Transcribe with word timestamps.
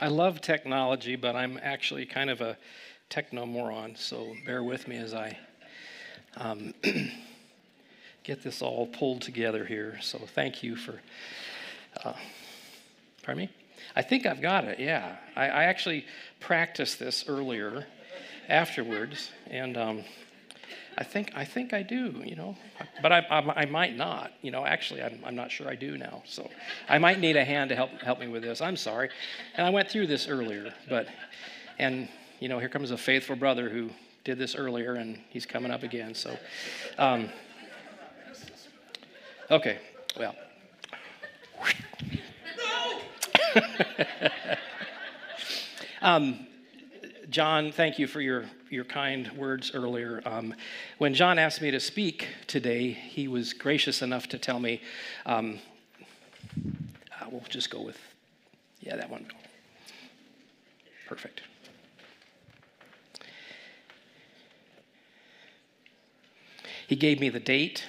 I 0.00 0.08
love 0.08 0.40
technology, 0.40 1.14
but 1.14 1.36
I'm 1.36 1.60
actually 1.62 2.06
kind 2.06 2.30
of 2.30 2.40
a 2.40 2.56
techno 3.10 3.44
moron, 3.44 3.94
so 3.96 4.34
bear 4.46 4.64
with 4.64 4.88
me 4.88 4.96
as 4.96 5.12
I 5.12 5.36
um, 6.38 6.72
get 8.24 8.42
this 8.42 8.62
all 8.62 8.86
pulled 8.86 9.20
together 9.20 9.66
here. 9.66 9.98
So 10.00 10.16
thank 10.18 10.62
you 10.62 10.74
for. 10.74 11.02
Uh, 12.02 12.14
pardon 13.22 13.44
me? 13.44 13.50
I 13.94 14.00
think 14.00 14.24
I've 14.24 14.40
got 14.40 14.64
it, 14.64 14.80
yeah. 14.80 15.16
I, 15.36 15.48
I 15.48 15.64
actually 15.64 16.06
practiced 16.40 16.98
this 16.98 17.26
earlier 17.28 17.86
afterwards, 18.48 19.30
and 19.50 19.76
um, 19.76 20.04
I 20.98 21.04
think 21.04 21.32
I 21.34 21.44
think 21.44 21.72
I 21.72 21.82
do, 21.82 22.22
you 22.24 22.36
know, 22.36 22.56
but 23.02 23.12
I, 23.12 23.20
I, 23.30 23.62
I, 23.62 23.64
might 23.64 23.96
not, 23.96 24.32
you 24.42 24.50
know. 24.50 24.66
Actually, 24.66 25.02
I'm, 25.02 25.20
I'm 25.24 25.34
not 25.34 25.50
sure 25.50 25.68
I 25.68 25.74
do 25.74 25.96
now, 25.96 26.22
so 26.26 26.50
I 26.88 26.98
might 26.98 27.20
need 27.20 27.36
a 27.36 27.44
hand 27.44 27.70
to 27.70 27.76
help 27.76 27.90
help 28.02 28.18
me 28.20 28.28
with 28.28 28.42
this. 28.42 28.60
I'm 28.60 28.76
sorry, 28.76 29.08
and 29.56 29.66
I 29.66 29.70
went 29.70 29.88
through 29.88 30.08
this 30.08 30.28
earlier, 30.28 30.74
but 30.88 31.06
and 31.78 32.08
you 32.40 32.48
know, 32.48 32.58
here 32.58 32.68
comes 32.68 32.90
a 32.90 32.98
faithful 32.98 33.36
brother 33.36 33.68
who 33.68 33.90
did 34.24 34.38
this 34.38 34.54
earlier, 34.54 34.94
and 34.94 35.18
he's 35.30 35.46
coming 35.46 35.70
up 35.70 35.82
again. 35.82 36.14
So, 36.14 36.36
um, 36.98 37.28
okay, 39.50 39.78
well. 40.18 40.34
um, 46.02 46.46
John, 47.30 47.70
thank 47.70 47.96
you 48.00 48.08
for 48.08 48.20
your, 48.20 48.46
your 48.70 48.82
kind 48.82 49.30
words 49.36 49.70
earlier. 49.72 50.20
Um, 50.26 50.52
when 50.98 51.14
John 51.14 51.38
asked 51.38 51.62
me 51.62 51.70
to 51.70 51.78
speak 51.78 52.26
today, 52.48 52.90
he 52.90 53.28
was 53.28 53.52
gracious 53.52 54.02
enough 54.02 54.26
to 54.30 54.38
tell 54.38 54.58
me, 54.58 54.80
um, 55.26 55.60
uh, 56.56 57.26
we'll 57.30 57.40
just 57.48 57.70
go 57.70 57.82
with, 57.82 57.96
yeah, 58.80 58.96
that 58.96 59.08
one. 59.08 59.26
Perfect. 61.06 61.42
He 66.88 66.96
gave 66.96 67.20
me 67.20 67.28
the 67.28 67.38
date 67.38 67.84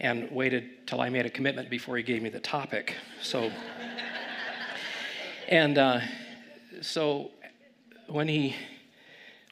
and 0.00 0.30
waited 0.30 0.86
till 0.86 1.00
I 1.00 1.08
made 1.08 1.24
a 1.24 1.30
commitment 1.30 1.70
before 1.70 1.96
he 1.96 2.02
gave 2.02 2.22
me 2.22 2.28
the 2.28 2.40
topic. 2.40 2.94
So, 3.22 3.50
and 5.48 5.78
uh, 5.78 6.00
so 6.82 7.30
when 8.08 8.28
he 8.28 8.54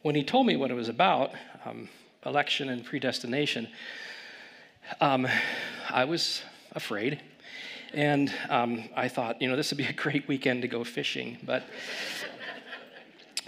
when 0.03 0.15
he 0.15 0.25
told 0.25 0.47
me 0.47 0.57
what 0.57 0.71
it 0.71 0.75
was 0.75 0.89
about, 0.89 1.31
um, 1.65 1.89
election 2.27 2.69
and 2.69 2.85
predestination, 2.85 3.69
um, 5.01 5.29
I 5.89 6.05
was 6.05 6.43
afraid. 6.73 7.21
And 7.95 8.33
um, 8.49 8.89
I 8.97 9.09
thought, 9.09 9.41
you 9.41 9.49
know, 9.49 9.55
this 9.55 9.71
would 9.71 9.79
be 9.79 9.85
a 9.85 9.93
great 9.93 10.27
weekend 10.27 10.63
to 10.63 10.69
go 10.69 10.83
fishing, 10.83 11.39
but 11.45 11.63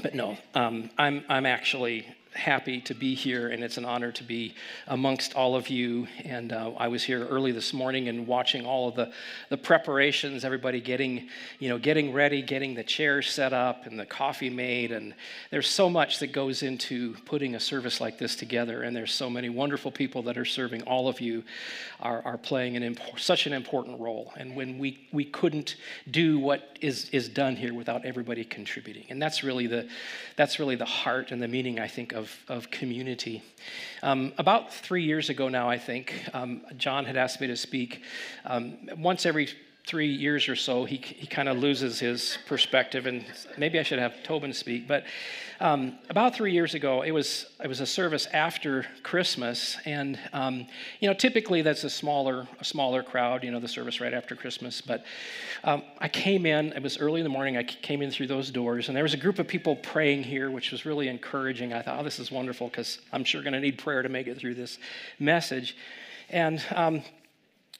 but 0.02 0.14
no, 0.14 0.36
um, 0.54 0.90
I'm 0.98 1.24
I'm 1.28 1.46
actually 1.46 2.06
happy 2.34 2.80
to 2.82 2.94
be 2.94 3.14
here, 3.14 3.48
and 3.48 3.62
it's 3.62 3.76
an 3.78 3.84
honor 3.84 4.12
to 4.12 4.24
be 4.24 4.54
amongst 4.88 5.34
all 5.34 5.56
of 5.56 5.68
you. 5.68 6.06
And 6.24 6.52
uh, 6.52 6.72
I 6.76 6.88
was 6.88 7.02
here 7.02 7.26
early 7.26 7.52
this 7.52 7.72
morning 7.72 8.08
and 8.08 8.26
watching 8.26 8.66
all 8.66 8.88
of 8.88 8.96
the, 8.96 9.12
the 9.48 9.56
preparations, 9.56 10.44
everybody 10.44 10.80
getting, 10.80 11.28
you 11.58 11.68
know, 11.68 11.78
getting 11.78 12.12
ready, 12.12 12.42
getting 12.42 12.74
the 12.74 12.84
chairs 12.84 13.30
set 13.30 13.52
up, 13.52 13.86
and 13.86 13.98
the 13.98 14.06
coffee 14.06 14.50
made. 14.50 14.92
And 14.92 15.14
there's 15.50 15.68
so 15.68 15.88
much 15.88 16.18
that 16.18 16.32
goes 16.32 16.62
into 16.62 17.14
putting 17.24 17.54
a 17.54 17.60
service 17.60 18.00
like 18.00 18.18
this 18.18 18.36
together. 18.36 18.82
And 18.82 18.96
there's 18.96 19.12
so 19.12 19.30
many 19.30 19.48
wonderful 19.48 19.90
people 19.90 20.22
that 20.24 20.36
are 20.36 20.44
serving. 20.44 20.82
All 20.82 21.08
of 21.08 21.20
you 21.20 21.44
are, 22.00 22.22
are 22.24 22.38
playing 22.38 22.76
an 22.76 22.98
such 23.16 23.46
an 23.46 23.52
important 23.52 24.00
role. 24.00 24.32
And 24.36 24.56
when 24.56 24.78
we 24.78 25.06
we 25.12 25.24
couldn't 25.24 25.76
do 26.10 26.38
what 26.38 26.78
is 26.80 27.08
is 27.10 27.28
done 27.28 27.56
here 27.56 27.74
without 27.74 28.04
everybody 28.04 28.44
contributing, 28.44 29.06
and 29.08 29.20
that's 29.20 29.42
really 29.42 29.66
the 29.66 29.88
that's 30.36 30.58
really 30.58 30.76
the 30.76 30.84
heart 30.84 31.30
and 31.30 31.40
the 31.40 31.48
meaning 31.48 31.80
I 31.80 31.88
think 31.88 32.12
of 32.12 32.23
of, 32.24 32.36
of 32.48 32.70
community. 32.70 33.42
Um, 34.02 34.32
about 34.38 34.72
three 34.72 35.04
years 35.04 35.28
ago 35.28 35.48
now, 35.48 35.68
I 35.68 35.78
think, 35.78 36.24
um, 36.32 36.62
John 36.76 37.04
had 37.04 37.16
asked 37.16 37.40
me 37.40 37.46
to 37.48 37.56
speak. 37.56 38.02
Um, 38.46 38.88
once 38.96 39.26
every 39.26 39.48
three 39.86 40.10
years 40.10 40.48
or 40.48 40.56
so, 40.56 40.84
he, 40.86 40.96
he 40.96 41.26
kind 41.26 41.48
of 41.48 41.58
loses 41.58 41.98
his 41.98 42.38
perspective, 42.46 43.04
and 43.04 43.24
maybe 43.58 43.78
I 43.78 43.82
should 43.82 43.98
have 43.98 44.22
Tobin 44.22 44.54
speak. 44.54 44.88
But 44.88 45.04
um, 45.60 45.98
about 46.08 46.34
three 46.34 46.52
years 46.52 46.74
ago, 46.74 47.02
it 47.02 47.10
was 47.10 47.46
it 47.62 47.68
was 47.68 47.80
a 47.80 47.86
service 47.86 48.26
after 48.32 48.86
Christmas, 49.02 49.76
and 49.84 50.18
um, 50.32 50.66
you 51.00 51.08
know 51.08 51.14
typically 51.14 51.60
that's 51.60 51.84
a 51.84 51.90
smaller 51.90 52.48
a 52.60 52.64
smaller 52.64 53.02
crowd. 53.02 53.44
You 53.44 53.50
know 53.50 53.60
the 53.60 53.68
service 53.68 54.00
right 54.00 54.14
after 54.14 54.34
Christmas, 54.34 54.80
but 54.80 55.04
um, 55.64 55.82
I 55.98 56.08
came 56.08 56.46
in. 56.46 56.72
It 56.72 56.82
was 56.82 56.98
early 56.98 57.20
in 57.20 57.24
the 57.24 57.30
morning. 57.30 57.58
I 57.58 57.62
came 57.62 58.00
in 58.00 58.10
through 58.10 58.28
those 58.28 58.50
doors, 58.50 58.88
and 58.88 58.96
there 58.96 59.04
was 59.04 59.14
a 59.14 59.18
group 59.18 59.38
of 59.38 59.46
people 59.46 59.76
praying 59.76 60.22
here, 60.22 60.50
which 60.50 60.72
was 60.72 60.86
really 60.86 61.08
encouraging. 61.08 61.74
I 61.74 61.82
thought, 61.82 62.00
oh, 62.00 62.04
this 62.04 62.18
is 62.18 62.30
wonderful 62.30 62.68
because 62.68 62.98
I'm 63.12 63.24
sure 63.24 63.42
going 63.42 63.52
to 63.52 63.60
need 63.60 63.78
prayer 63.78 64.02
to 64.02 64.08
make 64.08 64.28
it 64.28 64.38
through 64.38 64.54
this 64.54 64.78
message, 65.18 65.76
and 66.30 66.64
um, 66.74 67.02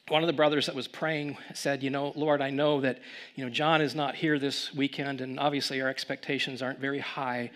one 0.09 0.21
of 0.21 0.27
the 0.27 0.33
brothers 0.33 0.67
that 0.67 0.75
was 0.75 0.87
praying 0.87 1.35
said, 1.55 1.81
You 1.81 1.89
know, 1.89 2.13
Lord, 2.15 2.39
I 2.39 2.51
know 2.51 2.79
that, 2.81 2.99
you 3.33 3.43
know, 3.43 3.49
John 3.49 3.81
is 3.81 3.95
not 3.95 4.13
here 4.13 4.37
this 4.37 4.71
weekend, 4.71 5.19
and 5.19 5.39
obviously 5.39 5.81
our 5.81 5.89
expectations 5.89 6.61
aren't 6.61 6.79
very 6.79 6.99
high. 6.99 7.49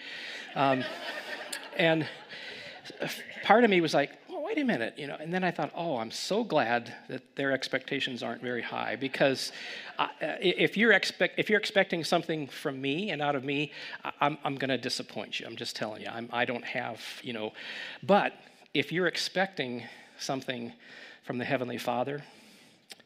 Um, 0.55 0.83
and 1.77 2.07
part 3.43 3.63
of 3.63 3.69
me 3.69 3.81
was 3.81 3.93
like, 3.93 4.13
well, 4.27 4.41
wait 4.41 4.57
a 4.57 4.63
minute, 4.63 4.95
you 4.97 5.05
know, 5.05 5.15
and 5.19 5.31
then 5.31 5.43
I 5.43 5.51
thought, 5.51 5.71
oh, 5.75 5.97
I'm 5.97 6.09
so 6.09 6.43
glad 6.43 6.91
that 7.07 7.35
their 7.35 7.51
expectations 7.51 8.23
aren't 8.23 8.41
very 8.41 8.63
high 8.63 8.95
because 8.95 9.51
I, 9.99 10.09
if 10.19 10.75
you're 10.75 10.93
expect 10.93 11.37
if 11.37 11.51
you're 11.51 11.59
expecting 11.59 12.03
something 12.03 12.47
from 12.47 12.81
me 12.81 13.11
and 13.11 13.21
out 13.21 13.35
of 13.35 13.43
me, 13.43 13.71
I'm, 14.19 14.39
I'm 14.43 14.55
going 14.55 14.69
to 14.69 14.77
disappoint 14.79 15.39
you. 15.39 15.45
I'm 15.45 15.55
just 15.55 15.75
telling 15.75 16.01
you, 16.01 16.07
I'm, 16.11 16.27
I 16.33 16.45
don't 16.45 16.65
have, 16.65 16.99
you 17.21 17.33
know, 17.33 17.53
but 18.01 18.33
if 18.73 18.91
you're 18.91 19.07
expecting 19.07 19.83
something 20.17 20.73
from 21.23 21.37
the 21.37 21.45
Heavenly 21.45 21.77
Father, 21.77 22.23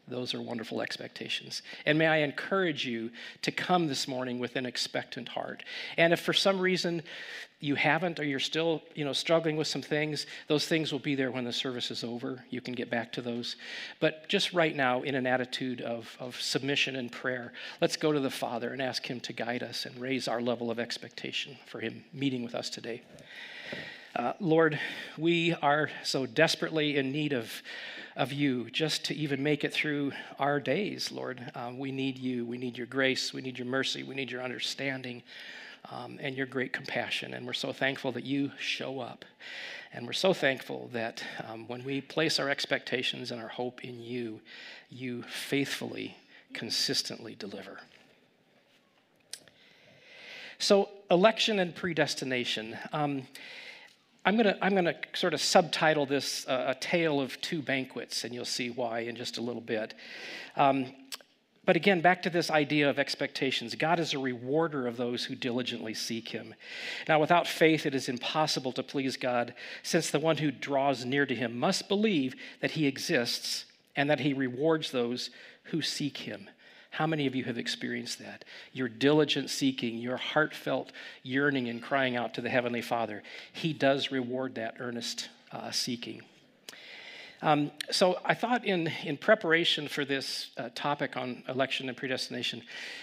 those 0.08 0.34
are 0.34 0.42
wonderful 0.42 0.82
expectations. 0.82 1.62
And 1.86 1.98
may 1.98 2.08
I 2.08 2.18
encourage 2.18 2.86
you 2.86 3.10
to 3.42 3.52
come 3.52 3.88
this 3.88 4.08
morning 4.08 4.38
with 4.38 4.56
an 4.58 4.66
expectant 4.66 5.30
heart. 5.30 5.64
And 5.98 6.12
if 6.12 6.20
for 6.20 6.34
some 6.34 6.60
reason 6.60 7.04
you 7.62 7.76
haven't 7.76 8.20
or 8.20 8.26
you're 8.26 8.40
still, 8.40 8.82
you 8.96 9.06
know, 9.06 9.14
struggling 9.14 9.56
with 9.56 9.68
some 9.68 9.82
things, 9.82 10.26
those 10.50 10.68
things 10.68 10.92
will 10.92 11.00
be 11.00 11.16
there 11.16 11.32
when 11.32 11.46
the 11.46 11.54
service 11.54 11.90
is 11.90 12.04
over. 12.04 12.44
You 12.50 12.60
can 12.60 12.74
get 12.74 12.90
back 12.90 13.14
to 13.14 13.22
those. 13.22 13.56
But 14.02 14.28
just 14.28 14.52
right 14.52 14.76
now 14.76 15.04
in 15.04 15.16
an 15.16 15.26
attitude 15.26 15.80
of, 15.80 16.18
of 16.20 16.40
submission 16.42 16.98
and 16.98 17.10
prayer, 17.10 17.54
let's 17.80 17.96
go 17.96 18.12
to 18.12 18.20
the 18.20 18.30
Father 18.30 18.74
and 18.74 18.82
ask 18.82 19.10
him 19.10 19.22
to 19.22 19.32
guide 19.32 19.64
us 19.64 19.86
and 19.86 19.98
raise 19.98 20.28
our 20.28 20.42
level 20.42 20.70
of 20.70 20.80
expectation 20.80 21.56
for 21.66 21.80
him 21.80 22.04
meeting 22.12 22.44
with 22.44 22.56
us 22.56 22.70
today. 22.70 23.02
Uh, 24.16 24.34
Lord, 24.42 24.78
we 25.18 25.54
are 25.54 25.90
so 26.04 26.26
desperately 26.26 26.98
in 26.98 27.12
need 27.14 27.32
of 27.32 27.64
of 28.16 28.32
you 28.32 28.70
just 28.70 29.06
to 29.06 29.16
even 29.16 29.42
make 29.42 29.64
it 29.64 29.74
through 29.74 30.12
our 30.40 30.60
days, 30.60 31.12
Lord. 31.12 31.52
Um, 31.56 31.80
we 31.80 31.92
need 31.92 32.18
you. 32.18 32.46
We 32.46 32.58
need 32.58 32.78
your 32.78 32.88
grace. 32.88 33.34
We 33.34 33.42
need 33.42 33.58
your 33.58 33.68
mercy. 33.68 34.04
We 34.04 34.16
need 34.16 34.32
your 34.32 34.44
understanding 34.44 35.24
um, 35.92 36.20
and 36.22 36.36
your 36.36 36.46
great 36.46 36.74
compassion. 36.74 37.34
And 37.34 37.46
we're 37.46 37.54
so 37.54 37.74
thankful 37.74 38.12
that 38.14 38.24
you 38.24 38.52
show 38.60 39.00
up. 39.00 39.26
And 39.92 40.06
we're 40.06 40.14
so 40.14 40.34
thankful 40.34 40.90
that 40.94 41.24
um, 41.48 41.68
when 41.68 41.84
we 41.84 42.02
place 42.02 42.40
our 42.40 42.50
expectations 42.50 43.32
and 43.32 43.42
our 43.42 43.48
hope 43.48 43.84
in 43.84 44.02
you, 44.02 44.42
you 44.90 45.24
faithfully, 45.24 46.18
consistently 46.54 47.36
deliver. 47.36 47.80
So, 50.60 50.90
election 51.12 51.60
and 51.60 51.76
predestination. 51.76 52.78
I'm 54.26 54.36
going 54.36 54.46
to 54.46 54.64
I'm 54.64 54.76
to 54.76 54.96
sort 55.14 55.34
of 55.34 55.42
subtitle 55.42 56.06
this 56.06 56.48
uh, 56.48 56.66
A 56.70 56.76
Tale 56.76 57.20
of 57.20 57.40
Two 57.42 57.62
Banquets, 57.62 58.24
and 58.24 58.34
you'll 58.34 58.46
see 58.46 58.70
why 58.70 59.00
in 59.00 59.16
just 59.16 59.38
a 59.38 59.42
little 59.42 59.62
bit. 59.62 59.94
Um, 60.56 60.94
but 61.66 61.78
again, 61.78 62.02
back 62.02 62.22
to 62.24 62.30
this 62.30 62.52
idea 62.52 62.90
of 62.90 63.00
expectations. 63.00 63.76
God 63.76 64.00
is 64.00 64.14
a 64.14 64.20
rewarder 64.20 64.86
of 64.86 64.98
those 64.98 65.24
who 65.24 65.36
diligently 65.36 65.94
seek 65.94 66.28
him. 66.28 66.54
Now, 67.08 67.20
without 67.20 67.48
faith, 67.48 67.86
it 67.86 67.96
is 67.96 68.10
impossible 68.10 68.74
to 68.74 68.84
please 68.84 69.16
God, 69.16 69.54
since 69.82 70.10
the 70.10 70.20
one 70.20 70.38
who 70.38 70.52
draws 70.52 71.06
near 71.06 71.26
to 71.26 71.36
him 71.36 71.58
must 71.58 71.88
believe 71.88 72.36
that 72.60 72.72
he 72.72 72.86
exists 72.86 73.66
and 73.96 74.10
that 74.10 74.20
he 74.20 74.34
rewards 74.34 74.92
those 74.92 75.30
who 75.66 75.82
seek 75.82 76.18
him. 76.18 76.50
How 76.94 77.08
many 77.08 77.26
of 77.26 77.34
you 77.34 77.44
have 77.46 77.58
experienced 77.58 78.20
that? 78.20 78.46
Your 78.72 78.88
diligent 78.88 79.50
seeking, 79.50 79.98
your 79.98 80.18
heartfelt 80.18 80.92
yearning 81.24 81.68
and 81.68 81.82
crying 81.82 82.16
out 82.16 82.36
to 82.36 82.42
the 82.42 82.52
Heavenly 82.52 82.84
Father. 82.84 83.24
He 83.52 83.74
does 83.74 84.12
reward 84.12 84.54
that 84.56 84.76
earnest 84.78 85.30
uh, 85.52 85.72
seeking. 85.72 86.22
Um, 87.42 87.72
so 87.90 88.20
I 88.24 88.36
thought 88.36 88.64
in, 88.64 88.92
in 89.04 89.18
preparation 89.18 89.88
for 89.88 90.06
this 90.06 90.52
uh, 90.56 90.70
topic 90.76 91.18
on 91.18 91.42
election 91.50 91.90
and 91.90 91.98
predestination, 91.98 92.62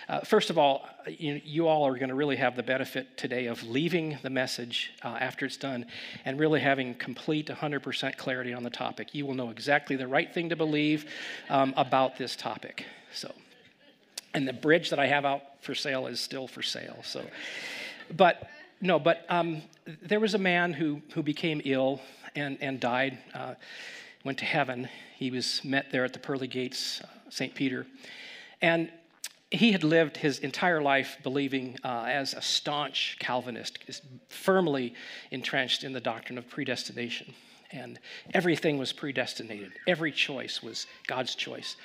uh, 0.08 0.20
first 0.20 0.50
of 0.50 0.56
all, 0.56 0.87
you, 1.08 1.40
you 1.44 1.66
all 1.66 1.84
are 1.84 1.96
going 1.96 2.10
to 2.10 2.14
really 2.14 2.37
have 2.37 2.54
the 2.54 2.62
benefit 2.62 3.16
today 3.16 3.46
of 3.46 3.60
leaving 3.64 4.19
the 4.22 4.31
message 4.31 4.92
uh, 5.02 5.08
after 5.20 5.46
it's 5.46 5.56
done 5.56 5.84
and 6.25 6.38
really 6.38 6.60
having 6.60 6.94
complete 6.94 7.48
100% 7.48 8.16
clarity 8.16 8.54
on 8.54 8.62
the 8.62 8.70
topic. 8.70 9.16
You 9.16 9.26
will 9.26 9.34
know 9.34 9.50
exactly 9.50 9.96
the 9.96 10.06
right 10.06 10.32
thing 10.32 10.48
to 10.50 10.56
believe 10.56 11.06
um, 11.48 11.75
about 11.76 12.16
this 12.16 12.37
topic. 12.37 12.87
So 13.12 13.34
And 14.34 14.46
the 14.46 14.52
bridge 14.52 14.90
that 14.90 14.98
I 14.98 15.06
have 15.06 15.24
out 15.24 15.42
for 15.60 15.74
sale 15.74 16.06
is 16.06 16.20
still 16.20 16.46
for 16.46 16.62
sale. 16.62 17.00
So, 17.02 17.24
but 18.16 18.48
no, 18.80 18.98
but 18.98 19.26
um, 19.28 19.62
there 20.02 20.20
was 20.20 20.34
a 20.34 20.38
man 20.38 20.72
who, 20.72 21.02
who 21.12 21.22
became 21.22 21.60
ill 21.64 22.00
and, 22.34 22.56
and 22.60 22.80
died, 22.80 23.18
uh, 23.34 23.54
went 24.24 24.38
to 24.38 24.44
heaven. 24.44 24.88
He 25.16 25.30
was 25.30 25.62
met 25.64 25.90
there 25.90 26.04
at 26.04 26.12
the 26.12 26.18
pearly 26.18 26.46
gates, 26.46 27.00
uh, 27.02 27.06
St. 27.28 27.54
Peter. 27.54 27.86
And 28.62 28.90
he 29.50 29.72
had 29.72 29.82
lived 29.82 30.16
his 30.16 30.38
entire 30.38 30.80
life 30.80 31.18
believing 31.22 31.76
uh, 31.84 32.04
as 32.08 32.34
a 32.34 32.42
staunch 32.42 33.16
Calvinist, 33.18 33.78
firmly 34.28 34.94
entrenched 35.30 35.82
in 35.82 35.92
the 35.92 36.00
doctrine 36.00 36.38
of 36.38 36.48
predestination. 36.48 37.34
And 37.72 37.98
everything 38.32 38.78
was 38.78 38.92
predestinated, 38.92 39.72
every 39.86 40.12
choice 40.12 40.62
was 40.62 40.86
God's 41.06 41.34
choice. 41.34 41.76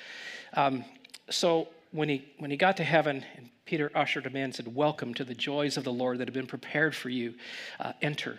Um, 0.54 0.84
so 1.28 1.68
when 1.96 2.08
he, 2.08 2.24
when 2.38 2.50
he 2.50 2.56
got 2.56 2.76
to 2.76 2.84
heaven, 2.84 3.24
and 3.36 3.48
Peter 3.64 3.90
ushered 3.94 4.26
him 4.26 4.36
in 4.36 4.44
and 4.44 4.54
said, 4.54 4.74
Welcome 4.74 5.14
to 5.14 5.24
the 5.24 5.34
joys 5.34 5.76
of 5.76 5.84
the 5.84 5.92
Lord 5.92 6.18
that 6.18 6.28
have 6.28 6.34
been 6.34 6.46
prepared 6.46 6.94
for 6.94 7.08
you. 7.08 7.34
Uh, 7.80 7.92
enter. 8.02 8.38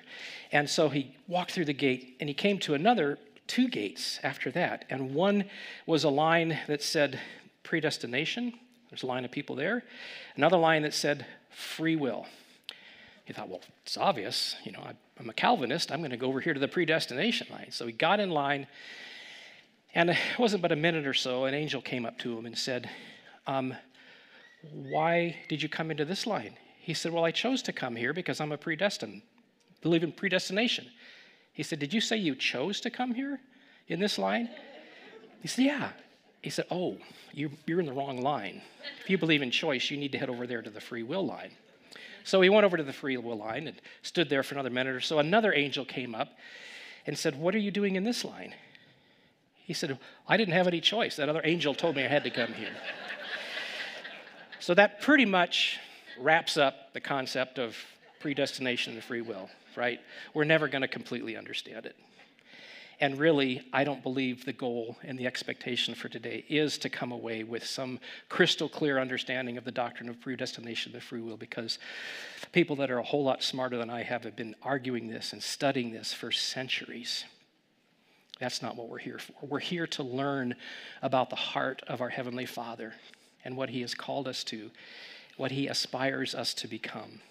And 0.52 0.70
so 0.70 0.90
he 0.90 1.16
walked 1.28 1.52
through 1.52 1.66
the 1.66 1.74
gate 1.74 2.16
and 2.20 2.30
he 2.30 2.34
came 2.34 2.60
to 2.60 2.76
another 2.76 3.18
two 3.48 3.68
gates 3.68 4.20
after 4.24 4.52
that. 4.52 4.86
And 4.90 5.14
one 5.14 5.46
was 5.86 6.04
a 6.04 6.10
line 6.10 6.58
that 6.68 6.84
said 6.84 7.20
predestination. 7.64 8.54
There's 8.90 9.04
a 9.04 9.08
line 9.08 9.26
of 9.26 9.32
people 9.32 9.56
there. 9.56 9.84
Another 10.36 10.58
line 10.58 10.84
that 10.84 10.94
said 10.94 11.26
free 11.50 11.96
will. 11.96 12.26
He 13.26 13.34
thought, 13.34 13.50
well, 13.50 13.62
it's 13.84 13.98
obvious. 13.98 14.56
You 14.64 14.72
know, 14.72 14.88
I'm 15.20 15.30
a 15.30 15.34
Calvinist. 15.34 15.92
I'm 15.92 16.00
going 16.00 16.12
to 16.12 16.18
go 16.18 16.28
over 16.28 16.40
here 16.40 16.54
to 16.54 16.60
the 16.60 16.68
predestination 16.68 17.48
line. 17.52 17.72
So 17.72 17.86
he 17.86 17.92
got 17.92 18.22
in 18.22 18.30
line. 18.30 18.68
And 19.94 20.12
it 20.12 20.18
wasn't 20.38 20.62
but 20.62 20.72
a 20.72 20.76
minute 20.76 21.08
or 21.08 21.14
so, 21.14 21.46
an 21.46 21.54
angel 21.54 21.82
came 21.82 22.06
up 22.06 22.20
to 22.20 22.38
him 22.38 22.46
and 22.46 22.58
said, 22.58 22.90
um, 23.48 23.76
Why 24.72 25.36
did 25.50 25.62
you 25.62 25.70
come 25.70 25.92
into 25.92 26.06
this 26.06 26.28
line? 26.28 26.56
He 26.80 26.94
said, 26.94 27.12
Well, 27.12 27.26
I 27.26 27.32
chose 27.32 27.62
to 27.64 27.74
come 27.74 27.96
here 27.96 28.14
because 28.14 28.40
I'm 28.40 28.52
a 28.52 28.58
predestined, 28.58 29.22
believe 29.82 30.04
in 30.04 30.12
predestination. 30.12 30.88
He 31.54 31.64
said, 31.64 31.80
Did 31.80 31.94
you 31.94 32.02
say 32.02 32.18
you 32.18 32.36
chose 32.36 32.80
to 32.82 32.90
come 32.90 33.14
here 33.14 33.40
in 33.88 34.00
this 34.00 34.18
line? 34.18 34.50
He 35.42 35.48
said, 35.48 35.66
Yeah. 35.66 35.90
He 36.42 36.50
said, 36.50 36.66
Oh, 36.70 36.98
you're, 37.34 37.50
you're 37.66 37.80
in 37.80 37.86
the 37.86 37.94
wrong 37.94 38.22
line. 38.22 38.62
If 39.02 39.10
you 39.10 39.18
believe 39.18 39.42
in 39.42 39.52
choice, 39.52 39.90
you 39.90 39.98
need 39.98 40.12
to 40.12 40.18
head 40.18 40.30
over 40.30 40.46
there 40.46 40.62
to 40.62 40.70
the 40.70 40.80
free 40.80 41.04
will 41.04 41.26
line. 41.26 41.52
So 42.24 42.42
he 42.42 42.50
went 42.50 42.66
over 42.66 42.78
to 42.78 42.84
the 42.84 42.94
free 42.94 43.18
will 43.18 43.38
line 43.38 43.68
and 43.68 43.82
stood 44.02 44.30
there 44.30 44.44
for 44.44 44.56
another 44.56 44.70
minute 44.70 44.96
or 44.96 45.02
so. 45.02 45.20
Another 45.20 45.54
angel 45.54 45.86
came 45.86 46.14
up 46.14 46.30
and 47.06 47.18
said, 47.18 47.36
What 47.36 47.56
are 47.56 47.60
you 47.60 47.72
doing 47.72 47.96
in 47.96 48.04
this 48.04 48.24
line? 48.24 48.54
He 49.56 49.74
said, 49.74 49.98
I 50.28 50.38
didn't 50.38 50.54
have 50.54 50.68
any 50.68 50.80
choice. 50.80 51.16
That 51.18 51.28
other 51.28 51.42
angel 51.44 51.74
told 51.74 51.96
me 51.96 52.06
I 52.06 52.08
had 52.08 52.24
to 52.24 52.30
come 52.30 52.54
here. 52.54 52.76
So 54.60 54.74
that 54.74 55.02
pretty 55.02 55.26
much 55.26 55.80
wraps 56.20 56.58
up 56.58 56.94
the 56.94 57.00
concept 57.00 57.60
of 57.60 57.76
predestination 58.20 58.94
and 58.94 59.04
free 59.04 59.22
will, 59.22 59.50
right? 59.76 60.00
We're 60.34 60.44
never 60.44 60.68
going 60.68 60.82
to 60.82 60.88
completely 60.88 61.38
understand 61.38 61.86
it. 61.86 61.96
And 63.00 63.20
really, 63.20 63.62
I 63.72 63.84
don't 63.84 64.02
believe 64.02 64.44
the 64.44 64.54
goal 64.54 64.98
and 65.04 65.20
the 65.20 65.28
expectation 65.28 65.94
for 65.94 66.10
today 66.10 66.44
is 66.50 66.80
to 66.80 66.90
come 66.90 67.12
away 67.12 67.44
with 67.44 67.64
some 67.64 68.00
crystal 68.28 68.68
clear 68.68 68.98
understanding 68.98 69.56
of 69.58 69.66
the 69.66 69.72
doctrine 69.72 70.10
of 70.10 70.20
predestination 70.20 70.94
and 70.94 71.04
free 71.04 71.22
will 71.22 71.38
because 71.38 71.78
people 72.54 72.76
that 72.78 72.90
are 72.90 72.98
a 72.98 73.04
whole 73.04 73.24
lot 73.24 73.44
smarter 73.44 73.78
than 73.78 73.92
I 73.92 74.02
have 74.02 74.24
have 74.24 74.36
been 74.36 74.56
arguing 74.64 75.08
this 75.08 75.32
and 75.32 75.44
studying 75.44 75.92
this 75.92 76.12
for 76.12 76.32
centuries. 76.32 77.24
That's 78.40 78.64
not 78.64 78.76
what 78.76 78.90
we're 78.90 78.98
here 78.98 79.20
for. 79.20 79.34
We're 79.46 79.60
here 79.60 79.88
to 79.88 80.04
learn 80.04 80.56
about 81.04 81.30
the 81.30 81.36
heart 81.36 81.84
of 81.88 82.02
our 82.02 82.10
Heavenly 82.10 82.48
Father 82.48 82.94
and 83.44 83.56
what 83.56 83.70
He 83.70 83.82
has 83.82 83.94
called 83.94 84.28
us 84.28 84.44
to, 84.46 84.72
what 85.38 85.52
He 85.52 85.68
aspires 85.68 86.34
us 86.36 86.54
to 86.56 86.68
become. 86.68 87.22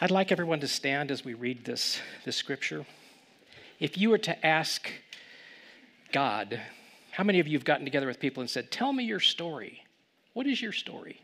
I'd 0.00 0.10
like 0.10 0.30
everyone 0.30 0.60
to 0.60 0.68
stand 0.68 1.10
as 1.10 1.24
we 1.24 1.32
read 1.32 1.64
this, 1.64 1.98
this 2.24 2.36
scripture. 2.36 2.84
If 3.80 3.96
you 3.96 4.10
were 4.10 4.18
to 4.18 4.46
ask 4.46 4.90
God, 6.12 6.60
how 7.12 7.24
many 7.24 7.40
of 7.40 7.48
you 7.48 7.56
have 7.56 7.64
gotten 7.64 7.86
together 7.86 8.06
with 8.06 8.20
people 8.20 8.40
and 8.42 8.50
said, 8.50 8.70
Tell 8.70 8.92
me 8.92 9.04
your 9.04 9.20
story? 9.20 9.84
What 10.34 10.46
is 10.46 10.60
your 10.60 10.72
story? 10.72 11.23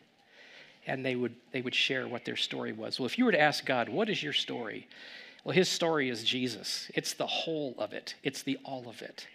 And 0.87 1.05
they 1.05 1.15
would, 1.15 1.35
they 1.53 1.62
would 1.62 1.75
share 1.75 2.09
what 2.09 2.25
their 2.25 2.37
story 2.37 2.73
was. 2.73 2.99
Well, 2.99 3.06
if 3.06 3.19
you 3.19 3.25
were 3.25 3.32
to 3.32 3.41
ask 3.41 3.65
God, 3.67 3.88
What 3.88 4.09
is 4.09 4.23
your 4.23 4.32
story? 4.32 4.88
Well, 5.44 5.55
his 5.55 5.69
story 5.69 6.11
is 6.11 6.23
Jesus. 6.23 6.91
It's 6.94 7.15
the 7.15 7.27
whole 7.27 7.75
of 7.79 7.93
it, 7.93 8.15
it's 8.23 8.43
the 8.43 8.59
all 8.65 8.88
of 8.88 9.03
it. 9.03 9.27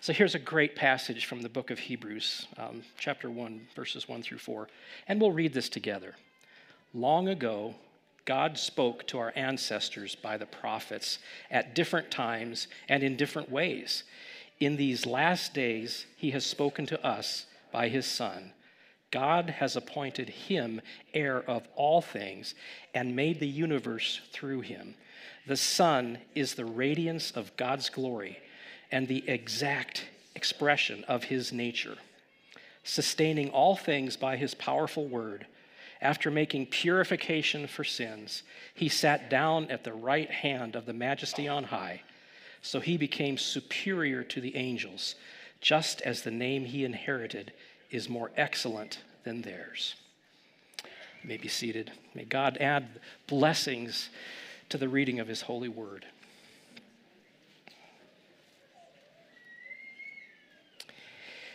So 0.00 0.12
here's 0.12 0.36
a 0.36 0.40
great 0.40 0.76
passage 0.76 1.26
from 1.26 1.42
the 1.42 1.48
book 1.48 1.72
of 1.72 1.78
Hebrews, 1.80 2.46
um, 2.56 2.82
chapter 2.98 3.28
1, 3.28 3.66
verses 3.74 4.08
1 4.08 4.22
through 4.22 4.38
4. 4.38 4.68
And 5.08 5.20
we'll 5.20 5.32
read 5.32 5.52
this 5.52 5.68
together. 5.68 6.14
Long 6.94 7.26
ago, 7.26 7.74
God 8.24 8.58
spoke 8.58 9.06
to 9.08 9.18
our 9.18 9.32
ancestors 9.34 10.14
by 10.14 10.36
the 10.36 10.46
prophets 10.46 11.18
at 11.50 11.74
different 11.74 12.12
times 12.12 12.68
and 12.88 13.02
in 13.02 13.16
different 13.16 13.50
ways. 13.50 14.04
In 14.60 14.76
these 14.76 15.04
last 15.04 15.52
days, 15.52 16.06
he 16.16 16.30
has 16.30 16.46
spoken 16.46 16.86
to 16.86 17.04
us 17.04 17.46
by 17.72 17.88
his 17.88 18.06
Son. 18.06 18.52
God 19.10 19.50
has 19.50 19.76
appointed 19.76 20.28
him 20.28 20.80
heir 21.14 21.42
of 21.48 21.66
all 21.74 22.00
things 22.00 22.54
and 22.94 23.16
made 23.16 23.40
the 23.40 23.48
universe 23.48 24.20
through 24.32 24.60
him. 24.60 24.94
The 25.46 25.56
Son 25.56 26.18
is 26.34 26.54
the 26.54 26.66
radiance 26.66 27.30
of 27.30 27.56
God's 27.56 27.88
glory 27.88 28.38
and 28.90 29.08
the 29.08 29.28
exact 29.28 30.04
expression 30.34 31.04
of 31.04 31.24
his 31.24 31.52
nature, 31.52 31.96
sustaining 32.84 33.50
all 33.50 33.76
things 33.76 34.16
by 34.16 34.36
his 34.36 34.54
powerful 34.54 35.06
word 35.06 35.46
after 36.00 36.30
making 36.30 36.66
purification 36.66 37.66
for 37.66 37.84
sins, 37.84 38.42
he 38.74 38.88
sat 38.88 39.28
down 39.28 39.70
at 39.70 39.84
the 39.84 39.92
right 39.92 40.30
hand 40.30 40.76
of 40.76 40.86
the 40.86 40.92
majesty 40.92 41.48
on 41.48 41.64
high. 41.64 42.02
So 42.62 42.80
he 42.80 42.96
became 42.96 43.36
superior 43.36 44.22
to 44.24 44.40
the 44.40 44.56
angels, 44.56 45.16
just 45.60 46.00
as 46.02 46.22
the 46.22 46.30
name 46.30 46.64
he 46.64 46.84
inherited 46.84 47.52
is 47.90 48.08
more 48.08 48.30
excellent 48.36 49.00
than 49.24 49.42
theirs. 49.42 49.94
You 50.84 51.28
may 51.28 51.36
be 51.36 51.48
seated. 51.48 51.92
May 52.14 52.24
God 52.24 52.56
add 52.58 53.00
blessings 53.26 54.10
to 54.68 54.78
the 54.78 54.88
reading 54.88 55.20
of 55.20 55.28
his 55.28 55.42
holy 55.42 55.68
word. 55.68 56.06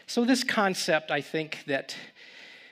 So, 0.07 0.25
this 0.25 0.43
concept, 0.43 1.09
I 1.09 1.21
think, 1.21 1.63
that 1.65 1.95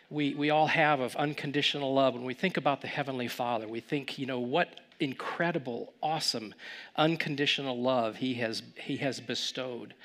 we, 0.10 0.36
we 0.36 0.50
all 0.50 0.68
have 0.68 1.00
of 1.00 1.15
unconditional 1.15 1.94
love. 1.94 2.13
When 2.13 2.25
we 2.25 2.34
think 2.34 2.58
about 2.58 2.82
the 2.82 2.88
Heavenly 2.88 3.27
Father, 3.27 3.68
we 3.68 3.80
think, 3.80 4.20
you 4.20 4.25
know, 4.25 4.39
what 4.39 4.70
incredible, 5.00 5.94
awesome, 6.03 6.53
unconditional 6.98 7.82
love 7.82 8.18
He 8.18 8.36
has, 8.36 8.62
he 8.75 8.98
has 8.98 9.20
bestowed. 9.20 9.96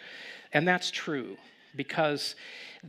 And 0.52 0.66
that's 0.66 0.90
true 0.90 1.36
because 1.74 2.36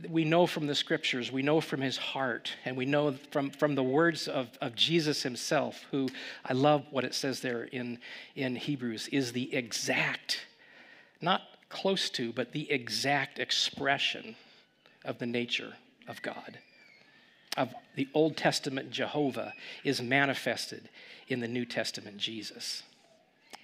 we 0.08 0.24
know 0.24 0.46
from 0.46 0.66
the 0.66 0.74
scriptures, 0.74 1.32
we 1.32 1.42
know 1.42 1.60
from 1.60 1.80
his 1.80 1.96
heart, 1.96 2.52
and 2.64 2.76
we 2.76 2.86
know 2.86 3.14
from, 3.30 3.50
from 3.50 3.74
the 3.74 3.82
words 3.82 4.28
of, 4.28 4.48
of 4.60 4.74
Jesus 4.74 5.22
himself, 5.22 5.84
who 5.90 6.08
I 6.44 6.52
love 6.52 6.84
what 6.90 7.04
it 7.04 7.14
says 7.14 7.40
there 7.40 7.64
in, 7.64 7.98
in 8.34 8.56
Hebrews, 8.56 9.08
is 9.08 9.32
the 9.32 9.54
exact, 9.54 10.46
not 11.20 11.42
close 11.68 12.10
to, 12.10 12.32
but 12.32 12.52
the 12.52 12.70
exact 12.70 13.38
expression 13.38 14.36
of 15.04 15.18
the 15.18 15.26
nature 15.26 15.74
of 16.06 16.22
God 16.22 16.58
of 17.58 17.74
the 17.96 18.08
Old 18.14 18.36
Testament 18.36 18.90
Jehovah 18.90 19.52
is 19.82 20.00
manifested 20.00 20.88
in 21.26 21.40
the 21.40 21.48
New 21.48 21.64
Testament 21.64 22.16
Jesus. 22.16 22.84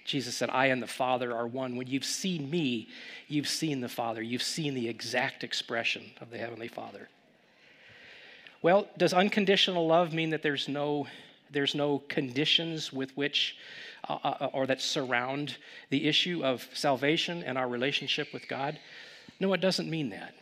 Jesus 0.05 0.37
said, 0.37 0.51
I 0.51 0.67
and 0.67 0.81
the 0.81 0.87
Father 0.87 1.35
are 1.35 1.47
one. 1.47 1.75
When 1.75 1.87
you've 1.87 2.05
seen 2.05 2.49
me, 2.49 2.87
you've 3.27 3.49
seen 3.49 3.81
the 3.81 3.89
Father. 3.89 4.21
You've 4.21 4.43
seen 4.43 4.75
the 4.75 4.87
exact 4.87 5.43
expression 5.43 6.03
of 6.21 6.29
the 6.29 6.37
Heavenly 6.37 6.67
Father. 6.67 7.09
Well, 8.61 8.87
does 8.97 9.13
unconditional 9.13 9.87
love 9.87 10.13
mean 10.13 10.29
that 10.29 10.43
there's 10.43 10.67
no, 10.67 11.07
there's 11.51 11.73
no 11.73 12.03
conditions 12.07 12.93
with 12.93 13.15
which 13.17 13.57
uh, 14.07 14.13
uh 14.23 14.49
or 14.53 14.67
that 14.67 14.79
surround 14.79 15.57
the 15.89 16.07
issue 16.07 16.45
of 16.45 16.67
salvation 16.73 17.41
and 17.41 17.57
our 17.57 17.67
relationship 17.67 18.31
with 18.31 18.47
God? 18.47 18.79
No, 19.39 19.53
it 19.53 19.61
doesn't 19.61 19.89
mean 19.89 20.11
that. 20.11 20.35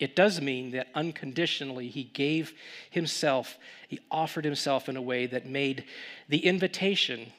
It 0.00 0.16
does 0.16 0.40
mean 0.40 0.72
that 0.72 0.88
unconditionally 0.96 1.88
he 1.88 2.02
gave 2.02 2.54
himself, 2.90 3.56
he 3.86 4.00
offered 4.10 4.44
himself 4.44 4.88
in 4.88 4.96
a 4.96 5.02
way 5.02 5.26
that 5.26 5.46
made 5.46 5.84
the 6.28 6.44
invitation 6.44 7.32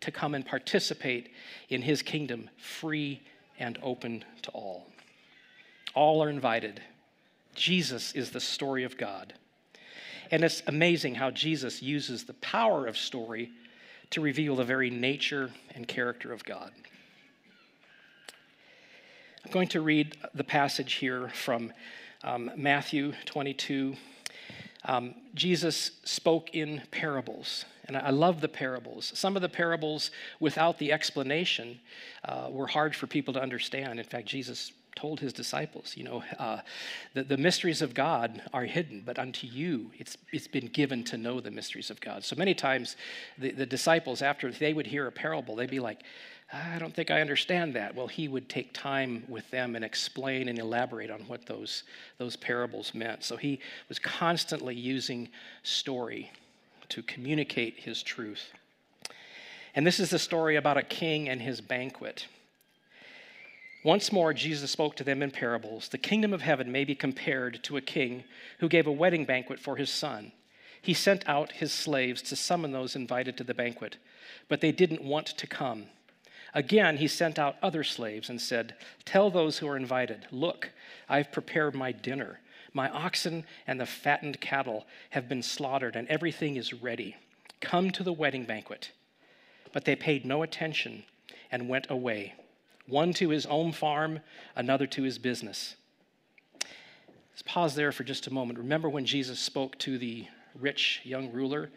to 0.00 0.10
come 0.10 0.34
and 0.34 0.44
participate 0.44 1.30
in 1.68 1.82
his 1.82 2.02
kingdom 2.02 2.48
free 2.56 3.20
and 3.58 3.78
open 3.82 4.24
to 4.42 4.50
all. 4.50 4.86
All 5.94 6.22
are 6.22 6.30
invited. 6.30 6.80
Jesus 7.54 8.12
is 8.12 8.30
the 8.30 8.40
story 8.40 8.84
of 8.84 8.96
God. 8.96 9.34
And 10.30 10.44
it's 10.44 10.62
amazing 10.66 11.14
how 11.14 11.30
Jesus 11.30 11.82
uses 11.82 12.24
the 12.24 12.34
power 12.34 12.86
of 12.86 12.96
story 12.96 13.50
to 14.10 14.20
reveal 14.20 14.56
the 14.56 14.64
very 14.64 14.90
nature 14.90 15.50
and 15.74 15.86
character 15.86 16.32
of 16.32 16.44
God. 16.44 16.72
I'm 19.44 19.50
going 19.50 19.68
to 19.68 19.80
read 19.80 20.16
the 20.34 20.44
passage 20.44 20.94
here 20.94 21.30
from 21.30 21.72
um, 22.22 22.50
Matthew 22.56 23.12
22. 23.24 23.96
Um, 24.84 25.14
Jesus 25.34 25.92
spoke 26.04 26.54
in 26.54 26.82
parables, 26.90 27.64
and 27.88 27.96
I 27.96 28.10
love 28.10 28.40
the 28.40 28.48
parables. 28.48 29.10
Some 29.14 29.34
of 29.34 29.42
the 29.42 29.48
parables, 29.48 30.10
without 30.40 30.78
the 30.78 30.92
explanation, 30.92 31.80
uh, 32.24 32.48
were 32.50 32.66
hard 32.66 32.94
for 32.94 33.06
people 33.06 33.34
to 33.34 33.40
understand. 33.40 33.98
In 33.98 34.04
fact, 34.04 34.28
Jesus 34.28 34.72
told 34.94 35.20
his 35.20 35.32
disciples, 35.32 35.96
you 35.96 36.04
know, 36.04 36.22
uh, 36.38 36.58
the, 37.14 37.22
the 37.22 37.36
mysteries 37.36 37.82
of 37.82 37.94
God 37.94 38.42
are 38.52 38.64
hidden, 38.64 39.02
but 39.06 39.18
unto 39.18 39.46
you 39.46 39.90
it's, 39.96 40.18
it's 40.32 40.48
been 40.48 40.66
given 40.66 41.04
to 41.04 41.16
know 41.16 41.40
the 41.40 41.50
mysteries 41.50 41.88
of 41.88 42.00
God. 42.00 42.24
So 42.24 42.36
many 42.36 42.52
times 42.52 42.96
the, 43.38 43.52
the 43.52 43.66
disciples, 43.66 44.22
after 44.22 44.50
they 44.50 44.74
would 44.74 44.88
hear 44.88 45.06
a 45.06 45.12
parable, 45.12 45.56
they'd 45.56 45.70
be 45.70 45.80
like, 45.80 46.02
I 46.52 46.78
don't 46.78 46.94
think 46.94 47.10
I 47.10 47.20
understand 47.20 47.74
that. 47.74 47.94
Well, 47.94 48.08
he 48.08 48.26
would 48.26 48.48
take 48.48 48.72
time 48.72 49.22
with 49.28 49.48
them 49.50 49.76
and 49.76 49.84
explain 49.84 50.48
and 50.48 50.58
elaborate 50.58 51.10
on 51.10 51.20
what 51.20 51.46
those, 51.46 51.84
those 52.16 52.36
parables 52.36 52.94
meant. 52.94 53.22
So 53.22 53.36
he 53.36 53.60
was 53.88 53.98
constantly 53.98 54.74
using 54.74 55.28
story 55.62 56.30
to 56.90 57.02
communicate 57.02 57.80
his 57.80 58.02
truth. 58.02 58.52
And 59.74 59.86
this 59.86 60.00
is 60.00 60.10
the 60.10 60.18
story 60.18 60.56
about 60.56 60.76
a 60.76 60.82
king 60.82 61.28
and 61.28 61.40
his 61.40 61.60
banquet. 61.60 62.26
Once 63.84 64.10
more, 64.10 64.34
Jesus 64.34 64.70
spoke 64.70 64.96
to 64.96 65.04
them 65.04 65.22
in 65.22 65.30
parables. 65.30 65.88
The 65.88 65.98
kingdom 65.98 66.32
of 66.32 66.42
heaven 66.42 66.72
may 66.72 66.84
be 66.84 66.94
compared 66.94 67.62
to 67.64 67.76
a 67.76 67.80
king 67.82 68.24
who 68.58 68.68
gave 68.68 68.86
a 68.86 68.92
wedding 68.92 69.24
banquet 69.24 69.60
for 69.60 69.76
his 69.76 69.90
son. 69.90 70.32
He 70.82 70.94
sent 70.94 71.28
out 71.28 71.52
his 71.52 71.72
slaves 71.72 72.22
to 72.22 72.36
summon 72.36 72.72
those 72.72 72.96
invited 72.96 73.36
to 73.36 73.44
the 73.44 73.54
banquet, 73.54 73.96
but 74.48 74.60
they 74.60 74.72
didn't 74.72 75.02
want 75.02 75.26
to 75.26 75.46
come. 75.46 75.86
Again, 76.54 76.96
he 76.96 77.08
sent 77.08 77.38
out 77.38 77.56
other 77.62 77.84
slaves 77.84 78.30
and 78.30 78.40
said, 78.40 78.74
Tell 79.04 79.30
those 79.30 79.58
who 79.58 79.68
are 79.68 79.76
invited, 79.76 80.26
Look, 80.30 80.70
I've 81.08 81.30
prepared 81.30 81.74
my 81.74 81.92
dinner. 81.92 82.40
My 82.72 82.88
oxen 82.90 83.44
and 83.66 83.80
the 83.80 83.86
fattened 83.86 84.40
cattle 84.40 84.86
have 85.10 85.28
been 85.28 85.42
slaughtered, 85.42 85.96
and 85.96 86.08
everything 86.08 86.56
is 86.56 86.72
ready. 86.72 87.16
Come 87.60 87.90
to 87.92 88.02
the 88.02 88.12
wedding 88.12 88.44
banquet. 88.44 88.90
But 89.72 89.84
they 89.84 89.96
paid 89.96 90.24
no 90.24 90.42
attention 90.42 91.04
and 91.50 91.68
went 91.68 91.90
away, 91.90 92.34
one 92.86 93.12
to 93.14 93.30
his 93.30 93.46
own 93.46 93.72
farm, 93.72 94.20
another 94.56 94.86
to 94.88 95.02
his 95.02 95.18
business. 95.18 95.76
Let's 97.38 97.42
pause 97.44 97.74
there 97.74 97.92
for 97.92 98.04
just 98.04 98.26
a 98.26 98.32
moment. 98.32 98.58
Remember 98.58 98.88
when 98.88 99.06
Jesus 99.06 99.38
spoke 99.38 99.78
to 99.78 99.98
the 99.98 100.26
rich 100.58 101.00
young 101.04 101.30
ruler? 101.32 101.70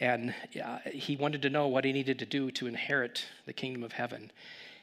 And 0.00 0.34
uh, 0.64 0.78
he 0.92 1.16
wanted 1.16 1.42
to 1.42 1.50
know 1.50 1.66
what 1.68 1.84
he 1.84 1.92
needed 1.92 2.18
to 2.20 2.26
do 2.26 2.50
to 2.52 2.66
inherit 2.66 3.24
the 3.46 3.52
kingdom 3.52 3.82
of 3.82 3.92
heaven. 3.92 4.30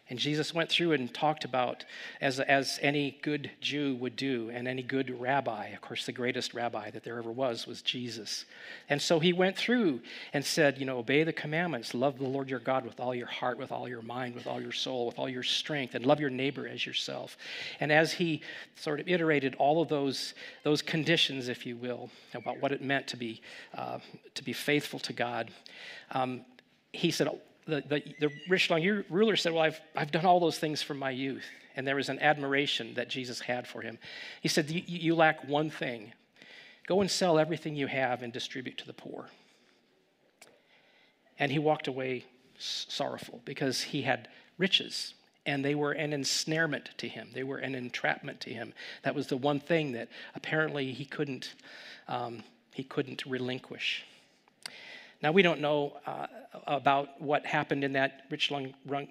And 0.07 0.19
Jesus 0.19 0.53
went 0.53 0.69
through 0.69 0.91
and 0.91 1.11
talked 1.11 1.45
about, 1.45 1.83
as, 2.21 2.39
as 2.39 2.77
any 2.83 3.17
good 3.23 3.49
Jew 3.59 3.95
would 3.95 4.15
do, 4.15 4.51
and 4.53 4.67
any 4.67 4.83
good 4.83 5.19
rabbi, 5.19 5.69
of 5.69 5.81
course, 5.81 6.05
the 6.05 6.11
greatest 6.11 6.53
rabbi 6.53 6.91
that 6.91 7.03
there 7.03 7.17
ever 7.17 7.31
was 7.31 7.65
was 7.65 7.81
Jesus. 7.81 8.45
And 8.87 9.01
so 9.01 9.19
he 9.19 9.33
went 9.33 9.57
through 9.57 10.01
and 10.31 10.45
said, 10.45 10.77
you 10.77 10.85
know, 10.85 10.99
obey 10.99 11.23
the 11.23 11.33
commandments, 11.33 11.95
love 11.95 12.19
the 12.19 12.25
Lord 12.27 12.51
your 12.51 12.59
God 12.59 12.85
with 12.85 12.99
all 12.99 13.15
your 13.15 13.25
heart, 13.25 13.57
with 13.57 13.71
all 13.71 13.89
your 13.89 14.03
mind, 14.03 14.35
with 14.35 14.45
all 14.45 14.61
your 14.61 14.71
soul, 14.71 15.07
with 15.07 15.17
all 15.17 15.27
your 15.27 15.41
strength, 15.41 15.95
and 15.95 16.05
love 16.05 16.19
your 16.19 16.29
neighbor 16.29 16.67
as 16.67 16.85
yourself. 16.85 17.35
And 17.79 17.91
as 17.91 18.13
he 18.13 18.41
sort 18.75 18.99
of 18.99 19.07
iterated 19.07 19.55
all 19.55 19.81
of 19.81 19.89
those, 19.89 20.35
those 20.63 20.83
conditions, 20.83 21.47
if 21.47 21.65
you 21.65 21.77
will, 21.77 22.11
about 22.35 22.61
what 22.61 22.71
it 22.71 22.83
meant 22.83 23.07
to 23.07 23.17
be, 23.17 23.41
uh, 23.75 23.97
to 24.35 24.43
be 24.43 24.53
faithful 24.53 24.99
to 24.99 25.13
God, 25.13 25.49
um, 26.11 26.45
he 26.91 27.09
said, 27.09 27.27
the, 27.67 27.81
the, 27.87 28.03
the 28.19 28.31
rich 28.47 28.69
young 28.69 29.03
ruler 29.09 29.35
said, 29.35 29.53
Well, 29.53 29.63
I've, 29.63 29.79
I've 29.95 30.11
done 30.11 30.25
all 30.25 30.39
those 30.39 30.59
things 30.59 30.81
from 30.81 30.99
my 30.99 31.11
youth. 31.11 31.45
And 31.75 31.85
there 31.85 31.95
was 31.95 32.09
an 32.09 32.19
admiration 32.19 32.93
that 32.93 33.09
Jesus 33.09 33.41
had 33.41 33.67
for 33.67 33.81
him. 33.81 33.97
He 34.41 34.47
said, 34.47 34.69
You, 34.69 34.81
you 34.85 35.15
lack 35.15 35.47
one 35.47 35.69
thing. 35.69 36.13
Go 36.87 37.01
and 37.01 37.09
sell 37.09 37.39
everything 37.39 37.75
you 37.75 37.87
have 37.87 38.21
and 38.21 38.31
distribute 38.31 38.77
to 38.77 38.85
the 38.85 38.93
poor. 38.93 39.27
And 41.39 41.51
he 41.51 41.59
walked 41.59 41.87
away 41.87 42.25
sorrowful 42.57 43.41
because 43.43 43.81
he 43.81 44.03
had 44.03 44.29
riches 44.57 45.15
and 45.45 45.63
they 45.63 45.75
were 45.75 45.91
an 45.91 46.13
ensnarement 46.13 46.89
to 46.97 47.07
him. 47.07 47.29
They 47.33 47.43
were 47.43 47.57
an 47.57 47.75
entrapment 47.75 48.39
to 48.41 48.49
him. 48.49 48.73
That 49.03 49.13
was 49.13 49.27
the 49.27 49.37
one 49.37 49.59
thing 49.59 49.91
that 49.91 50.09
apparently 50.33 50.91
he 50.91 51.05
couldn't, 51.05 51.53
um, 52.07 52.43
he 52.73 52.83
couldn't 52.83 53.25
relinquish. 53.25 54.05
Now, 55.25 55.31
we 55.31 55.41
don't 55.41 55.59
know 55.59 55.97
uh, 56.05 56.27
about 56.67 57.19
what 57.19 57.47
happened 57.47 57.83
in 57.83 57.93
that 57.93 58.25
rich 58.29 58.51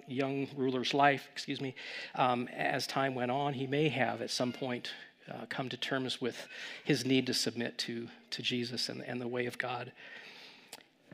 young 0.07 0.47
ruler's 0.55 0.93
life, 0.93 1.27
excuse 1.33 1.59
me, 1.59 1.75
um, 2.15 2.47
as 2.55 2.87
time 2.87 3.15
went 3.15 3.31
on. 3.31 3.51
He 3.51 3.67
may 3.67 3.89
have 3.89 4.21
at 4.21 4.29
some 4.29 4.53
point 4.53 4.93
uh, 5.29 5.45
come 5.49 5.67
to 5.67 5.75
terms 5.75 6.21
with 6.21 6.47
his 6.85 7.03
need 7.03 7.27
to 7.27 7.33
submit 7.33 7.77
to, 7.79 8.07
to 8.29 8.41
Jesus 8.41 8.87
and, 8.87 9.01
and 9.01 9.19
the 9.19 9.27
way 9.27 9.45
of 9.45 9.57
God. 9.57 9.91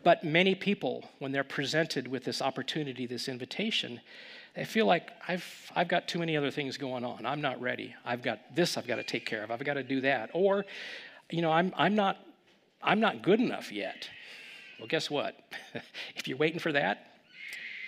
But 0.03 0.23
many 0.23 0.53
people, 0.53 1.09
when 1.17 1.31
they're 1.31 1.43
presented 1.43 2.07
with 2.07 2.23
this 2.23 2.39
opportunity, 2.39 3.07
this 3.07 3.27
invitation, 3.27 4.01
they 4.53 4.65
feel 4.65 4.85
like 4.85 5.09
I've, 5.27 5.71
I've 5.75 5.87
got 5.87 6.07
too 6.07 6.19
many 6.19 6.37
other 6.37 6.51
things 6.51 6.77
going 6.77 7.03
on. 7.03 7.25
I'm 7.25 7.41
not 7.41 7.59
ready. 7.59 7.95
I've 8.05 8.21
got 8.21 8.55
this 8.55 8.77
I've 8.77 8.85
got 8.85 8.97
to 8.97 9.03
take 9.03 9.25
care 9.25 9.43
of. 9.43 9.49
I've 9.49 9.63
got 9.65 9.73
to 9.73 9.83
do 9.83 10.01
that. 10.01 10.29
Or, 10.33 10.63
you 11.31 11.41
know, 11.41 11.51
I'm, 11.51 11.73
I'm, 11.75 11.95
not, 11.95 12.19
I'm 12.83 12.99
not 12.99 13.23
good 13.23 13.39
enough 13.39 13.71
yet. 13.71 14.07
Well, 14.81 14.87
guess 14.87 15.11
what? 15.11 15.35
if 16.15 16.27
you're 16.27 16.39
waiting 16.39 16.59
for 16.59 16.71
that, 16.71 17.05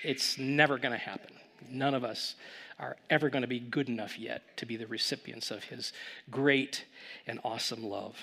it's 0.04 0.38
never 0.38 0.78
going 0.78 0.92
to 0.92 0.98
happen. 1.00 1.32
None 1.68 1.96
of 1.96 2.04
us 2.04 2.36
are 2.78 2.98
ever 3.10 3.30
going 3.30 3.42
to 3.42 3.48
be 3.48 3.60
good 3.60 3.90
enough 3.90 4.20
yet 4.20 4.56
to 4.58 4.68
be 4.68 4.78
the 4.78 4.86
recipients 4.86 5.50
of 5.50 5.64
his 5.64 5.92
great 6.30 6.86
and 7.26 7.40
awesome 7.44 7.84
love. 7.84 8.16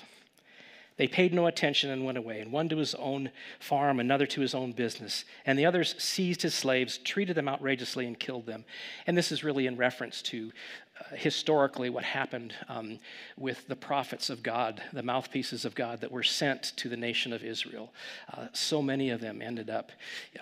They 1.01 1.07
paid 1.07 1.33
no 1.33 1.47
attention 1.47 1.89
and 1.89 2.05
went 2.05 2.19
away, 2.19 2.41
and 2.41 2.51
one 2.51 2.69
to 2.69 2.77
his 2.77 2.93
own 2.93 3.31
farm, 3.59 3.99
another 3.99 4.27
to 4.27 4.41
his 4.41 4.53
own 4.53 4.71
business. 4.71 5.25
And 5.47 5.57
the 5.57 5.65
others 5.65 5.95
seized 5.97 6.43
his 6.43 6.53
slaves, 6.53 6.99
treated 6.99 7.35
them 7.35 7.49
outrageously, 7.49 8.05
and 8.05 8.19
killed 8.19 8.45
them. 8.45 8.65
And 9.07 9.17
this 9.17 9.31
is 9.31 9.43
really 9.43 9.65
in 9.65 9.77
reference 9.77 10.21
to 10.21 10.51
uh, 10.99 11.15
historically 11.15 11.89
what 11.89 12.03
happened 12.03 12.53
um, 12.69 12.99
with 13.35 13.67
the 13.67 13.75
prophets 13.75 14.29
of 14.29 14.43
God, 14.43 14.79
the 14.93 15.01
mouthpieces 15.01 15.65
of 15.65 15.73
God 15.73 16.01
that 16.01 16.11
were 16.11 16.21
sent 16.21 16.73
to 16.75 16.87
the 16.87 16.95
nation 16.97 17.33
of 17.33 17.43
Israel. 17.43 17.91
Uh, 18.31 18.49
so 18.53 18.79
many 18.79 19.09
of 19.09 19.21
them 19.21 19.41
ended 19.41 19.71
up 19.71 19.91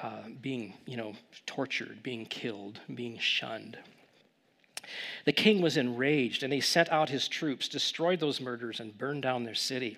uh, 0.03 0.23
being, 0.41 0.73
you 0.85 0.97
know, 0.97 1.13
tortured, 1.45 2.03
being 2.03 2.25
killed, 2.25 2.81
being 2.93 3.17
shunned. 3.17 3.77
The 5.23 5.31
king 5.31 5.61
was 5.61 5.77
enraged, 5.77 6.43
and 6.43 6.51
he 6.51 6.59
sent 6.59 6.89
out 6.89 7.07
his 7.07 7.29
troops, 7.29 7.69
destroyed 7.69 8.19
those 8.19 8.41
murderers, 8.41 8.81
and 8.81 8.97
burned 8.97 9.21
down 9.21 9.45
their 9.45 9.55
city. 9.55 9.97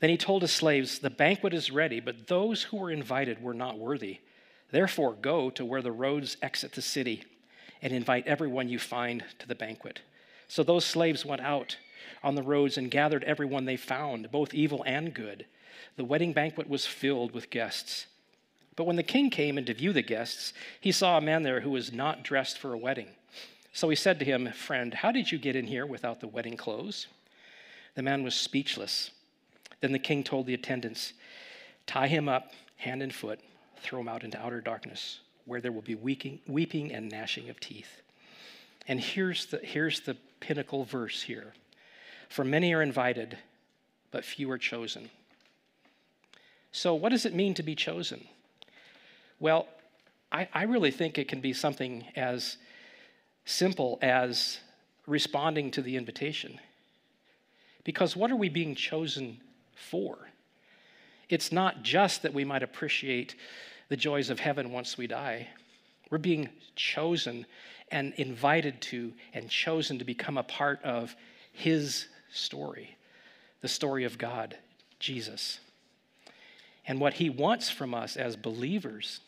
Then 0.00 0.10
he 0.10 0.16
told 0.16 0.42
his 0.42 0.52
slaves, 0.52 0.98
The 0.98 1.10
banquet 1.10 1.54
is 1.54 1.70
ready, 1.70 2.00
but 2.00 2.26
those 2.26 2.64
who 2.64 2.78
were 2.78 2.90
invited 2.90 3.42
were 3.42 3.54
not 3.54 3.78
worthy. 3.78 4.20
Therefore, 4.70 5.14
go 5.14 5.50
to 5.50 5.64
where 5.64 5.82
the 5.82 5.92
roads 5.92 6.36
exit 6.42 6.72
the 6.72 6.82
city 6.82 7.24
and 7.82 7.92
invite 7.92 8.26
everyone 8.26 8.68
you 8.68 8.78
find 8.78 9.24
to 9.38 9.48
the 9.48 9.54
banquet. 9.54 10.00
So 10.48 10.62
those 10.62 10.84
slaves 10.84 11.24
went 11.24 11.42
out 11.42 11.76
on 12.22 12.34
the 12.34 12.42
roads 12.42 12.76
and 12.76 12.90
gathered 12.90 13.24
everyone 13.24 13.64
they 13.64 13.76
found, 13.76 14.30
both 14.30 14.54
evil 14.54 14.82
and 14.86 15.14
good. 15.14 15.46
The 15.96 16.04
wedding 16.04 16.32
banquet 16.32 16.68
was 16.68 16.86
filled 16.86 17.32
with 17.32 17.50
guests. 17.50 18.06
But 18.76 18.84
when 18.84 18.96
the 18.96 19.02
king 19.02 19.30
came 19.30 19.58
in 19.58 19.64
to 19.66 19.74
view 19.74 19.92
the 19.92 20.02
guests, 20.02 20.52
he 20.80 20.92
saw 20.92 21.18
a 21.18 21.22
man 21.22 21.42
there 21.42 21.60
who 21.60 21.70
was 21.70 21.92
not 21.92 22.22
dressed 22.22 22.58
for 22.58 22.72
a 22.72 22.78
wedding. 22.78 23.08
So 23.72 23.88
he 23.88 23.96
said 23.96 24.18
to 24.18 24.24
him, 24.24 24.50
Friend, 24.52 24.94
how 24.94 25.12
did 25.12 25.30
you 25.30 25.38
get 25.38 25.56
in 25.56 25.66
here 25.66 25.86
without 25.86 26.20
the 26.20 26.28
wedding 26.28 26.56
clothes? 26.56 27.06
The 27.94 28.02
man 28.02 28.22
was 28.22 28.34
speechless. 28.34 29.10
Then 29.80 29.92
the 29.92 29.98
king 29.98 30.22
told 30.22 30.46
the 30.46 30.54
attendants, 30.54 31.12
Tie 31.86 32.08
him 32.08 32.28
up, 32.28 32.52
hand 32.76 33.02
and 33.02 33.14
foot, 33.14 33.40
throw 33.82 34.00
him 34.00 34.08
out 34.08 34.24
into 34.24 34.38
outer 34.38 34.60
darkness, 34.60 35.20
where 35.44 35.60
there 35.60 35.72
will 35.72 35.82
be 35.82 35.94
weeping, 35.94 36.92
and 36.92 37.10
gnashing 37.10 37.48
of 37.48 37.58
teeth. 37.60 38.02
And 38.86 39.00
here's 39.00 39.46
the, 39.46 39.58
here's 39.58 40.00
the 40.00 40.16
pinnacle 40.40 40.84
verse 40.84 41.22
here 41.22 41.54
For 42.28 42.44
many 42.44 42.74
are 42.74 42.82
invited, 42.82 43.38
but 44.10 44.24
few 44.24 44.50
are 44.50 44.58
chosen. 44.58 45.10
So, 46.72 46.94
what 46.94 47.08
does 47.08 47.26
it 47.26 47.34
mean 47.34 47.54
to 47.54 47.62
be 47.62 47.74
chosen? 47.74 48.26
Well, 49.40 49.66
I, 50.30 50.48
I 50.52 50.62
really 50.64 50.90
think 50.90 51.18
it 51.18 51.28
can 51.28 51.40
be 51.40 51.52
something 51.52 52.04
as 52.14 52.56
simple 53.44 53.98
as 54.02 54.58
responding 55.06 55.70
to 55.72 55.82
the 55.82 55.96
invitation. 55.96 56.60
Because 57.82 58.14
what 58.14 58.30
are 58.30 58.36
we 58.36 58.48
being 58.48 58.74
chosen 58.74 59.40
for. 59.88 60.18
It's 61.28 61.52
not 61.52 61.82
just 61.82 62.22
that 62.22 62.34
we 62.34 62.44
might 62.44 62.62
appreciate 62.62 63.34
the 63.88 63.96
joys 63.96 64.30
of 64.30 64.40
heaven 64.40 64.72
once 64.72 64.98
we 64.98 65.06
die. 65.06 65.48
We're 66.10 66.18
being 66.18 66.48
chosen 66.74 67.46
and 67.90 68.12
invited 68.16 68.80
to 68.82 69.12
and 69.32 69.48
chosen 69.48 69.98
to 69.98 70.04
become 70.04 70.38
a 70.38 70.42
part 70.42 70.82
of 70.82 71.14
His 71.52 72.06
story, 72.32 72.96
the 73.60 73.68
story 73.68 74.04
of 74.04 74.18
God, 74.18 74.56
Jesus. 74.98 75.60
And 76.86 77.00
what 77.00 77.14
he 77.14 77.30
wants 77.30 77.70
from 77.70 77.94
us 77.94 78.16
as 78.16 78.36
believers 78.36 79.20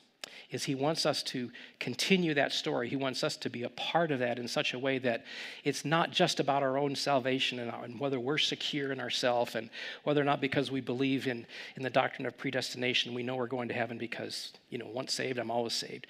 is 0.52 0.64
he 0.64 0.74
wants 0.74 1.06
us 1.06 1.22
to 1.22 1.50
continue 1.80 2.34
that 2.34 2.52
story. 2.52 2.88
He 2.88 2.96
wants 2.96 3.24
us 3.24 3.36
to 3.38 3.50
be 3.50 3.64
a 3.64 3.70
part 3.70 4.12
of 4.12 4.18
that 4.20 4.38
in 4.38 4.46
such 4.46 4.74
a 4.74 4.78
way 4.78 4.98
that 4.98 5.24
it's 5.64 5.84
not 5.84 6.12
just 6.12 6.38
about 6.38 6.62
our 6.62 6.76
own 6.78 6.94
salvation 6.94 7.58
and, 7.58 7.70
our, 7.70 7.84
and 7.84 7.98
whether 7.98 8.20
we're 8.20 8.38
secure 8.38 8.92
in 8.92 9.00
ourselves 9.00 9.54
and 9.54 9.70
whether 10.04 10.20
or 10.20 10.24
not 10.24 10.40
because 10.40 10.70
we 10.70 10.82
believe 10.82 11.26
in, 11.26 11.46
in 11.76 11.82
the 11.82 11.90
doctrine 11.90 12.26
of 12.26 12.36
predestination, 12.36 13.14
we 13.14 13.22
know 13.22 13.34
we're 13.34 13.46
going 13.46 13.68
to 13.68 13.74
heaven 13.74 13.96
because, 13.96 14.52
you 14.68 14.78
know, 14.78 14.86
once 14.86 15.14
saved, 15.14 15.38
I'm 15.38 15.50
always 15.50 15.72
saved. 15.72 16.06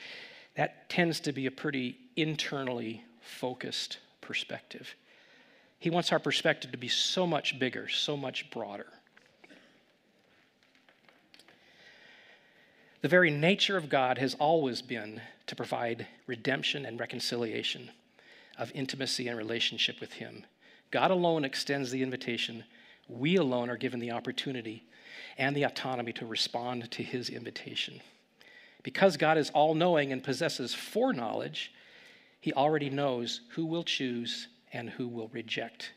That 0.56 0.90
tends 0.90 1.20
to 1.20 1.32
be 1.32 1.46
a 1.46 1.50
pretty 1.50 1.96
internally 2.16 3.04
focused 3.20 3.98
perspective. 4.20 4.94
He 5.78 5.88
wants 5.88 6.12
our 6.12 6.18
perspective 6.18 6.72
to 6.72 6.78
be 6.78 6.88
so 6.88 7.26
much 7.26 7.58
bigger, 7.58 7.88
so 7.88 8.16
much 8.16 8.50
broader. 8.50 8.86
The 13.02 13.08
very 13.08 13.32
nature 13.32 13.76
of 13.76 13.88
God 13.88 14.18
has 14.18 14.34
always 14.34 14.80
been 14.80 15.20
to 15.48 15.56
provide 15.56 16.06
redemption 16.28 16.86
and 16.86 17.00
reconciliation 17.00 17.90
of 18.56 18.70
intimacy 18.76 19.26
and 19.26 19.36
relationship 19.36 20.00
with 20.00 20.12
Him. 20.12 20.44
God 20.92 21.10
alone 21.10 21.44
extends 21.44 21.90
the 21.90 22.04
invitation. 22.04 22.62
We 23.08 23.34
alone 23.36 23.70
are 23.70 23.76
given 23.76 23.98
the 23.98 24.12
opportunity 24.12 24.84
and 25.36 25.56
the 25.56 25.64
autonomy 25.64 26.12
to 26.12 26.26
respond 26.26 26.92
to 26.92 27.02
His 27.02 27.28
invitation. 27.28 28.00
Because 28.84 29.16
God 29.16 29.36
is 29.36 29.50
all 29.50 29.74
knowing 29.74 30.12
and 30.12 30.22
possesses 30.22 30.72
foreknowledge, 30.72 31.72
He 32.40 32.52
already 32.52 32.88
knows 32.88 33.40
who 33.50 33.66
will 33.66 33.82
choose 33.82 34.46
and 34.72 34.88
who 34.88 35.08
will 35.08 35.28
reject 35.28 35.90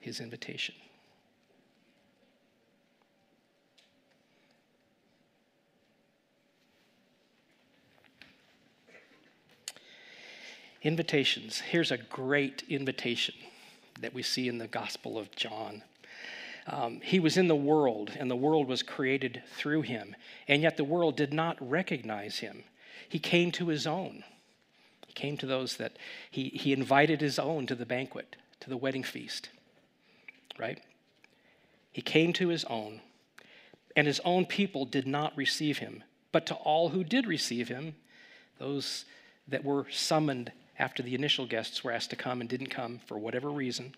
His 0.00 0.18
invitation. 0.18 0.74
Invitations. 10.82 11.58
Here's 11.58 11.90
a 11.90 11.98
great 11.98 12.62
invitation 12.68 13.34
that 14.00 14.14
we 14.14 14.22
see 14.22 14.48
in 14.48 14.58
the 14.58 14.68
Gospel 14.68 15.18
of 15.18 15.34
John. 15.34 15.82
Um, 16.68 17.00
he 17.02 17.18
was 17.18 17.36
in 17.36 17.48
the 17.48 17.56
world, 17.56 18.12
and 18.16 18.30
the 18.30 18.36
world 18.36 18.68
was 18.68 18.82
created 18.82 19.42
through 19.56 19.82
him, 19.82 20.14
and 20.46 20.62
yet 20.62 20.76
the 20.76 20.84
world 20.84 21.16
did 21.16 21.32
not 21.32 21.56
recognize 21.60 22.38
him. 22.38 22.62
He 23.08 23.18
came 23.18 23.50
to 23.52 23.68
his 23.68 23.86
own. 23.86 24.22
He 25.06 25.12
came 25.14 25.36
to 25.38 25.46
those 25.46 25.78
that 25.78 25.96
he, 26.30 26.50
he 26.50 26.72
invited 26.72 27.20
his 27.20 27.38
own 27.38 27.66
to 27.66 27.74
the 27.74 27.86
banquet, 27.86 28.36
to 28.60 28.68
the 28.68 28.76
wedding 28.76 29.02
feast, 29.02 29.48
right? 30.58 30.80
He 31.90 32.02
came 32.02 32.32
to 32.34 32.48
his 32.48 32.64
own, 32.66 33.00
and 33.96 34.06
his 34.06 34.20
own 34.24 34.46
people 34.46 34.84
did 34.84 35.06
not 35.06 35.36
receive 35.36 35.78
him. 35.78 36.04
But 36.30 36.46
to 36.46 36.54
all 36.54 36.90
who 36.90 37.02
did 37.02 37.26
receive 37.26 37.68
him, 37.68 37.96
those 38.58 39.06
that 39.48 39.64
were 39.64 39.86
summoned 39.90 40.52
after 40.78 41.02
the 41.02 41.14
initial 41.14 41.46
guests 41.46 41.82
were 41.82 41.92
asked 41.92 42.10
to 42.10 42.16
come 42.16 42.40
and 42.40 42.48
didn't 42.48 42.68
come 42.68 43.00
for 43.06 43.18
whatever 43.18 43.50
reason, 43.50 43.94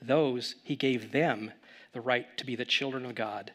those 0.00 0.56
he 0.62 0.76
gave 0.76 1.12
them 1.12 1.52
the 1.92 2.00
right 2.00 2.36
to 2.38 2.46
be 2.46 2.56
the 2.56 2.64
children 2.64 3.04
of 3.04 3.14
God. 3.14 3.52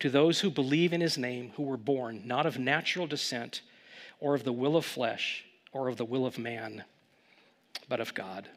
To 0.00 0.10
those 0.10 0.40
who 0.40 0.50
believe 0.50 0.92
in 0.92 1.00
his 1.00 1.16
name, 1.16 1.52
who 1.56 1.62
were 1.62 1.76
born 1.76 2.22
not 2.24 2.46
of 2.46 2.58
natural 2.58 3.06
descent 3.06 3.62
or 4.20 4.34
of 4.34 4.44
the 4.44 4.52
will 4.52 4.76
of 4.76 4.84
flesh 4.84 5.44
or 5.72 5.88
of 5.88 5.96
the 5.96 6.04
will 6.04 6.26
of 6.26 6.38
man, 6.38 6.84
but 7.88 8.00
of 8.00 8.14
God. 8.14 8.48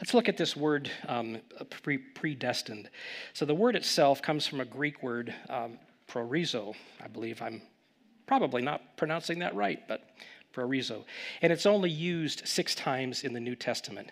Let's 0.00 0.12
look 0.12 0.28
at 0.28 0.36
this 0.36 0.56
word 0.56 0.90
um, 1.08 1.38
pre- 1.82 1.98
predestined. 1.98 2.90
So, 3.32 3.46
the 3.46 3.54
word 3.54 3.74
itself 3.74 4.20
comes 4.20 4.46
from 4.46 4.60
a 4.60 4.64
Greek 4.64 5.02
word, 5.02 5.32
um, 5.48 5.78
prorizo. 6.14 6.74
I 7.02 7.08
believe 7.08 7.42
I'm 7.42 7.60
probably 8.26 8.62
not 8.62 8.96
pronouncing 8.96 9.40
that 9.40 9.54
right, 9.54 9.86
but 9.88 10.10
prorizo. 10.54 11.04
And 11.42 11.52
it's 11.52 11.66
only 11.66 11.90
used 11.90 12.46
six 12.46 12.74
times 12.74 13.24
in 13.24 13.32
the 13.32 13.40
New 13.40 13.56
Testament. 13.56 14.10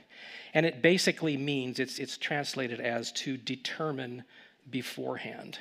And 0.54 0.66
it 0.66 0.82
basically 0.82 1.36
means 1.36 1.78
it's, 1.78 1.98
it's 1.98 2.18
translated 2.18 2.80
as 2.80 3.12
to 3.12 3.36
determine 3.36 4.24
beforehand. 4.70 5.58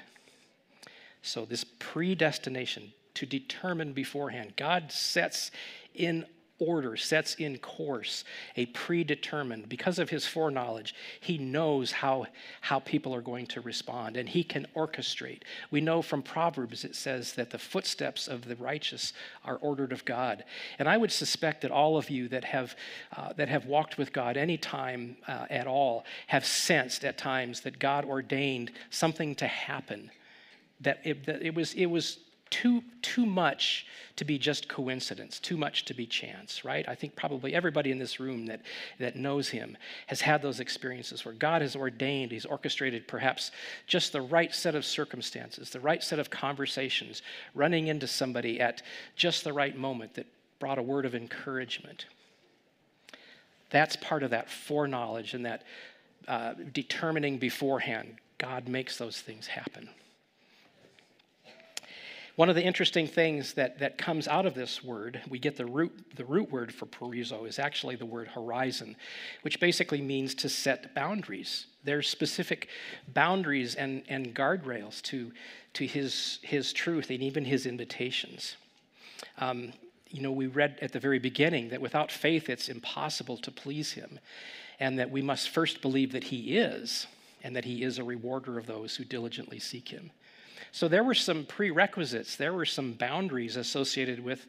So, 1.22 1.46
this 1.46 1.64
predestination, 1.78 2.94
to 3.14 3.26
determine 3.28 3.94
beforehand, 3.94 4.54
God 4.58 4.92
sets 4.92 5.52
in 5.94 6.26
order, 6.62 6.96
sets 6.96 7.36
in 7.36 7.58
course 7.58 8.24
a 8.56 8.68
predetermined, 8.68 9.68
because 9.68 10.00
of 10.00 10.12
his 10.12 10.26
foreknowledge, 10.26 10.94
he 11.20 11.38
knows 11.38 11.92
how, 11.92 12.28
how 12.62 12.80
people 12.80 13.14
are 13.14 13.22
going 13.22 13.48
to 13.48 13.60
respond 13.62 14.16
and 14.16 14.30
he 14.30 14.44
can 14.44 14.68
orchestrate. 14.76 15.42
We 15.72 15.82
know 15.82 16.02
from 16.02 16.22
Proverbs 16.22 16.86
it 16.86 16.96
says 16.96 17.34
that 17.34 17.50
the 17.50 17.58
footsteps 17.58 18.28
of 18.28 18.46
the 18.46 18.56
righteous 18.56 19.14
are 19.44 19.58
ordered 19.58 19.92
of 19.92 20.06
God. 20.06 20.44
And 20.78 20.88
I 20.88 20.98
would 20.98 21.12
suspect 21.12 21.62
that 21.62 21.72
all 21.72 21.98
of 21.98 22.10
you 22.10 22.28
that 22.30 22.44
have, 22.46 22.76
uh, 23.18 23.34
that 23.34 23.50
have 23.50 23.66
walked 23.66 23.98
with 23.98 24.14
God 24.14 24.38
any 24.38 24.58
time 24.58 25.18
uh, 25.28 25.48
at 25.50 25.66
all 25.66 26.06
have 26.28 26.46
sensed 26.46 27.04
at 27.04 27.18
times 27.18 27.62
that 27.62 27.80
God 27.80 28.06
ordained 28.06 28.72
something 28.92 29.34
to 29.36 29.48
happen. 29.48 30.12
That 30.82 31.00
it, 31.04 31.26
that 31.26 31.42
it 31.42 31.56
was, 31.56 31.74
it 31.74 31.88
was 31.88 32.20
too, 32.52 32.84
too 33.02 33.26
much 33.26 33.88
to 34.18 34.26
be 34.26 34.38
just 34.38 34.70
coincidence, 34.70 35.40
too 35.40 35.58
much 35.58 35.86
to 35.86 35.96
be 35.96 36.06
chance, 36.06 36.64
right? 36.64 36.88
I 36.88 36.94
think 36.94 37.16
probably 37.16 37.56
everybody 37.56 37.92
in 37.92 37.98
this 37.98 38.20
room 38.20 38.46
that, 38.46 38.62
that 39.00 39.16
knows 39.16 39.50
him 39.50 39.76
has 40.08 40.22
had 40.22 40.44
those 40.44 40.60
experiences 40.60 41.26
where 41.26 41.34
God 41.34 41.64
has 41.64 41.76
ordained, 41.76 42.32
he's 42.32 42.46
orchestrated 42.46 43.08
perhaps 43.08 43.50
just 43.88 44.12
the 44.12 44.22
right 44.22 44.54
set 44.54 44.76
of 44.76 44.86
circumstances, 44.86 45.72
the 45.72 45.80
right 45.80 46.04
set 46.04 46.20
of 46.20 46.30
conversations, 46.30 47.24
running 47.56 47.88
into 47.88 48.06
somebody 48.06 48.60
at 48.60 48.84
just 49.16 49.44
the 49.44 49.54
right 49.54 49.76
moment 49.76 50.14
that 50.14 50.28
brought 50.60 50.78
a 50.78 50.84
word 50.84 51.06
of 51.06 51.16
encouragement. 51.16 52.06
That's 53.72 53.96
part 53.96 54.22
of 54.22 54.30
that 54.32 54.50
foreknowledge 54.50 55.34
and 55.34 55.46
that 55.46 55.64
uh, 56.28 56.54
determining 56.74 57.40
beforehand. 57.40 58.18
God 58.38 58.68
makes 58.68 58.98
those 58.98 59.20
things 59.22 59.48
happen. 59.48 59.90
One 62.42 62.50
of 62.50 62.56
the 62.56 62.64
interesting 62.64 63.06
things 63.06 63.54
that, 63.54 63.78
that 63.78 64.00
comes 64.00 64.28
out 64.28 64.48
of 64.48 64.56
this 64.56 64.84
word, 64.84 65.22
we 65.30 65.38
get 65.38 65.58
the 65.58 65.68
root, 65.68 66.16
the 66.16 66.26
root 66.26 66.52
word 66.52 66.74
for 66.74 66.88
prorizo 66.88 67.48
is 67.48 67.60
actually 67.60 67.98
the 67.98 68.06
word 68.08 68.28
horizon, 68.30 68.96
which 69.44 69.60
basically 69.60 70.02
means 70.02 70.34
to 70.34 70.50
set 70.50 70.96
boundaries. 70.96 71.68
There's 71.84 72.10
specific 72.10 72.70
boundaries 73.10 73.76
and, 73.76 74.02
and 74.10 74.34
guardrails 74.34 75.04
to, 75.04 75.32
to 75.74 75.86
his, 75.86 76.40
his 76.42 76.74
truth 76.74 77.12
and 77.12 77.22
even 77.22 77.46
his 77.46 77.68
invitations. 77.68 78.56
Um, 79.38 79.72
you 80.10 80.24
know, 80.24 80.32
we 80.32 80.48
read 80.48 80.80
at 80.82 80.94
the 80.94 81.00
very 81.00 81.20
beginning 81.20 81.70
that 81.70 81.80
without 81.80 82.12
faith 82.12 82.50
it's 82.50 82.70
impossible 82.70 83.38
to 83.38 83.52
please 83.52 83.92
him, 83.92 84.18
and 84.80 84.98
that 84.98 85.12
we 85.12 85.22
must 85.22 85.52
first 85.52 85.80
believe 85.80 86.12
that 86.14 86.24
he 86.24 86.58
is, 86.58 87.06
and 87.44 87.56
that 87.56 87.66
he 87.66 87.84
is 87.84 88.00
a 88.00 88.04
rewarder 88.04 88.58
of 88.58 88.66
those 88.66 88.96
who 88.96 89.04
diligently 89.04 89.60
seek 89.60 89.90
him. 89.90 90.10
So 90.72 90.88
there 90.88 91.04
were 91.04 91.14
some 91.14 91.46
prerequisites, 91.46 92.38
there 92.38 92.54
were 92.54 92.66
some 92.66 92.94
boundaries 92.94 93.58
associated 93.58 94.24
with 94.24 94.46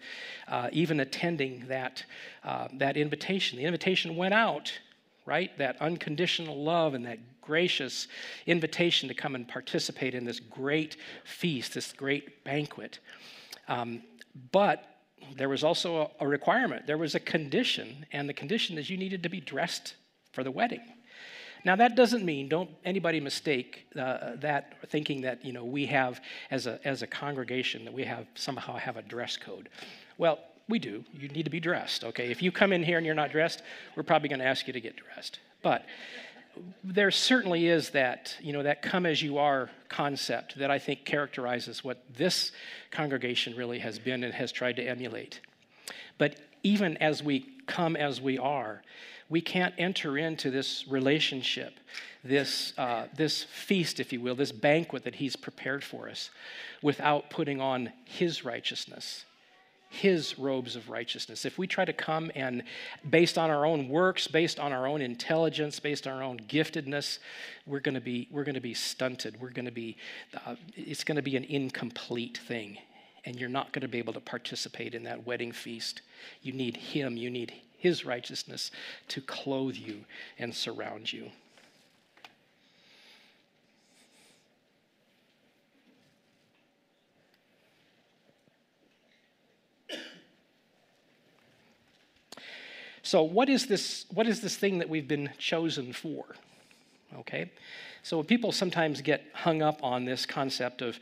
uh, 0.46 0.68
even 0.72 1.00
attending 1.00 1.66
that, 1.66 2.04
uh, 2.44 2.68
that 2.74 2.96
invitation. 2.96 3.58
The 3.58 3.64
invitation 3.64 4.16
went 4.16 4.32
out, 4.32 4.72
right? 5.26 5.56
That 5.58 5.80
unconditional 5.80 6.62
love 6.62 6.94
and 6.94 7.04
that 7.06 7.18
gracious 7.40 8.06
invitation 8.46 9.08
to 9.08 9.14
come 9.14 9.35
and 9.35 9.48
participate 9.48 10.14
in 10.14 10.24
this 10.24 10.38
great 10.38 10.96
feast, 11.24 11.74
this 11.74 11.92
great 11.92 12.44
banquet. 12.44 13.00
Um, 13.66 14.02
but 14.52 14.85
there 15.37 15.48
was 15.48 15.64
also 15.64 16.12
a, 16.20 16.24
a 16.24 16.28
requirement, 16.28 16.87
there 16.87 16.98
was 16.98 17.16
a 17.16 17.20
condition, 17.20 18.06
and 18.12 18.28
the 18.28 18.35
condition 18.35 18.78
is 18.78 18.88
you 18.88 18.96
needed 18.96 19.24
to 19.24 19.28
be 19.28 19.40
dressed 19.40 19.94
for 20.32 20.44
the 20.44 20.50
wedding. 20.50 20.82
Now, 21.64 21.77
that 21.77 21.94
doesn't 21.94 22.25
mean, 22.25 22.48
don't 22.48 22.70
anybody 22.85 23.20
mistake 23.20 23.87
uh, 23.96 24.37
that 24.37 24.75
thinking 24.88 25.20
that, 25.22 25.44
you 25.44 25.53
know, 25.53 25.64
we 25.64 25.87
have, 25.87 26.20
as 26.51 26.66
a, 26.66 26.81
as 26.85 27.03
a 27.03 27.07
congregation, 27.07 27.85
that 27.85 27.94
we 27.94 28.05
have 28.05 28.27
somehow 28.35 28.77
have 28.77 28.96
a 28.96 29.03
dress 29.03 29.37
code. 29.37 29.68
Well, 30.18 30.40
we 30.68 30.79
do. 30.79 31.05
You 31.12 31.29
need 31.29 31.44
to 31.44 31.51
be 31.51 31.61
dressed, 31.61 32.05
okay? 32.05 32.31
If 32.31 32.42
you 32.42 32.51
come 32.51 32.72
in 32.72 32.83
here 32.83 32.96
and 32.96 33.07
you're 33.07 33.14
not 33.14 33.31
dressed, 33.31 33.62
we're 33.96 34.03
probably 34.03 34.29
going 34.29 34.40
to 34.40 34.46
ask 34.46 34.66
you 34.66 34.72
to 34.72 34.81
get 34.81 34.96
dressed. 34.96 35.38
But 35.62 35.85
there 36.85 37.11
certainly 37.11 37.68
is 37.68 37.90
that, 37.90 38.37
you 38.40 38.53
know, 38.53 38.62
that 38.62 38.83
come 38.83 39.07
as 39.07 39.22
you 39.22 39.38
are 39.38 39.70
concept 39.88 40.59
that 40.59 40.70
I 40.70 40.79
think 40.79 41.05
characterizes 41.05 41.83
what 41.83 42.03
this 42.16 42.53
congregation 42.90 43.57
really 43.57 43.79
has 43.79 43.98
been 43.98 44.25
and 44.25 44.35
has 44.35 44.53
tried 44.53 44.77
to 44.77 44.83
emulate. 44.83 45.40
But 46.18 46.37
even 46.62 46.96
as 46.98 47.22
we 47.22 47.46
come 47.66 47.96
as 47.96 48.20
we 48.20 48.38
are, 48.38 48.83
we 49.29 49.40
can't 49.40 49.75
enter 49.79 50.18
into 50.18 50.51
this 50.51 50.87
relationship, 50.88 51.75
this, 52.22 52.75
uh, 52.77 53.07
this 53.16 53.44
feast, 53.44 53.98
if 53.98 54.12
you 54.12 54.20
will, 54.20 54.35
this 54.35 54.53
banquet 54.53 55.05
that 55.05 55.14
He's 55.14 55.37
prepared 55.37 55.83
for 55.83 56.09
us 56.09 56.31
without 56.83 57.31
putting 57.31 57.61
on 57.61 57.92
His 58.05 58.44
righteousness, 58.44 59.25
his 59.92 60.38
robes 60.38 60.75
of 60.75 60.88
righteousness. 60.88 61.44
If 61.44 61.59
we 61.59 61.66
try 61.66 61.85
to 61.85 61.92
come 61.92 62.31
and, 62.35 62.62
based 63.11 63.37
on 63.37 63.51
our 63.51 63.66
own 63.66 63.90
works, 63.90 64.27
based 64.27 64.59
on 64.59 64.72
our 64.72 64.87
own 64.87 65.03
intelligence, 65.03 65.79
based 65.81 66.07
on 66.07 66.14
our 66.14 66.22
own 66.22 66.38
giftedness, 66.38 67.18
we're 67.66 67.81
going 67.81 67.94
to 67.94 68.01
be 68.01 68.27
we're 68.31 68.44
going 68.44 68.55
to 68.55 68.61
be 68.61 68.72
stunted. 68.72 69.38
We're 69.38 69.51
going 69.51 69.66
to 69.66 69.70
be 69.70 69.98
uh, 70.46 70.57
it's 70.75 71.05
going 71.05 71.16
to 71.16 71.22
be 71.22 71.37
an 71.37 71.44
incomplete 71.44 72.38
thing, 72.38 72.79
and 73.24 73.38
you're 73.38 73.48
not 73.48 73.72
going 73.72 73.82
to 73.82 73.88
be 73.88 73.98
able 73.98 74.12
to 74.12 74.20
participate 74.20 74.94
in 74.94 75.04
that 75.04 75.26
wedding 75.26 75.52
feast. 75.52 76.02
You 76.42 76.52
need 76.52 76.76
Him. 76.76 77.16
You 77.16 77.30
need 77.30 77.52
His 77.78 78.04
righteousness 78.04 78.70
to 79.08 79.20
clothe 79.20 79.76
you 79.76 80.04
and 80.38 80.54
surround 80.54 81.12
you. 81.12 81.30
So, 93.04 93.24
what 93.24 93.48
is 93.48 93.66
this, 93.66 94.06
what 94.14 94.28
is 94.28 94.40
this 94.40 94.56
thing 94.56 94.78
that 94.78 94.88
we've 94.88 95.08
been 95.08 95.30
chosen 95.37 95.92
for? 95.92 96.24
Okay? 97.18 97.50
So, 98.04 98.22
people 98.22 98.52
sometimes 98.52 99.00
get 99.00 99.24
hung 99.35 99.61
up 99.61 99.82
on 99.82 100.04
this 100.04 100.24
concept 100.24 100.82
of 100.82 100.98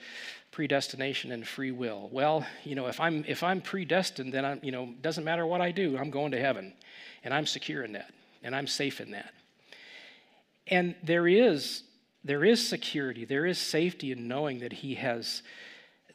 predestination 0.51 1.33
and 1.33 1.47
free 1.47 1.71
will. 1.71 2.09
Well, 2.13 2.47
you 2.65 2.75
know, 2.75 2.87
if 2.87 3.01
I'm 3.01 3.25
if 3.27 3.43
I'm 3.43 3.61
predestined, 3.61 4.33
then 4.33 4.45
I'm, 4.45 4.61
you 4.63 4.73
know, 4.73 4.95
doesn't 5.01 5.25
matter 5.25 5.47
what 5.47 5.61
I 5.61 5.71
do, 5.71 5.97
I'm 5.97 6.11
going 6.11 6.33
to 6.33 6.41
heaven. 6.41 6.73
And 7.23 7.35
I'm 7.35 7.47
secure 7.47 7.83
in 7.83 7.93
that. 7.93 8.13
And 8.43 8.57
I'm 8.57 8.67
safe 8.67 9.01
in 9.01 9.11
that. 9.11 9.33
And 10.67 10.95
there 11.03 11.29
is 11.29 11.83
there 12.25 12.45
is 12.45 12.67
security, 12.67 13.25
there 13.25 13.47
is 13.47 13.59
safety 13.59 14.13
in 14.13 14.29
knowing 14.29 14.61
that 14.61 14.73
he 14.73 14.95
has 14.97 15.43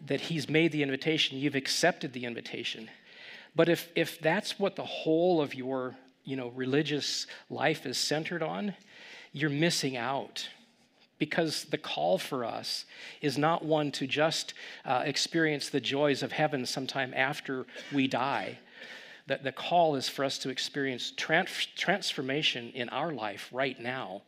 that 0.08 0.22
he's 0.22 0.50
made 0.50 0.72
the 0.72 0.84
invitation, 0.84 1.38
you've 1.38 1.56
accepted 1.56 2.14
the 2.14 2.26
invitation. 2.26 2.90
But 3.56 3.70
if, 3.70 3.90
if 3.96 4.20
that's 4.20 4.60
what 4.60 4.76
the 4.76 4.86
whole 4.86 5.42
of 5.42 5.54
your 5.54 5.96
you 6.26 6.36
know, 6.36 6.50
religious 6.50 7.28
life 7.50 7.86
is 7.86 7.98
centered 7.98 8.44
on, 8.44 8.74
you're 9.32 9.50
missing 9.50 9.96
out. 9.96 10.48
Because 11.18 11.66
the 11.66 11.78
call 11.78 12.18
for 12.18 12.44
us 12.44 12.86
is 13.22 13.38
not 13.38 13.64
one 13.64 13.92
to 13.94 14.08
just 14.08 14.54
uh, 14.84 15.04
experience 15.06 15.70
the 15.70 15.80
joys 15.80 16.24
of 16.24 16.32
heaven 16.32 16.66
sometime 16.66 17.14
after 17.16 17.66
we 17.94 18.08
die. 18.08 18.60
The, 19.28 19.40
the 19.42 19.52
call 19.52 19.96
is 19.96 20.10
for 20.10 20.26
us 20.26 20.38
to 20.40 20.50
experience 20.50 21.14
trans- 21.16 21.68
transformation 21.76 22.72
in 22.76 22.90
our 22.90 23.14
life 23.14 23.50
right 23.52 23.80
now 23.80 24.22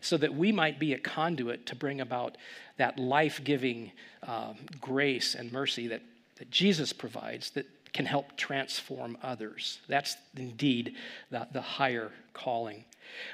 so 0.00 0.16
that 0.16 0.34
we 0.34 0.52
might 0.52 0.78
be 0.78 0.92
a 0.92 0.98
conduit 0.98 1.66
to 1.66 1.74
bring 1.74 2.00
about 2.00 2.36
that 2.76 2.98
life 2.98 3.42
giving 3.42 3.90
uh, 4.22 4.52
grace 4.80 5.34
and 5.34 5.50
mercy 5.52 5.88
that, 5.88 6.02
that 6.36 6.50
Jesus 6.50 6.92
provides, 6.92 7.50
that 7.50 7.66
can 7.92 8.06
help 8.06 8.36
transform 8.36 9.18
others. 9.22 9.80
That's 9.88 10.16
indeed 10.36 10.94
the, 11.30 11.48
the 11.52 11.60
higher 11.60 12.12
calling. 12.32 12.84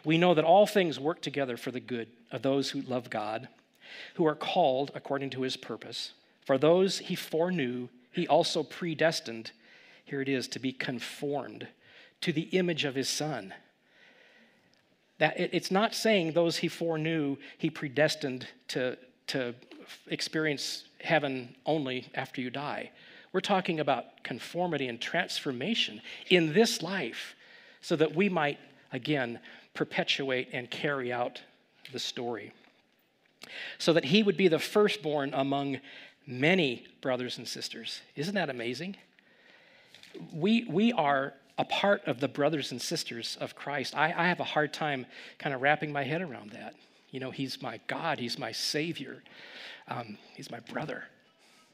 We 0.05 0.19
know 0.19 0.35
that 0.35 0.45
all 0.45 0.67
things 0.67 1.01
work 1.01 1.21
together 1.21 1.57
for 1.57 1.71
the 1.71 1.81
good 1.81 2.09
of 2.31 2.43
those 2.43 2.71
who 2.71 2.83
love 2.83 3.11
God, 3.11 3.49
who 4.15 4.27
are 4.27 4.35
called 4.35 4.91
according 4.95 5.31
to 5.31 5.43
his 5.43 5.57
purpose. 5.57 6.13
For 6.45 6.59
those 6.59 6.99
he 6.99 7.15
foreknew, 7.15 7.89
he 8.13 8.29
also 8.29 8.63
predestined, 8.63 9.53
here 10.05 10.21
it 10.21 10.29
is, 10.29 10.49
to 10.49 10.59
be 10.59 10.73
conformed 10.73 11.67
to 12.21 12.33
the 12.33 12.43
image 12.53 12.85
of 12.85 12.95
his 12.95 13.09
Son. 13.09 13.53
That 15.19 15.39
it's 15.39 15.71
not 15.71 15.95
saying 15.95 16.33
those 16.33 16.59
he 16.59 16.69
foreknew, 16.69 17.37
he 17.59 17.71
predestined 17.71 18.47
to, 18.69 18.99
to 19.29 19.55
experience 20.07 20.85
heaven 21.01 21.55
only 21.67 22.09
after 22.15 22.41
you 22.41 22.51
die. 22.51 22.91
We're 23.33 23.41
talking 23.41 23.81
about 23.81 24.23
conformity 24.23 24.87
and 24.87 25.01
transformation 25.01 26.01
in 26.31 26.53
this 26.53 26.83
life 26.83 27.35
so 27.81 27.97
that 27.97 28.15
we 28.15 28.29
might, 28.29 28.59
again, 28.93 29.41
perpetuate 29.75 30.49
and 30.53 30.71
carry 30.71 31.13
out 31.13 31.41
the 31.93 31.99
story. 31.99 32.53
So 33.79 33.93
that 33.93 34.07
he 34.07 34.23
would 34.23 34.37
be 34.37 34.49
the 34.49 34.59
firstborn 34.59 35.35
among 35.35 35.81
many 36.27 36.87
brothers 37.03 37.37
and 37.39 37.47
sisters. 37.47 38.01
Isn't 38.17 38.35
that 38.35 38.49
amazing? 38.49 38.97
We, 40.33 40.65
we 40.65 40.93
are 40.93 41.35
a 41.59 41.65
part 41.65 42.07
of 42.07 42.21
the 42.21 42.29
brothers 42.29 42.73
and 42.73 42.81
sisters 42.81 43.37
of 43.41 43.55
Christ. 43.55 43.97
I, 43.97 44.07
I 44.17 44.27
have 44.29 44.41
a 44.41 44.45
hard 44.45 44.73
time 44.73 45.07
kind 45.39 45.55
of 45.55 45.61
wrapping 45.61 45.93
my 45.93 46.03
head 46.03 46.23
around 46.23 46.53
that. 46.53 46.75
You 47.11 47.21
know, 47.21 47.31
he's 47.31 47.61
my 47.63 47.79
God, 47.87 48.19
he's 48.19 48.39
my 48.39 48.51
Savior, 48.51 49.23
um, 49.87 50.19
he's 50.35 50.51
my 50.51 50.61
brother, 50.61 51.05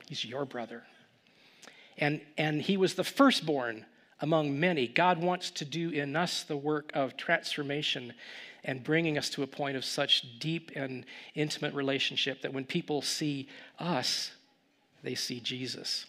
he's 0.06 0.24
your 0.24 0.44
brother 0.44 0.82
and, 2.00 2.20
and 2.38 2.60
he 2.62 2.76
was 2.76 2.94
the 2.94 3.04
firstborn 3.04 3.84
among 4.20 4.58
many. 4.58 4.86
God 4.86 5.18
wants 5.18 5.50
to 5.52 5.64
do 5.64 5.90
in 5.90 6.14
us 6.16 6.42
the 6.42 6.56
work 6.56 6.90
of 6.94 7.16
transformation 7.16 8.12
and 8.64 8.84
bringing 8.84 9.16
us 9.16 9.30
to 9.30 9.42
a 9.42 9.46
point 9.46 9.76
of 9.76 9.84
such 9.84 10.38
deep 10.38 10.72
and 10.76 11.04
intimate 11.34 11.74
relationship 11.74 12.42
that 12.42 12.52
when 12.52 12.64
people 12.64 13.00
see 13.00 13.48
us, 13.78 14.32
they 15.02 15.14
see 15.14 15.40
Jesus. 15.40 16.06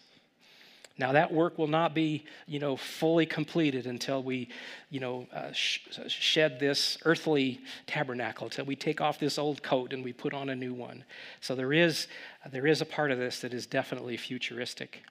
Now 0.98 1.12
that 1.12 1.32
work 1.32 1.56
will 1.58 1.68
not 1.68 1.94
be, 1.94 2.26
you 2.46 2.58
know, 2.58 2.76
fully 2.76 3.24
completed 3.24 3.86
until 3.86 4.22
we, 4.22 4.48
you 4.90 5.00
know, 5.00 5.26
uh, 5.32 5.52
sh- 5.52 5.80
shed 6.08 6.60
this 6.60 6.98
earthly 7.04 7.60
tabernacle, 7.86 8.46
until 8.46 8.66
we 8.66 8.76
take 8.76 9.00
off 9.00 9.18
this 9.18 9.38
old 9.38 9.62
coat 9.62 9.94
and 9.94 10.04
we 10.04 10.12
put 10.12 10.34
on 10.34 10.50
a 10.50 10.54
new 10.54 10.74
one. 10.74 11.04
So 11.40 11.54
there 11.54 11.72
is, 11.72 12.08
there 12.50 12.66
is 12.66 12.82
a 12.82 12.86
part 12.86 13.10
of 13.10 13.18
this 13.18 13.40
that 13.40 13.54
is 13.54 13.66
definitely 13.66 14.18
futuristic. 14.18 15.02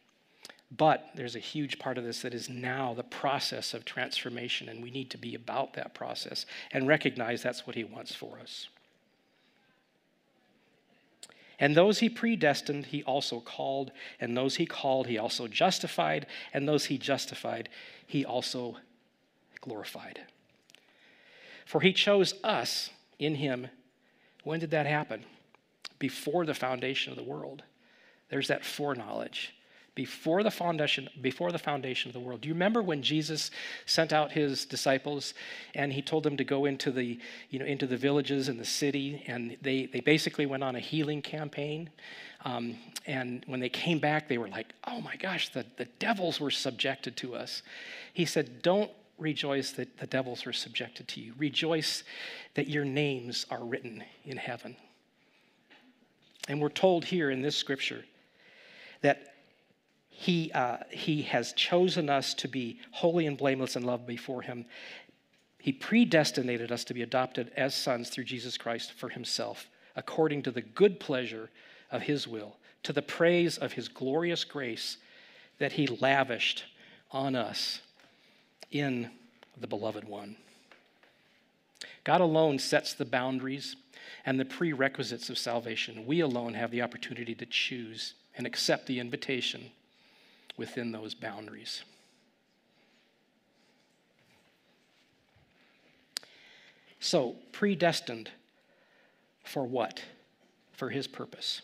But 0.75 1.09
there's 1.15 1.35
a 1.35 1.39
huge 1.39 1.79
part 1.79 1.97
of 1.97 2.05
this 2.05 2.21
that 2.21 2.33
is 2.33 2.49
now 2.49 2.93
the 2.93 3.03
process 3.03 3.73
of 3.73 3.83
transformation, 3.83 4.69
and 4.69 4.81
we 4.81 4.89
need 4.89 5.09
to 5.09 5.17
be 5.17 5.35
about 5.35 5.73
that 5.73 5.93
process 5.93 6.45
and 6.71 6.87
recognize 6.87 7.43
that's 7.43 7.67
what 7.67 7.75
He 7.75 7.83
wants 7.83 8.15
for 8.15 8.39
us. 8.39 8.69
And 11.61 11.75
those 11.75 11.99
he 11.99 12.09
predestined, 12.09 12.87
he 12.87 13.03
also 13.03 13.39
called. 13.39 13.91
And 14.19 14.35
those 14.35 14.55
he 14.55 14.65
called, 14.65 15.05
he 15.05 15.19
also 15.19 15.47
justified. 15.47 16.25
And 16.53 16.67
those 16.67 16.85
he 16.85 16.97
justified, 16.97 17.69
he 18.07 18.25
also 18.25 18.77
glorified. 19.61 20.19
For 21.67 21.79
he 21.79 21.93
chose 21.93 22.33
us 22.43 22.89
in 23.19 23.35
him. 23.35 23.67
When 24.43 24.59
did 24.59 24.71
that 24.71 24.87
happen? 24.87 25.23
Before 25.99 26.47
the 26.47 26.55
foundation 26.55 27.11
of 27.11 27.17
the 27.17 27.31
world. 27.31 27.61
There's 28.29 28.47
that 28.47 28.65
foreknowledge 28.65 29.53
before 29.93 30.41
the 30.41 30.51
foundation 30.51 31.09
before 31.19 31.51
the 31.51 31.59
foundation 31.59 32.09
of 32.09 32.13
the 32.13 32.19
world. 32.19 32.41
Do 32.41 32.47
you 32.47 32.53
remember 32.53 32.81
when 32.81 33.01
Jesus 33.01 33.51
sent 33.85 34.13
out 34.13 34.31
his 34.31 34.65
disciples 34.65 35.33
and 35.75 35.91
he 35.91 36.01
told 36.01 36.23
them 36.23 36.37
to 36.37 36.43
go 36.43 36.65
into 36.65 36.91
the 36.91 37.19
you 37.49 37.59
know 37.59 37.65
into 37.65 37.85
the 37.85 37.97
villages 37.97 38.47
and 38.47 38.59
the 38.59 38.65
city 38.65 39.23
and 39.27 39.57
they 39.61 39.87
they 39.87 39.99
basically 39.99 40.45
went 40.45 40.63
on 40.63 40.75
a 40.75 40.79
healing 40.79 41.21
campaign. 41.21 41.89
Um, 42.43 42.77
and 43.05 43.43
when 43.47 43.59
they 43.59 43.69
came 43.69 43.99
back, 43.99 44.27
they 44.27 44.37
were 44.37 44.47
like, 44.47 44.73
"Oh 44.87 45.01
my 45.01 45.15
gosh, 45.15 45.49
the, 45.49 45.65
the 45.77 45.85
devils 45.99 46.39
were 46.39 46.51
subjected 46.51 47.17
to 47.17 47.35
us." 47.35 47.61
He 48.13 48.25
said, 48.25 48.61
"Don't 48.61 48.91
rejoice 49.17 49.71
that 49.73 49.97
the 49.97 50.07
devils 50.07 50.45
were 50.45 50.53
subjected 50.53 51.07
to 51.09 51.21
you. 51.21 51.33
Rejoice 51.37 52.03
that 52.55 52.67
your 52.67 52.85
names 52.85 53.45
are 53.51 53.63
written 53.63 54.03
in 54.23 54.37
heaven." 54.37 54.75
And 56.47 56.59
we're 56.61 56.69
told 56.69 57.05
here 57.05 57.29
in 57.29 57.41
this 57.41 57.55
scripture 57.55 58.05
that 59.01 59.30
he, 60.21 60.51
uh, 60.53 60.77
he 60.91 61.23
has 61.23 61.51
chosen 61.53 62.07
us 62.07 62.35
to 62.35 62.47
be 62.47 62.79
holy 62.91 63.25
and 63.25 63.35
blameless 63.35 63.75
in 63.75 63.81
love 63.81 64.05
before 64.05 64.43
Him. 64.43 64.65
He 65.57 65.73
predestinated 65.73 66.71
us 66.71 66.83
to 66.83 66.93
be 66.93 67.01
adopted 67.01 67.51
as 67.57 67.73
sons 67.73 68.09
through 68.09 68.25
Jesus 68.25 68.55
Christ 68.55 68.93
for 68.93 69.09
Himself, 69.09 69.67
according 69.95 70.43
to 70.43 70.51
the 70.51 70.61
good 70.61 70.99
pleasure 70.99 71.49
of 71.89 72.03
His 72.03 72.27
will, 72.27 72.57
to 72.83 72.93
the 72.93 73.01
praise 73.01 73.57
of 73.57 73.73
His 73.73 73.87
glorious 73.87 74.43
grace 74.43 74.97
that 75.57 75.71
He 75.71 75.87
lavished 75.87 76.65
on 77.09 77.35
us 77.35 77.81
in 78.69 79.09
the 79.59 79.65
Beloved 79.65 80.03
One. 80.03 80.35
God 82.03 82.21
alone 82.21 82.59
sets 82.59 82.93
the 82.93 83.05
boundaries 83.05 83.75
and 84.23 84.39
the 84.39 84.45
prerequisites 84.45 85.31
of 85.31 85.39
salvation. 85.39 86.05
We 86.05 86.19
alone 86.19 86.53
have 86.53 86.69
the 86.69 86.83
opportunity 86.83 87.33
to 87.33 87.45
choose 87.47 88.13
and 88.37 88.45
accept 88.45 88.85
the 88.85 88.99
invitation 88.99 89.71
within 90.57 90.91
those 90.91 91.13
boundaries. 91.13 91.83
So, 96.99 97.35
predestined 97.51 98.29
for 99.43 99.65
what? 99.65 100.03
For 100.73 100.89
his 100.89 101.07
purpose. 101.07 101.61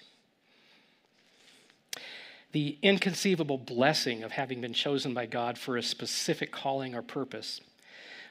The 2.54 2.78
inconceivable 2.82 3.60
blessing 3.60 4.23
of 4.23 4.32
having 4.32 4.62
been 4.62 4.73
chosen 4.73 5.13
by 5.13 5.28
God 5.28 5.58
for 5.58 5.78
a 5.78 5.84
specific 5.84 6.52
calling 6.52 6.95
or 6.95 7.02
purpose 7.02 7.62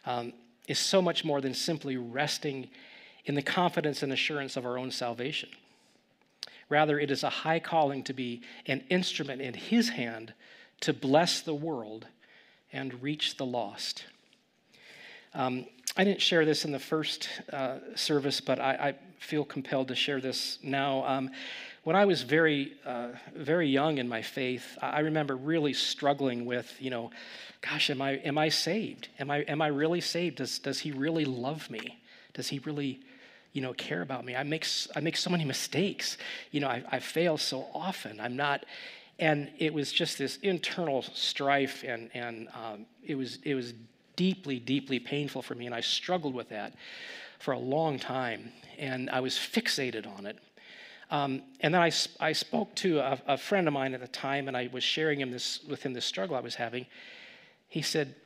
um, 0.04 0.32
is 0.66 0.78
so 0.78 1.00
much 1.00 1.24
more 1.24 1.40
than 1.40 1.54
simply 1.54 1.96
resting 1.96 2.68
in 3.24 3.34
the 3.34 3.42
confidence 3.42 4.02
and 4.02 4.12
assurance 4.12 4.56
of 4.56 4.66
our 4.66 4.78
own 4.78 4.90
salvation. 4.90 5.48
Rather, 6.68 6.98
it 6.98 7.10
is 7.10 7.22
a 7.22 7.30
high 7.30 7.60
calling 7.60 8.02
to 8.04 8.12
be 8.12 8.42
an 8.66 8.84
instrument 8.90 9.40
in 9.40 9.54
His 9.54 9.90
hand 9.90 10.34
to 10.80 10.92
bless 10.92 11.40
the 11.40 11.54
world 11.54 12.06
and 12.72 13.02
reach 13.02 13.36
the 13.36 13.46
lost. 13.46 14.04
Um, 15.34 15.66
I 15.96 16.04
didn't 16.04 16.20
share 16.20 16.44
this 16.44 16.64
in 16.64 16.72
the 16.72 16.78
first 16.78 17.28
uh, 17.52 17.78
service, 17.94 18.40
but 18.40 18.58
I, 18.58 18.72
I, 18.72 18.94
feel 19.18 19.44
compelled 19.44 19.88
to 19.88 19.94
share 19.94 20.20
this 20.20 20.58
now. 20.62 21.02
Um, 21.06 21.30
when 21.84 21.96
I 21.96 22.04
was 22.04 22.22
very, 22.22 22.74
uh, 22.84 23.08
very 23.34 23.66
young 23.66 23.96
in 23.96 24.08
my 24.08 24.20
faith, 24.20 24.76
I 24.82 25.00
remember 25.00 25.34
really 25.36 25.72
struggling 25.72 26.44
with, 26.44 26.70
you 26.78 26.90
know, 26.90 27.10
gosh, 27.62 27.88
am 27.88 28.02
I, 28.02 28.16
am 28.16 28.36
I 28.36 28.50
saved? 28.50 29.08
Am 29.18 29.30
I, 29.30 29.38
am 29.42 29.62
I 29.62 29.68
really 29.68 30.02
saved? 30.02 30.36
Does, 30.36 30.58
does 30.58 30.80
he 30.80 30.92
really 30.92 31.24
love 31.24 31.70
me? 31.70 31.98
Does 32.34 32.48
he 32.48 32.58
really, 32.58 33.00
you 33.56 33.62
know, 33.62 33.72
care 33.72 34.02
about 34.02 34.22
me? 34.22 34.36
I 34.36 34.42
make, 34.42 34.66
I 34.94 35.00
make 35.00 35.16
so 35.16 35.30
many 35.30 35.46
mistakes. 35.46 36.18
You 36.50 36.60
know, 36.60 36.68
I, 36.68 36.84
I 36.92 36.98
fail 36.98 37.38
so 37.38 37.66
often. 37.72 38.20
I'm 38.20 38.36
not, 38.36 38.66
and 39.18 39.50
it 39.58 39.72
was 39.72 39.92
just 39.92 40.18
this 40.18 40.36
internal 40.42 41.00
strife, 41.00 41.82
and, 41.82 42.10
and 42.12 42.48
um, 42.48 42.84
it, 43.02 43.14
was, 43.14 43.38
it 43.44 43.54
was 43.54 43.72
deeply, 44.14 44.58
deeply 44.58 44.98
painful 44.98 45.40
for 45.40 45.54
me, 45.54 45.64
and 45.64 45.74
I 45.74 45.80
struggled 45.80 46.34
with 46.34 46.50
that 46.50 46.74
for 47.38 47.52
a 47.52 47.58
long 47.58 47.98
time, 47.98 48.52
and 48.78 49.08
I 49.08 49.20
was 49.20 49.36
fixated 49.36 50.06
on 50.18 50.26
it. 50.26 50.36
Um, 51.10 51.40
and 51.60 51.72
then 51.72 51.80
I, 51.80 51.90
I 52.20 52.32
spoke 52.32 52.74
to 52.76 52.98
a, 52.98 53.18
a, 53.26 53.38
friend 53.38 53.66
of 53.68 53.72
mine 53.72 53.94
at 53.94 54.00
the 54.00 54.08
time, 54.08 54.48
and 54.48 54.56
I 54.56 54.68
was 54.70 54.84
sharing 54.84 55.18
him 55.18 55.30
this, 55.30 55.60
with 55.66 55.82
him 55.82 55.94
this 55.94 56.04
struggle 56.04 56.36
I 56.36 56.40
was 56.40 56.56
having. 56.56 56.84
He 57.68 57.80
said, 57.80 58.16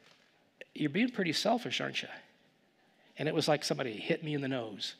You're 0.74 0.90
being 0.90 1.10
pretty 1.10 1.34
selfish, 1.34 1.80
aren't 1.80 2.02
you? 2.02 2.08
And 3.16 3.28
it 3.28 3.34
was 3.34 3.46
like 3.46 3.62
somebody 3.62 3.92
hit 3.92 4.24
me 4.24 4.34
in 4.34 4.40
the 4.40 4.48
nose. 4.48 4.94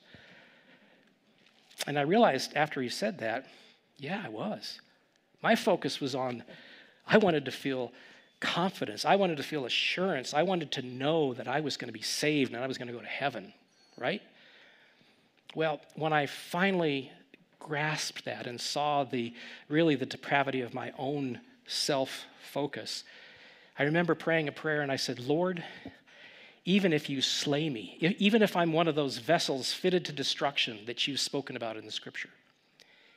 And 1.91 1.99
I 1.99 2.03
realized 2.03 2.53
after 2.55 2.81
he 2.81 2.89
said 2.89 3.19
that, 3.19 3.47
yeah, 3.97 4.23
I 4.25 4.29
was. 4.29 4.81
My 5.43 5.57
focus 5.57 6.01
was 6.01 6.15
on, 6.15 6.45
I 7.05 7.19
wanted 7.19 7.47
to 7.47 7.51
feel 7.51 7.91
confidence. 8.39 9.05
I 9.05 9.17
wanted 9.17 9.39
to 9.39 9.43
feel 9.43 9.67
assurance. 9.67 10.33
I 10.33 10.45
wanted 10.45 10.71
to 10.71 10.83
know 10.83 11.35
that 11.35 11.49
I 11.49 11.59
was 11.59 11.77
going 11.77 11.89
to 11.89 11.93
be 11.93 12.01
saved 12.01 12.55
and 12.55 12.63
I 12.63 12.69
was 12.69 12.79
going 12.79 12.87
to 12.87 12.95
go 12.95 13.01
to 13.01 13.09
heaven, 13.09 13.53
right? 13.99 14.23
Well, 15.57 15.81
when 15.97 16.13
I 16.13 16.27
finally 16.27 17.11
grasped 17.59 18.25
that 18.25 18.47
and 18.47 18.61
saw 18.61 19.03
the 19.03 19.35
really 19.69 19.97
the 19.97 20.07
depravity 20.07 20.61
of 20.61 20.73
my 20.73 20.93
own 20.97 21.41
self 21.67 22.25
focus, 22.53 23.03
I 23.77 23.83
remember 23.83 24.15
praying 24.15 24.47
a 24.47 24.53
prayer 24.53 24.83
and 24.83 24.93
I 24.93 24.97
said, 24.97 25.19
Lord, 25.19 25.65
even 26.71 26.93
if 26.93 27.11
you 27.11 27.21
slay 27.21 27.69
me, 27.69 27.97
even 28.21 28.43
if 28.43 28.55
I'm 28.55 28.73
one 28.73 28.87
of 28.87 28.95
those 28.95 29.19
vessels 29.19 29.73
fitted 29.73 30.05
to 30.05 30.13
destruction 30.13 30.79
that 30.87 31.09
you've 31.09 31.19
spoken 31.19 31.57
about 31.57 31.77
in 31.77 31.85
the 31.85 31.91
scripture, 31.91 32.31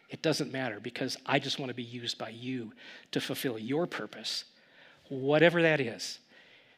it 0.09 0.23
doesn't 0.23 0.51
matter 0.51 0.79
because 0.79 1.17
I 1.27 1.37
just 1.37 1.59
want 1.59 1.69
to 1.69 1.75
be 1.75 1.83
used 1.83 2.17
by 2.17 2.29
you 2.29 2.73
to 3.11 3.21
fulfill 3.21 3.59
your 3.59 3.85
purpose, 3.85 4.45
whatever 5.07 5.61
that 5.61 5.79
is. 5.79 6.17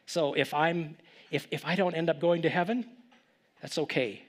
So 0.04 0.34
if 0.34 0.52
I'm 0.52 0.98
if, 1.30 1.48
if 1.50 1.64
I 1.64 1.76
don't 1.76 1.94
end 1.94 2.10
up 2.10 2.20
going 2.20 2.42
to 2.42 2.50
heaven, 2.50 2.84
that's 3.62 3.78
okay. 3.78 4.22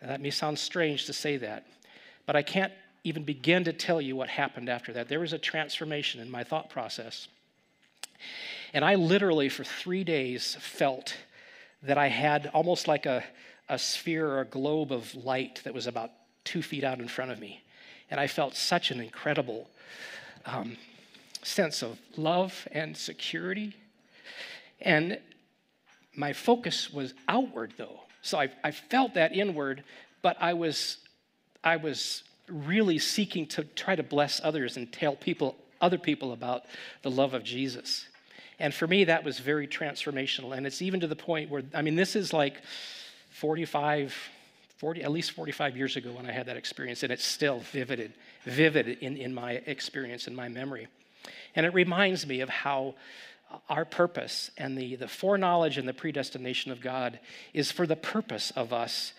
Now, 0.00 0.08
that 0.08 0.22
may 0.22 0.30
sound 0.30 0.58
strange 0.58 1.04
to 1.06 1.12
say 1.12 1.36
that, 1.36 1.66
but 2.24 2.36
I 2.36 2.42
can't 2.42 2.72
even 3.04 3.22
begin 3.22 3.64
to 3.64 3.72
tell 3.74 4.00
you 4.00 4.16
what 4.16 4.30
happened 4.30 4.70
after 4.70 4.94
that. 4.94 5.08
There 5.08 5.20
was 5.20 5.34
a 5.34 5.38
transformation 5.38 6.22
in 6.22 6.30
my 6.30 6.42
thought 6.42 6.70
process. 6.70 7.28
And 8.72 8.84
I 8.84 8.94
literally, 8.94 9.48
for 9.50 9.62
three 9.62 10.04
days, 10.04 10.56
felt 10.58 11.14
that 11.82 11.98
I 11.98 12.08
had 12.08 12.50
almost 12.52 12.88
like 12.88 13.06
a, 13.06 13.24
a 13.68 13.78
sphere 13.78 14.26
or 14.26 14.40
a 14.40 14.44
globe 14.44 14.92
of 14.92 15.14
light 15.14 15.60
that 15.64 15.74
was 15.74 15.86
about 15.86 16.10
two 16.44 16.62
feet 16.62 16.84
out 16.84 17.00
in 17.00 17.08
front 17.08 17.30
of 17.30 17.38
me. 17.38 17.62
And 18.10 18.20
I 18.20 18.26
felt 18.26 18.54
such 18.54 18.90
an 18.90 19.00
incredible 19.00 19.68
um, 20.44 20.76
sense 21.42 21.82
of 21.82 21.98
love 22.16 22.66
and 22.72 22.96
security. 22.96 23.74
And 24.80 25.18
my 26.14 26.32
focus 26.32 26.92
was 26.92 27.14
outward, 27.28 27.74
though. 27.76 28.00
So 28.22 28.38
I, 28.38 28.48
I 28.64 28.70
felt 28.70 29.14
that 29.14 29.32
inward, 29.32 29.84
but 30.22 30.36
I 30.40 30.54
was, 30.54 30.98
I 31.62 31.76
was 31.76 32.22
really 32.48 32.98
seeking 32.98 33.46
to 33.48 33.64
try 33.64 33.96
to 33.96 34.02
bless 34.02 34.40
others 34.42 34.76
and 34.76 34.92
tell 34.92 35.14
people, 35.16 35.56
other 35.80 35.98
people 35.98 36.32
about 36.32 36.64
the 37.02 37.10
love 37.10 37.34
of 37.34 37.44
Jesus. 37.44 38.06
And 38.58 38.72
for 38.72 38.86
me, 38.86 39.04
that 39.04 39.24
was 39.24 39.38
very 39.38 39.66
transformational. 39.66 40.56
And 40.56 40.66
it's 40.66 40.80
even 40.80 41.00
to 41.00 41.06
the 41.06 41.16
point 41.16 41.50
where, 41.50 41.62
I 41.74 41.82
mean, 41.82 41.96
this 41.96 42.16
is 42.16 42.32
like 42.32 42.62
45, 43.30 44.14
40, 44.78 45.02
at 45.02 45.12
least 45.12 45.32
45 45.32 45.76
years 45.76 45.96
ago 45.96 46.12
when 46.12 46.26
I 46.26 46.32
had 46.32 46.46
that 46.46 46.56
experience, 46.56 47.02
and 47.02 47.12
it's 47.12 47.24
still 47.24 47.60
vivid, 47.60 48.12
vivid 48.44 48.88
in, 48.88 49.16
in 49.16 49.34
my 49.34 49.52
experience, 49.66 50.26
in 50.26 50.34
my 50.34 50.48
memory. 50.48 50.88
And 51.54 51.66
it 51.66 51.74
reminds 51.74 52.26
me 52.26 52.40
of 52.40 52.48
how 52.48 52.94
our 53.68 53.84
purpose 53.84 54.50
and 54.56 54.76
the, 54.76 54.96
the 54.96 55.08
foreknowledge 55.08 55.78
and 55.78 55.88
the 55.88 55.94
predestination 55.94 56.72
of 56.72 56.80
God 56.80 57.20
is 57.54 57.70
for 57.70 57.86
the 57.86 57.96
purpose 57.96 58.50
of 58.52 58.72
us 58.72 59.12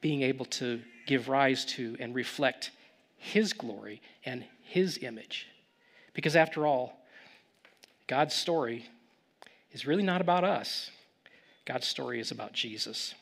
being 0.00 0.22
able 0.22 0.44
to 0.46 0.80
give 1.06 1.28
rise 1.28 1.64
to 1.64 1.96
and 2.00 2.14
reflect 2.14 2.70
His 3.16 3.52
glory 3.52 4.00
and 4.24 4.44
His 4.62 4.98
image. 5.02 5.46
Because 6.14 6.36
after 6.36 6.66
all, 6.66 6.99
God's 8.10 8.34
story 8.34 8.86
is 9.70 9.86
really 9.86 10.02
not 10.02 10.20
about 10.20 10.42
us, 10.42 10.90
God's 11.64 11.86
story 11.86 12.18
is 12.18 12.32
about 12.32 12.52
Jesus. 12.52 13.14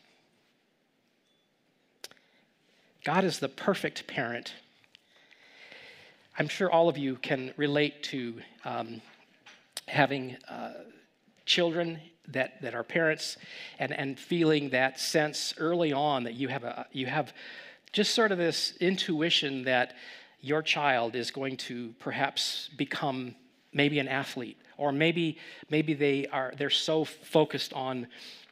God 3.05 3.23
is 3.23 3.39
the 3.39 3.51
perfect 3.51 4.07
parent. 4.07 4.55
I'm 6.39 6.49
sure 6.49 6.71
all 6.71 6.89
of 6.89 6.97
you 6.97 7.17
can 7.17 7.53
relate 7.59 8.03
to 8.05 8.41
um, 8.65 9.03
having 9.87 10.39
uh, 10.49 10.71
children 11.45 12.01
that, 12.29 12.63
that 12.63 12.75
are 12.75 12.83
parents 12.83 13.37
and, 13.79 13.93
and 13.93 14.19
feeling 14.19 14.71
that 14.71 14.99
sense 14.99 15.53
early 15.59 15.93
on 15.93 16.25
that 16.25 16.33
you 16.33 16.49
have, 16.49 16.65
a, 16.65 16.87
you 16.93 17.05
have 17.05 17.35
just 17.93 18.15
sort 18.15 18.33
of 18.33 18.39
this 18.39 18.73
intuition 18.81 19.65
that 19.65 19.97
your 20.41 20.63
child 20.63 21.15
is 21.15 21.31
going 21.31 21.59
to 21.59 21.95
perhaps 21.99 22.71
become 22.79 23.35
maybe 23.75 23.99
an 23.99 24.09
athlete 24.09 24.57
or 24.79 24.93
maybe 24.93 25.37
maybe 25.69 25.93
they 25.93 26.27
are 26.29 26.55
they're 26.57 26.71
so 26.71 27.05
focused 27.05 27.73
on 27.75 28.07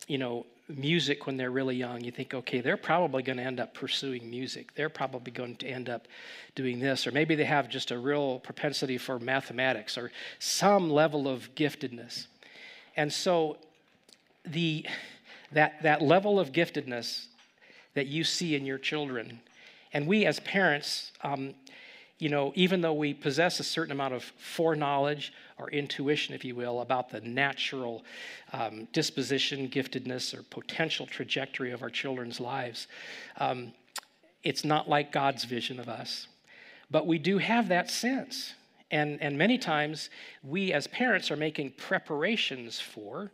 you 0.06 0.18
know 0.18 0.44
music 0.68 1.26
when 1.26 1.36
they're 1.36 1.50
really 1.50 1.76
young, 1.76 2.02
you 2.02 2.10
think, 2.10 2.34
okay, 2.34 2.60
they're 2.60 2.76
probably 2.76 3.22
going 3.22 3.38
to 3.38 3.44
end 3.44 3.60
up 3.60 3.74
pursuing 3.74 4.28
music. 4.28 4.74
They're 4.74 4.88
probably 4.88 5.30
going 5.30 5.56
to 5.56 5.66
end 5.68 5.88
up 5.88 6.08
doing 6.54 6.80
this. 6.80 7.06
Or 7.06 7.12
maybe 7.12 7.34
they 7.34 7.44
have 7.44 7.68
just 7.68 7.90
a 7.90 7.98
real 7.98 8.40
propensity 8.40 8.98
for 8.98 9.18
mathematics 9.18 9.96
or 9.96 10.10
some 10.38 10.90
level 10.90 11.28
of 11.28 11.54
giftedness. 11.54 12.26
And 12.96 13.12
so 13.12 13.58
the, 14.44 14.86
that, 15.52 15.82
that 15.82 16.02
level 16.02 16.40
of 16.40 16.52
giftedness 16.52 17.26
that 17.94 18.06
you 18.06 18.24
see 18.24 18.54
in 18.56 18.66
your 18.66 18.78
children, 18.78 19.40
and 19.92 20.06
we 20.06 20.26
as 20.26 20.40
parents, 20.40 21.12
um, 21.22 21.54
you 22.18 22.28
know, 22.28 22.52
even 22.56 22.80
though 22.80 22.94
we 22.94 23.14
possess 23.14 23.60
a 23.60 23.64
certain 23.64 23.92
amount 23.92 24.14
of 24.14 24.24
foreknowledge 24.38 25.32
or 25.58 25.70
intuition, 25.70 26.34
if 26.34 26.44
you 26.44 26.54
will, 26.54 26.80
about 26.80 27.10
the 27.10 27.20
natural 27.22 28.04
um, 28.52 28.86
disposition, 28.92 29.68
giftedness, 29.68 30.36
or 30.36 30.42
potential 30.44 31.06
trajectory 31.06 31.72
of 31.72 31.82
our 31.82 31.90
children's 31.90 32.40
lives, 32.40 32.88
um, 33.38 33.72
it's 34.42 34.64
not 34.64 34.88
like 34.88 35.12
God's 35.12 35.44
vision 35.44 35.80
of 35.80 35.88
us. 35.88 36.28
But 36.90 37.06
we 37.06 37.18
do 37.18 37.38
have 37.38 37.68
that 37.68 37.90
sense. 37.90 38.54
And, 38.90 39.20
and 39.20 39.36
many 39.36 39.58
times, 39.58 40.10
we 40.44 40.72
as 40.72 40.86
parents 40.86 41.30
are 41.30 41.36
making 41.36 41.72
preparations 41.72 42.78
for 42.78 43.32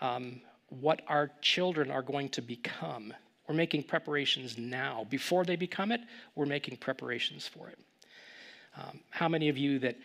um, 0.00 0.40
what 0.68 1.02
our 1.08 1.30
children 1.42 1.90
are 1.90 2.02
going 2.02 2.30
to 2.30 2.40
become. 2.40 3.12
We're 3.46 3.54
making 3.54 3.82
preparations 3.82 4.56
now. 4.56 5.06
Before 5.10 5.44
they 5.44 5.56
become 5.56 5.92
it, 5.92 6.00
we're 6.34 6.46
making 6.46 6.78
preparations 6.78 7.46
for 7.46 7.68
it. 7.68 7.78
Um, 8.76 9.00
how 9.10 9.28
many 9.28 9.50
of 9.50 9.58
you 9.58 9.78
that 9.80 9.96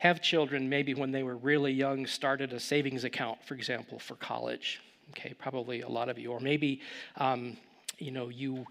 have 0.00 0.20
children, 0.20 0.68
maybe 0.68 0.94
when 0.94 1.12
they 1.12 1.22
were 1.22 1.36
really 1.36 1.72
young, 1.72 2.06
started 2.06 2.52
a 2.52 2.60
savings 2.60 3.04
account, 3.04 3.42
for 3.44 3.54
example, 3.54 3.98
for 3.98 4.16
college? 4.16 4.80
Okay, 5.10 5.34
probably 5.34 5.82
a 5.82 5.88
lot 5.88 6.08
of 6.08 6.18
you. 6.18 6.32
Or 6.32 6.40
maybe, 6.40 6.80
um, 7.16 7.56
you 7.98 8.10
know, 8.10 8.28
you, 8.28 8.66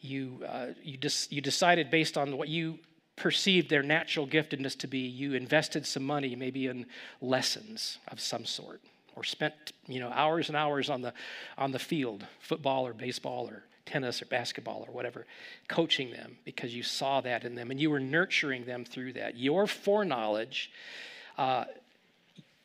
you, 0.00 0.44
uh, 0.46 0.66
you, 0.82 0.98
you 1.30 1.40
decided 1.40 1.90
based 1.90 2.18
on 2.18 2.36
what 2.36 2.48
you 2.48 2.78
perceived 3.16 3.70
their 3.70 3.82
natural 3.82 4.26
giftedness 4.26 4.76
to 4.78 4.88
be, 4.88 4.98
you 4.98 5.34
invested 5.34 5.86
some 5.86 6.04
money 6.04 6.34
maybe 6.34 6.66
in 6.66 6.86
lessons 7.20 7.98
of 8.08 8.20
some 8.20 8.44
sort 8.44 8.80
or 9.16 9.22
spent 9.22 9.54
you 9.86 10.00
know 10.00 10.08
hours 10.08 10.48
and 10.48 10.56
hours 10.56 10.90
on 10.90 11.00
the 11.00 11.12
on 11.56 11.70
the 11.70 11.78
field 11.78 12.26
football 12.40 12.84
or 12.86 12.92
baseball 12.92 13.48
or 13.48 13.62
tennis 13.86 14.22
or 14.22 14.26
basketball 14.26 14.84
or 14.86 14.92
whatever, 14.92 15.26
coaching 15.68 16.10
them 16.10 16.36
because 16.44 16.74
you 16.74 16.82
saw 16.82 17.20
that 17.20 17.44
in 17.44 17.54
them 17.54 17.70
and 17.70 17.80
you 17.80 17.90
were 17.90 18.00
nurturing 18.00 18.64
them 18.64 18.84
through 18.84 19.12
that. 19.12 19.36
Your 19.36 19.66
foreknowledge 19.66 20.70
uh, 21.38 21.64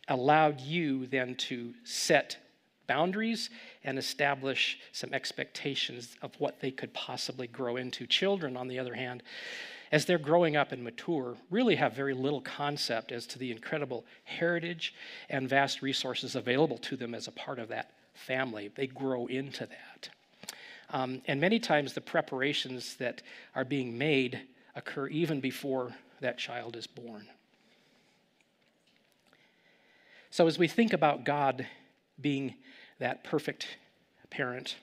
allowed 0.08 0.62
you 0.62 1.06
then 1.08 1.36
to 1.36 1.74
set 1.84 2.38
boundaries 2.88 3.50
and 3.84 3.98
establish 3.98 4.80
some 4.92 5.14
expectations 5.14 6.16
of 6.22 6.32
what 6.40 6.60
they 6.60 6.72
could 6.72 6.94
possibly 6.94 7.48
grow 7.48 7.78
into. 7.78 8.08
Children, 8.08 8.58
on 8.58 8.68
the 8.68 8.80
other 8.80 8.96
hand, 8.96 9.22
as 9.92 10.06
they're 10.06 10.18
growing 10.18 10.56
up 10.56 10.72
and 10.72 10.84
mature, 10.84 11.36
really 11.50 11.76
have 11.76 11.94
very 11.94 12.14
little 12.14 12.42
concept 12.42 13.12
as 13.12 13.26
to 13.28 13.40
the 13.40 13.52
incredible 13.52 14.06
heritage 14.24 14.94
and 15.30 15.50
vast 15.50 15.82
resources 15.82 16.36
available 16.36 16.78
to 16.80 16.96
them 16.96 17.16
as 17.16 17.28
a 17.28 17.32
part 17.32 17.60
of 17.60 17.70
that 17.70 17.92
family. 18.14 18.70
They 18.76 18.88
grow 18.88 19.28
into 19.28 19.66
that. 19.66 20.10
Um, 20.92 21.22
and 21.28 21.40
many 21.40 21.60
times 21.60 21.94
the 21.94 22.02
preparations 22.02 22.96
that 22.96 23.22
are 23.56 23.66
being 23.66 23.98
made 23.98 24.42
occur 24.76 25.08
even 25.08 25.40
before 25.40 25.96
that 26.22 26.38
child 26.38 26.76
is 26.76 26.88
born. 26.88 27.28
So, 30.32 30.48
as 30.48 30.60
we 30.60 30.68
think 30.68 30.94
about 30.94 31.24
God 31.24 31.68
being 32.20 32.56
that 33.00 33.24
perfect 33.24 33.68
parent, 34.30 34.76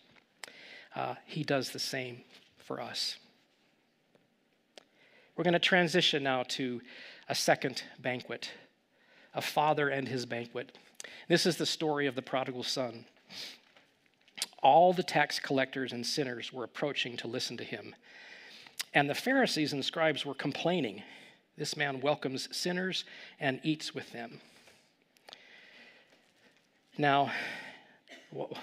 uh, 0.95 1.14
He 1.25 1.45
does 1.45 1.71
the 1.71 1.79
same 1.79 2.23
for 2.59 2.81
us. 2.81 3.16
We're 5.37 5.45
going 5.45 5.55
to 5.55 5.59
transition 5.59 6.23
now 6.23 6.45
to 6.49 6.81
a 7.29 7.35
second 7.35 7.83
banquet, 7.99 8.51
a 9.35 9.42
father 9.42 9.88
and 9.88 10.09
his 10.09 10.25
banquet. 10.25 10.77
This 11.29 11.45
is 11.45 11.57
the 11.57 11.66
story 11.66 12.07
of 12.07 12.14
the 12.14 12.23
prodigal 12.23 12.62
son. 12.62 13.05
All 14.62 14.92
the 14.92 15.03
tax 15.03 15.38
collectors 15.38 15.92
and 15.92 16.05
sinners 16.05 16.53
were 16.53 16.64
approaching 16.64 17.16
to 17.19 17.29
listen 17.29 17.57
to 17.59 17.64
him. 17.64 17.95
And 18.95 19.11
the 19.11 19.14
Pharisees 19.14 19.73
and 19.73 19.85
scribes 19.85 20.25
were 20.25 20.35
complaining. 20.35 21.03
This 21.57 21.77
man 21.77 22.01
welcomes 22.01 22.49
sinners 22.57 23.05
and 23.40 23.61
eats 23.62 23.95
with 23.95 24.12
them. 24.12 24.40
Now, 26.99 27.31
well, 28.33 28.57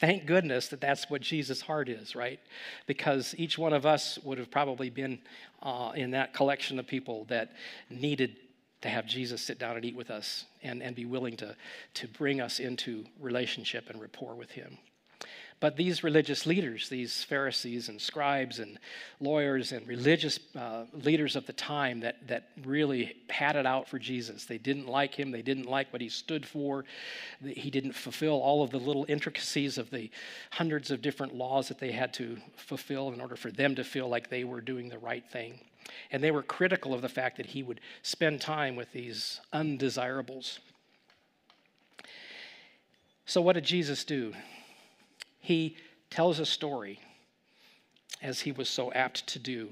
thank 0.00 0.26
goodness 0.26 0.68
that 0.68 0.80
that's 0.80 1.10
what 1.10 1.20
Jesus' 1.20 1.60
heart 1.60 1.88
is, 1.88 2.14
right? 2.14 2.40
Because 2.86 3.34
each 3.36 3.58
one 3.58 3.72
of 3.72 3.84
us 3.84 4.18
would 4.24 4.38
have 4.38 4.50
probably 4.50 4.90
been 4.90 5.18
uh, 5.62 5.92
in 5.94 6.12
that 6.12 6.34
collection 6.34 6.78
of 6.78 6.86
people 6.86 7.24
that 7.26 7.52
needed 7.90 8.36
to 8.82 8.88
have 8.88 9.06
Jesus 9.06 9.42
sit 9.42 9.58
down 9.58 9.76
and 9.76 9.84
eat 9.84 9.94
with 9.94 10.10
us 10.10 10.44
and, 10.62 10.82
and 10.82 10.96
be 10.96 11.04
willing 11.04 11.36
to, 11.36 11.56
to 11.94 12.08
bring 12.08 12.40
us 12.40 12.58
into 12.58 13.04
relationship 13.20 13.88
and 13.90 14.00
rapport 14.00 14.34
with 14.34 14.50
him. 14.50 14.78
But 15.62 15.76
these 15.76 16.02
religious 16.02 16.44
leaders, 16.44 16.88
these 16.88 17.22
Pharisees 17.22 17.88
and 17.88 18.00
scribes 18.00 18.58
and 18.58 18.80
lawyers 19.20 19.70
and 19.70 19.86
religious 19.86 20.40
uh, 20.58 20.86
leaders 20.92 21.36
of 21.36 21.46
the 21.46 21.52
time 21.52 22.00
that, 22.00 22.26
that 22.26 22.48
really 22.64 23.14
had 23.30 23.54
it 23.54 23.64
out 23.64 23.86
for 23.88 24.00
Jesus, 24.00 24.44
they 24.44 24.58
didn't 24.58 24.88
like 24.88 25.14
him. 25.14 25.30
They 25.30 25.40
didn't 25.40 25.66
like 25.66 25.92
what 25.92 26.02
he 26.02 26.08
stood 26.08 26.44
for. 26.44 26.84
He 27.46 27.70
didn't 27.70 27.92
fulfill 27.92 28.40
all 28.42 28.64
of 28.64 28.70
the 28.70 28.80
little 28.80 29.06
intricacies 29.08 29.78
of 29.78 29.88
the 29.90 30.10
hundreds 30.50 30.90
of 30.90 31.00
different 31.00 31.32
laws 31.32 31.68
that 31.68 31.78
they 31.78 31.92
had 31.92 32.12
to 32.14 32.38
fulfill 32.56 33.12
in 33.12 33.20
order 33.20 33.36
for 33.36 33.52
them 33.52 33.76
to 33.76 33.84
feel 33.84 34.08
like 34.08 34.30
they 34.30 34.42
were 34.42 34.60
doing 34.60 34.88
the 34.88 34.98
right 34.98 35.30
thing. 35.30 35.60
And 36.10 36.24
they 36.24 36.32
were 36.32 36.42
critical 36.42 36.92
of 36.92 37.02
the 37.02 37.08
fact 37.08 37.36
that 37.36 37.46
he 37.46 37.62
would 37.62 37.80
spend 38.02 38.40
time 38.40 38.74
with 38.74 38.90
these 38.90 39.40
undesirables. 39.52 40.58
So, 43.26 43.40
what 43.40 43.52
did 43.52 43.64
Jesus 43.64 44.02
do? 44.02 44.34
He 45.42 45.76
tells 46.08 46.38
a 46.38 46.46
story, 46.46 47.00
as 48.22 48.40
he 48.40 48.52
was 48.52 48.68
so 48.68 48.92
apt 48.92 49.26
to 49.26 49.38
do. 49.38 49.68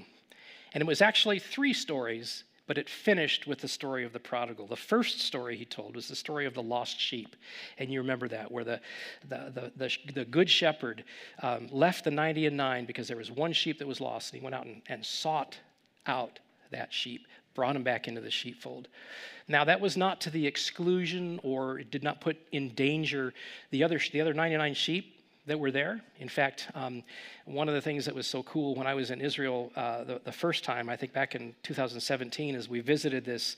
And 0.73 0.81
it 0.81 0.87
was 0.87 1.01
actually 1.01 1.39
three 1.39 1.73
stories, 1.73 2.43
but 2.67 2.77
it 2.77 2.89
finished 2.89 3.47
with 3.47 3.59
the 3.59 3.67
story 3.69 4.03
of 4.03 4.11
the 4.11 4.19
prodigal. 4.19 4.67
The 4.67 4.75
first 4.75 5.21
story 5.21 5.55
he 5.55 5.63
told 5.63 5.95
was 5.95 6.09
the 6.09 6.15
story 6.15 6.45
of 6.45 6.53
the 6.53 6.61
lost 6.61 6.99
sheep. 6.99 7.37
And 7.77 7.91
you 7.91 8.01
remember 8.01 8.27
that, 8.27 8.51
where 8.51 8.65
the, 8.65 8.81
the, 9.29 9.51
the, 9.53 9.71
the, 9.77 10.11
the 10.13 10.25
good 10.25 10.49
shepherd 10.49 11.05
um, 11.41 11.69
left 11.71 12.03
the 12.03 12.11
90 12.11 12.47
and 12.47 12.57
9 12.57 12.85
because 12.85 13.07
there 13.07 13.17
was 13.17 13.31
one 13.31 13.53
sheep 13.53 13.79
that 13.79 13.87
was 13.87 14.01
lost, 14.01 14.33
and 14.33 14.41
he 14.41 14.43
went 14.43 14.55
out 14.55 14.65
and, 14.65 14.81
and 14.87 15.05
sought 15.05 15.57
out 16.05 16.39
that 16.71 16.93
sheep, 16.93 17.27
brought 17.55 17.77
him 17.77 17.83
back 17.83 18.09
into 18.09 18.19
the 18.19 18.31
sheepfold. 18.31 18.89
Now, 19.47 19.63
that 19.63 19.79
was 19.79 19.95
not 19.95 20.19
to 20.21 20.29
the 20.29 20.45
exclusion 20.45 21.39
or 21.43 21.79
it 21.79 21.91
did 21.91 22.03
not 22.03 22.19
put 22.19 22.37
in 22.51 22.69
danger 22.69 23.33
the 23.69 23.85
other, 23.85 23.99
the 24.11 24.19
other 24.19 24.33
99 24.33 24.73
sheep 24.73 25.17
that 25.47 25.59
were 25.59 25.71
there. 25.71 26.01
In 26.19 26.29
fact, 26.29 26.69
um, 26.75 27.01
one 27.45 27.67
of 27.67 27.73
the 27.73 27.81
things 27.81 28.05
that 28.05 28.13
was 28.13 28.27
so 28.27 28.43
cool 28.43 28.75
when 28.75 28.85
I 28.85 28.93
was 28.93 29.09
in 29.09 29.19
Israel 29.19 29.71
uh, 29.75 30.03
the, 30.03 30.21
the, 30.23 30.31
first 30.31 30.63
time, 30.63 30.87
I 30.87 30.95
think 30.95 31.13
back 31.13 31.33
in 31.33 31.55
2017, 31.63 32.53
is 32.53 32.69
we 32.69 32.79
visited 32.79 33.25
this, 33.25 33.55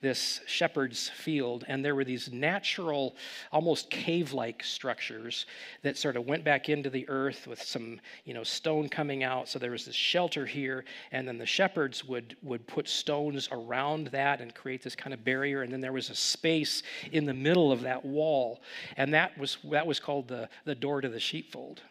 this 0.00 0.40
shepherd's 0.46 1.08
field, 1.08 1.64
and 1.68 1.84
there 1.84 1.94
were 1.94 2.04
these 2.04 2.32
natural, 2.32 3.14
almost 3.52 3.90
cave 3.90 4.32
like 4.32 4.64
structures 4.64 5.46
that 5.82 5.96
sort 5.96 6.16
of 6.16 6.26
went 6.26 6.42
back 6.42 6.68
into 6.68 6.90
the 6.90 7.08
earth 7.08 7.46
with 7.46 7.62
some 7.62 8.00
you 8.24 8.34
know, 8.34 8.42
stone 8.42 8.88
coming 8.88 9.22
out. 9.22 9.48
So 9.48 9.60
there 9.60 9.70
was 9.70 9.84
this 9.86 9.94
shelter 9.94 10.44
here, 10.44 10.84
and 11.12 11.28
then 11.28 11.38
the 11.38 11.46
shepherds 11.46 12.04
would, 12.04 12.36
would 12.42 12.66
put 12.66 12.88
stones 12.88 13.48
around 13.52 14.08
that 14.08 14.40
and 14.40 14.52
create 14.52 14.82
this 14.82 14.96
kind 14.96 15.14
of 15.14 15.24
barrier, 15.24 15.62
and 15.62 15.72
then 15.72 15.80
there 15.80 15.92
was 15.92 16.10
a 16.10 16.14
space 16.16 16.82
in 17.12 17.24
the 17.24 17.34
middle 17.34 17.70
of 17.70 17.82
that 17.82 18.04
wall, 18.04 18.60
and 18.96 19.14
that 19.14 19.38
was, 19.38 19.58
that 19.70 19.86
was 19.86 20.00
called 20.00 20.26
the, 20.26 20.48
the 20.64 20.74
door 20.74 21.00
to 21.00 21.08
the 21.08 21.19
sheepfold. 21.20 21.82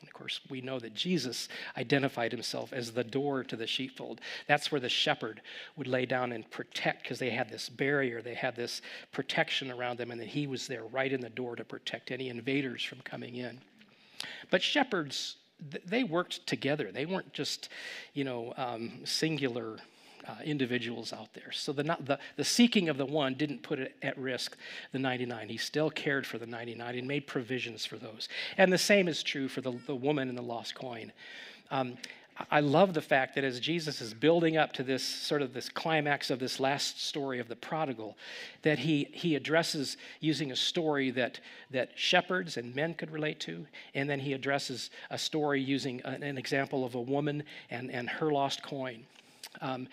And 0.00 0.08
of 0.08 0.14
course, 0.14 0.40
we 0.48 0.62
know 0.62 0.78
that 0.78 0.94
Jesus 0.94 1.48
identified 1.76 2.32
himself 2.32 2.72
as 2.72 2.92
the 2.92 3.04
door 3.04 3.44
to 3.44 3.56
the 3.56 3.66
sheepfold. 3.66 4.20
That's 4.46 4.72
where 4.72 4.80
the 4.80 4.88
shepherd 4.88 5.42
would 5.76 5.86
lay 5.86 6.06
down 6.06 6.32
and 6.32 6.50
protect 6.50 7.02
because 7.02 7.18
they 7.18 7.30
had 7.30 7.50
this 7.50 7.68
barrier, 7.68 8.22
they 8.22 8.34
had 8.34 8.56
this 8.56 8.80
protection 9.12 9.70
around 9.70 9.98
them, 9.98 10.10
and 10.10 10.20
that 10.20 10.28
he 10.28 10.46
was 10.46 10.66
there 10.66 10.84
right 10.84 11.12
in 11.12 11.20
the 11.20 11.28
door 11.28 11.54
to 11.54 11.64
protect 11.64 12.10
any 12.10 12.30
invaders 12.30 12.82
from 12.82 13.00
coming 13.02 13.36
in. 13.36 13.60
But 14.50 14.62
shepherds, 14.62 15.36
they 15.84 16.04
worked 16.04 16.46
together. 16.46 16.90
They 16.90 17.04
weren't 17.04 17.32
just, 17.34 17.68
you 18.14 18.24
know, 18.24 18.54
um, 18.56 19.00
singular 19.04 19.76
uh, 20.26 20.34
individuals 20.44 21.12
out 21.12 21.32
there. 21.34 21.52
So 21.52 21.72
the, 21.72 21.82
the, 21.82 22.18
the 22.36 22.44
seeking 22.44 22.88
of 22.88 22.96
the 22.96 23.06
one 23.06 23.34
didn't 23.34 23.62
put 23.62 23.78
it 23.78 23.94
at 24.02 24.16
risk 24.18 24.56
the 24.92 24.98
99. 24.98 25.48
He 25.48 25.56
still 25.56 25.90
cared 25.90 26.26
for 26.26 26.38
the 26.38 26.46
99 26.46 26.98
and 26.98 27.08
made 27.08 27.26
provisions 27.26 27.84
for 27.84 27.96
those. 27.96 28.28
And 28.56 28.72
the 28.72 28.78
same 28.78 29.08
is 29.08 29.22
true 29.22 29.48
for 29.48 29.60
the, 29.60 29.72
the 29.86 29.94
woman 29.94 30.28
in 30.28 30.34
the 30.34 30.42
lost 30.42 30.74
coin. 30.74 31.12
Um, 31.70 31.96
I 32.50 32.60
love 32.60 32.94
the 32.94 33.02
fact 33.02 33.34
that 33.34 33.44
as 33.44 33.60
Jesus 33.60 34.00
is 34.00 34.14
building 34.14 34.56
up 34.56 34.72
to 34.74 34.82
this 34.82 35.02
sort 35.02 35.42
of 35.42 35.52
this 35.52 35.68
climax 35.68 36.30
of 36.30 36.38
this 36.38 36.60
last 36.60 37.02
story 37.02 37.38
of 37.38 37.48
the 37.48 37.56
prodigal, 37.56 38.16
that 38.62 38.78
he, 38.78 39.08
he 39.12 39.34
addresses 39.34 39.96
using 40.20 40.52
a 40.52 40.56
story 40.56 41.10
that, 41.10 41.40
that 41.70 41.90
shepherds 41.96 42.56
and 42.56 42.74
men 42.74 42.94
could 42.94 43.10
relate 43.10 43.40
to, 43.40 43.66
and 43.94 44.08
then 44.08 44.20
he 44.20 44.32
addresses 44.32 44.90
a 45.10 45.18
story 45.18 45.60
using 45.60 46.00
an, 46.04 46.22
an 46.22 46.38
example 46.38 46.84
of 46.84 46.94
a 46.94 47.00
woman 47.00 47.42
and, 47.70 47.90
and 47.90 48.08
her 48.08 48.30
lost 48.30 48.62
coin. 48.62 49.04
Um, 49.60 49.88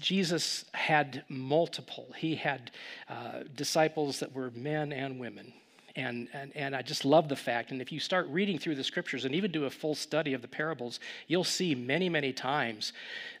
Jesus 0.00 0.64
had 0.72 1.24
multiple. 1.28 2.08
He 2.16 2.34
had 2.34 2.70
uh, 3.08 3.40
disciples 3.54 4.20
that 4.20 4.32
were 4.32 4.50
men 4.52 4.92
and 4.92 5.20
women. 5.20 5.52
And, 5.96 6.28
and, 6.34 6.54
and 6.54 6.76
I 6.76 6.82
just 6.82 7.06
love 7.06 7.30
the 7.30 7.36
fact, 7.36 7.70
and 7.70 7.80
if 7.80 7.90
you 7.90 8.00
start 8.00 8.26
reading 8.28 8.58
through 8.58 8.74
the 8.74 8.84
scriptures 8.84 9.24
and 9.24 9.34
even 9.34 9.50
do 9.50 9.64
a 9.64 9.70
full 9.70 9.94
study 9.94 10.34
of 10.34 10.42
the 10.42 10.48
parables, 10.48 11.00
you'll 11.26 11.42
see 11.42 11.74
many, 11.74 12.10
many 12.10 12.34
times 12.34 12.92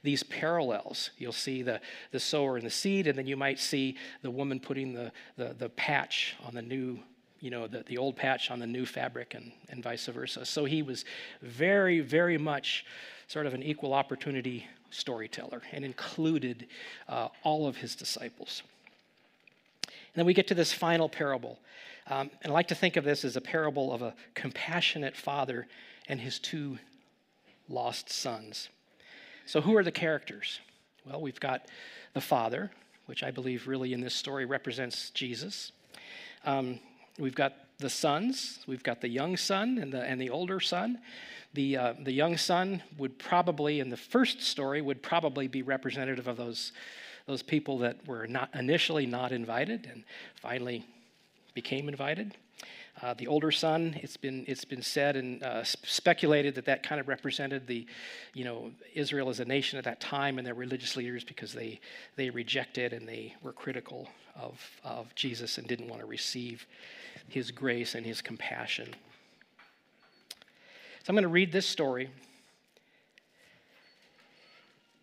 these 0.02 0.22
parallels. 0.22 1.10
You'll 1.18 1.32
see 1.32 1.60
the, 1.60 1.82
the 2.12 2.20
sower 2.20 2.56
and 2.56 2.64
the 2.64 2.70
seed, 2.70 3.08
and 3.08 3.18
then 3.18 3.26
you 3.26 3.36
might 3.36 3.58
see 3.58 3.98
the 4.22 4.30
woman 4.30 4.58
putting 4.58 4.94
the, 4.94 5.12
the, 5.36 5.54
the 5.58 5.68
patch 5.68 6.34
on 6.44 6.54
the 6.54 6.62
new 6.62 6.98
you 7.38 7.50
know, 7.50 7.66
the, 7.66 7.84
the 7.86 7.98
old 7.98 8.16
patch 8.16 8.50
on 8.50 8.58
the 8.58 8.66
new 8.66 8.86
fabric 8.86 9.34
and, 9.34 9.52
and 9.68 9.82
vice 9.82 10.06
versa. 10.06 10.46
So 10.46 10.64
he 10.64 10.82
was 10.82 11.04
very, 11.42 12.00
very 12.00 12.38
much 12.38 12.86
sort 13.28 13.44
of 13.44 13.52
an 13.52 13.62
equal 13.62 13.92
opportunity 13.92 14.66
storyteller 14.96 15.62
and 15.72 15.84
included 15.84 16.66
uh, 17.08 17.28
all 17.42 17.66
of 17.66 17.76
his 17.76 17.94
disciples. 17.94 18.62
And 19.86 19.92
then 20.14 20.26
we 20.26 20.34
get 20.34 20.48
to 20.48 20.54
this 20.54 20.72
final 20.72 21.08
parable. 21.08 21.58
Um, 22.08 22.30
and 22.42 22.50
I 22.50 22.54
like 22.54 22.68
to 22.68 22.74
think 22.74 22.96
of 22.96 23.04
this 23.04 23.24
as 23.24 23.36
a 23.36 23.40
parable 23.40 23.92
of 23.92 24.02
a 24.02 24.14
compassionate 24.34 25.16
father 25.16 25.66
and 26.08 26.20
his 26.20 26.38
two 26.38 26.78
lost 27.68 28.10
sons. 28.10 28.68
So, 29.44 29.60
who 29.60 29.76
are 29.76 29.84
the 29.84 29.92
characters? 29.92 30.60
Well, 31.04 31.20
we've 31.20 31.38
got 31.38 31.66
the 32.14 32.20
father, 32.20 32.70
which 33.06 33.22
I 33.22 33.30
believe 33.30 33.68
really 33.68 33.92
in 33.92 34.00
this 34.00 34.14
story 34.14 34.44
represents 34.44 35.10
Jesus. 35.10 35.72
Um, 36.44 36.80
we've 37.18 37.34
got 37.34 37.54
the 37.78 37.90
sons. 37.90 38.60
We've 38.66 38.82
got 38.82 39.00
the 39.00 39.08
young 39.08 39.36
son 39.36 39.78
and 39.78 39.92
the, 39.92 40.02
and 40.02 40.20
the 40.20 40.30
older 40.30 40.60
son. 40.60 40.98
The, 41.54 41.76
uh, 41.76 41.94
the 41.98 42.12
young 42.12 42.36
son 42.36 42.82
would 42.98 43.18
probably, 43.18 43.80
in 43.80 43.90
the 43.90 43.96
first 43.96 44.42
story, 44.42 44.80
would 44.82 45.02
probably 45.02 45.48
be 45.48 45.62
representative 45.62 46.26
of 46.26 46.36
those, 46.36 46.72
those 47.26 47.42
people 47.42 47.78
that 47.78 48.06
were 48.06 48.26
not 48.26 48.50
initially 48.54 49.06
not 49.06 49.32
invited 49.32 49.88
and 49.90 50.04
finally 50.36 50.86
became 51.54 51.88
invited. 51.88 52.34
Uh, 53.02 53.12
the 53.12 53.26
older 53.26 53.50
son, 53.50 53.98
it's 54.02 54.16
been, 54.16 54.44
it's 54.48 54.64
been 54.64 54.80
said 54.80 55.16
and 55.16 55.42
uh, 55.42 55.62
speculated 55.64 56.54
that 56.54 56.64
that 56.64 56.82
kind 56.82 56.98
of 56.98 57.08
represented 57.08 57.66
the, 57.66 57.86
you 58.32 58.42
know, 58.42 58.70
Israel 58.94 59.28
as 59.28 59.38
a 59.38 59.44
nation 59.44 59.78
at 59.78 59.84
that 59.84 60.00
time 60.00 60.38
and 60.38 60.46
their 60.46 60.54
religious 60.54 60.96
leaders 60.96 61.22
because 61.22 61.52
they, 61.52 61.78
they 62.16 62.30
rejected 62.30 62.94
and 62.94 63.06
they 63.06 63.34
were 63.42 63.52
critical 63.52 64.08
of, 64.40 64.60
of 64.84 65.14
Jesus 65.14 65.58
and 65.58 65.66
didn't 65.66 65.88
want 65.88 66.00
to 66.00 66.06
receive 66.06 66.66
his 67.28 67.50
grace 67.50 67.94
and 67.94 68.04
his 68.04 68.20
compassion. 68.20 68.94
So 71.02 71.10
I'm 71.10 71.14
going 71.14 71.22
to 71.22 71.28
read 71.28 71.52
this 71.52 71.66
story. 71.66 72.10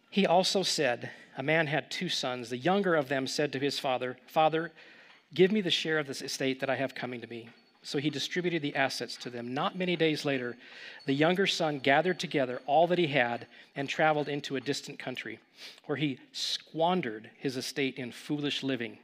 He 0.10 0.28
also 0.28 0.62
said, 0.62 1.10
A 1.38 1.44
man 1.44 1.68
had 1.68 1.90
two 1.90 2.10
sons. 2.10 2.50
The 2.50 2.58
younger 2.58 2.96
of 2.96 3.10
them 3.10 3.26
said 3.26 3.52
to 3.54 3.60
his 3.60 3.80
father, 3.80 4.18
Father, 4.28 4.72
give 5.34 5.52
me 5.52 5.62
the 5.62 5.72
share 5.72 6.00
of 6.00 6.08
this 6.08 6.22
estate 6.22 6.60
that 6.60 6.70
I 6.70 6.76
have 6.76 6.94
coming 6.94 7.22
to 7.22 7.28
me. 7.28 7.50
So 7.84 7.98
he 7.98 8.10
distributed 8.10 8.62
the 8.62 8.76
assets 8.76 9.18
to 9.18 9.30
them. 9.30 9.54
Not 9.54 9.78
many 9.78 9.98
days 9.98 10.24
later, 10.24 10.56
the 11.06 11.14
younger 11.14 11.46
son 11.46 11.80
gathered 11.80 12.20
together 12.20 12.62
all 12.66 12.88
that 12.88 12.98
he 12.98 13.08
had 13.08 13.48
and 13.76 13.90
traveled 13.90 14.30
into 14.30 14.56
a 14.56 14.62
distant 14.62 15.00
country, 15.00 15.40
where 15.86 15.98
he 15.98 16.18
squandered 16.32 17.30
his 17.38 17.58
estate 17.58 17.98
in 17.98 18.12
foolish 18.12 18.64
living. 18.64 19.00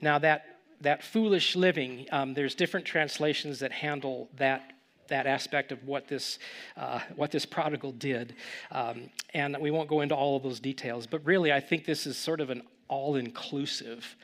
Now, 0.00 0.18
that, 0.18 0.58
that 0.80 1.02
foolish 1.02 1.56
living, 1.56 2.06
um, 2.12 2.34
there's 2.34 2.54
different 2.54 2.86
translations 2.86 3.60
that 3.60 3.72
handle 3.72 4.28
that 4.36 4.70
that 5.08 5.26
aspect 5.26 5.72
of 5.72 5.84
what 5.86 6.08
this, 6.08 6.38
uh, 6.76 7.00
what 7.16 7.30
this 7.30 7.44
prodigal 7.44 7.92
did. 7.92 8.34
Um, 8.70 9.10
and 9.34 9.56
we 9.60 9.70
won't 9.70 9.88
go 9.88 10.00
into 10.00 10.14
all 10.14 10.36
of 10.36 10.42
those 10.42 10.60
details, 10.60 11.06
but 11.06 11.24
really, 11.26 11.52
I 11.52 11.60
think 11.60 11.84
this 11.84 12.06
is 12.06 12.16
sort 12.16 12.40
of 12.40 12.50
an 12.50 12.62
all 12.88 13.16
inclusive. 13.16 14.16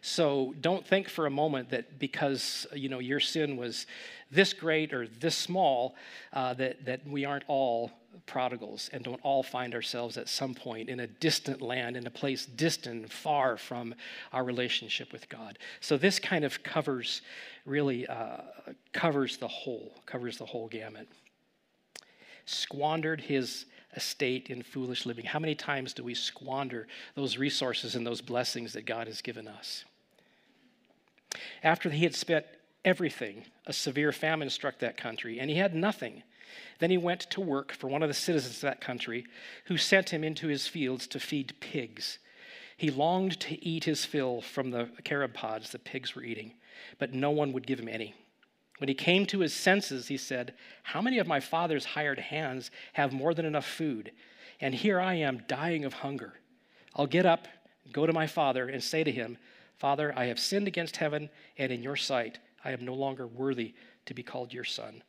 So 0.00 0.54
don't 0.60 0.86
think 0.86 1.08
for 1.08 1.26
a 1.26 1.30
moment 1.30 1.70
that 1.70 1.98
because 1.98 2.66
you 2.74 2.88
know 2.88 2.98
your 2.98 3.20
sin 3.20 3.56
was 3.56 3.86
this 4.30 4.52
great 4.52 4.92
or 4.92 5.06
this 5.06 5.36
small, 5.36 5.94
uh, 6.32 6.54
that, 6.54 6.84
that 6.84 7.06
we 7.06 7.24
aren't 7.24 7.44
all 7.48 7.90
prodigals 8.26 8.90
and 8.92 9.04
don't 9.04 9.20
all 9.22 9.42
find 9.42 9.74
ourselves 9.74 10.16
at 10.16 10.28
some 10.28 10.54
point 10.54 10.88
in 10.88 11.00
a 11.00 11.06
distant 11.06 11.60
land, 11.60 11.96
in 11.96 12.06
a 12.06 12.10
place 12.10 12.46
distant, 12.46 13.12
far 13.12 13.56
from 13.56 13.94
our 14.32 14.44
relationship 14.44 15.12
with 15.12 15.28
God. 15.28 15.58
So 15.80 15.96
this 15.96 16.18
kind 16.18 16.44
of 16.44 16.62
covers, 16.62 17.22
really 17.64 18.06
uh, 18.06 18.42
covers 18.92 19.36
the 19.36 19.48
whole, 19.48 19.92
covers 20.06 20.38
the 20.38 20.46
whole 20.46 20.68
gamut. 20.68 21.08
Squandered 22.46 23.20
his 23.20 23.66
estate 23.96 24.50
in 24.50 24.62
foolish 24.62 25.06
living. 25.06 25.24
How 25.24 25.38
many 25.38 25.54
times 25.54 25.92
do 25.92 26.04
we 26.04 26.14
squander 26.14 26.86
those 27.14 27.38
resources 27.38 27.94
and 27.94 28.06
those 28.06 28.20
blessings 28.20 28.72
that 28.72 28.86
God 28.86 29.06
has 29.06 29.22
given 29.22 29.48
us? 29.48 29.84
After 31.62 31.90
he 31.90 32.04
had 32.04 32.14
spent 32.14 32.46
everything, 32.84 33.44
a 33.66 33.72
severe 33.72 34.12
famine 34.12 34.50
struck 34.50 34.78
that 34.80 34.96
country, 34.96 35.40
and 35.40 35.48
he 35.50 35.56
had 35.56 35.74
nothing. 35.74 36.22
Then 36.78 36.90
he 36.90 36.98
went 36.98 37.20
to 37.30 37.40
work 37.40 37.72
for 37.72 37.88
one 37.88 38.02
of 38.02 38.08
the 38.08 38.14
citizens 38.14 38.56
of 38.56 38.62
that 38.62 38.80
country, 38.80 39.26
who 39.66 39.76
sent 39.76 40.10
him 40.10 40.24
into 40.24 40.48
his 40.48 40.66
fields 40.66 41.06
to 41.08 41.20
feed 41.20 41.54
pigs. 41.60 42.18
He 42.76 42.90
longed 42.90 43.38
to 43.40 43.64
eat 43.64 43.84
his 43.84 44.04
fill 44.04 44.40
from 44.40 44.70
the 44.70 44.88
carob 45.04 45.34
pods 45.34 45.70
the 45.70 45.78
pigs 45.78 46.14
were 46.14 46.24
eating, 46.24 46.54
but 46.98 47.14
no 47.14 47.30
one 47.30 47.52
would 47.52 47.66
give 47.66 47.78
him 47.78 47.88
any. 47.88 48.14
When 48.78 48.88
he 48.88 48.94
came 48.94 49.24
to 49.26 49.40
his 49.40 49.54
senses, 49.54 50.08
he 50.08 50.16
said, 50.16 50.54
How 50.82 51.00
many 51.00 51.18
of 51.18 51.28
my 51.28 51.40
father's 51.40 51.84
hired 51.84 52.18
hands 52.18 52.70
have 52.94 53.12
more 53.12 53.32
than 53.32 53.46
enough 53.46 53.66
food? 53.66 54.12
And 54.60 54.74
here 54.74 55.00
I 55.00 55.14
am 55.14 55.44
dying 55.46 55.84
of 55.84 55.92
hunger. 55.92 56.34
I'll 56.96 57.06
get 57.06 57.26
up, 57.26 57.46
go 57.92 58.06
to 58.06 58.12
my 58.12 58.26
father, 58.26 58.68
and 58.68 58.82
say 58.82 59.04
to 59.04 59.12
him, 59.12 59.38
Father, 59.76 60.12
I 60.16 60.26
have 60.26 60.38
sinned 60.38 60.66
against 60.66 60.96
heaven 60.96 61.30
and 61.58 61.70
in 61.70 61.82
your 61.82 61.96
sight. 61.96 62.38
I 62.64 62.72
am 62.72 62.84
no 62.84 62.94
longer 62.94 63.26
worthy 63.26 63.74
to 64.06 64.14
be 64.14 64.22
called 64.22 64.52
your 64.52 64.64
son. 64.64 65.02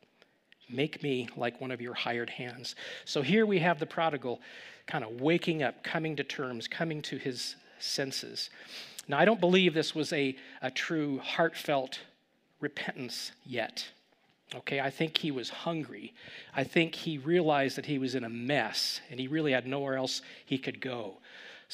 Make 0.70 1.04
me 1.04 1.30
like 1.36 1.62
one 1.62 1.72
of 1.72 1.82
your 1.82 1.94
hired 1.94 2.30
hands. 2.30 2.76
So 3.06 3.22
here 3.22 3.46
we 3.46 3.60
have 3.60 3.80
the 3.80 3.86
prodigal 3.86 4.42
kind 4.88 5.04
of 5.04 5.22
waking 5.22 5.64
up, 5.64 5.84
coming 5.84 6.16
to 6.16 6.24
terms, 6.24 6.68
coming 6.68 7.02
to 7.04 7.18
his 7.18 7.56
senses. 7.80 8.50
Now, 9.08 9.20
I 9.20 9.26
don't 9.26 9.40
believe 9.40 9.74
this 9.74 9.94
was 9.94 10.12
a, 10.14 10.36
a 10.62 10.72
true 10.72 11.20
heartfelt 11.20 12.00
repentance 12.60 13.32
yet. 13.46 13.86
Okay, 14.54 14.80
I 14.80 14.90
think 14.90 15.18
he 15.18 15.32
was 15.32 15.50
hungry. 15.50 16.14
I 16.56 16.64
think 16.64 16.96
he 16.96 17.18
realized 17.18 17.78
that 17.78 17.86
he 17.86 17.98
was 17.98 18.16
in 18.16 18.24
a 18.24 18.30
mess 18.30 19.02
and 19.10 19.20
he 19.20 19.28
really 19.28 19.52
had 19.52 19.68
nowhere 19.68 19.98
else 19.98 20.22
he 20.46 20.58
could 20.58 20.80
go. 20.80 21.18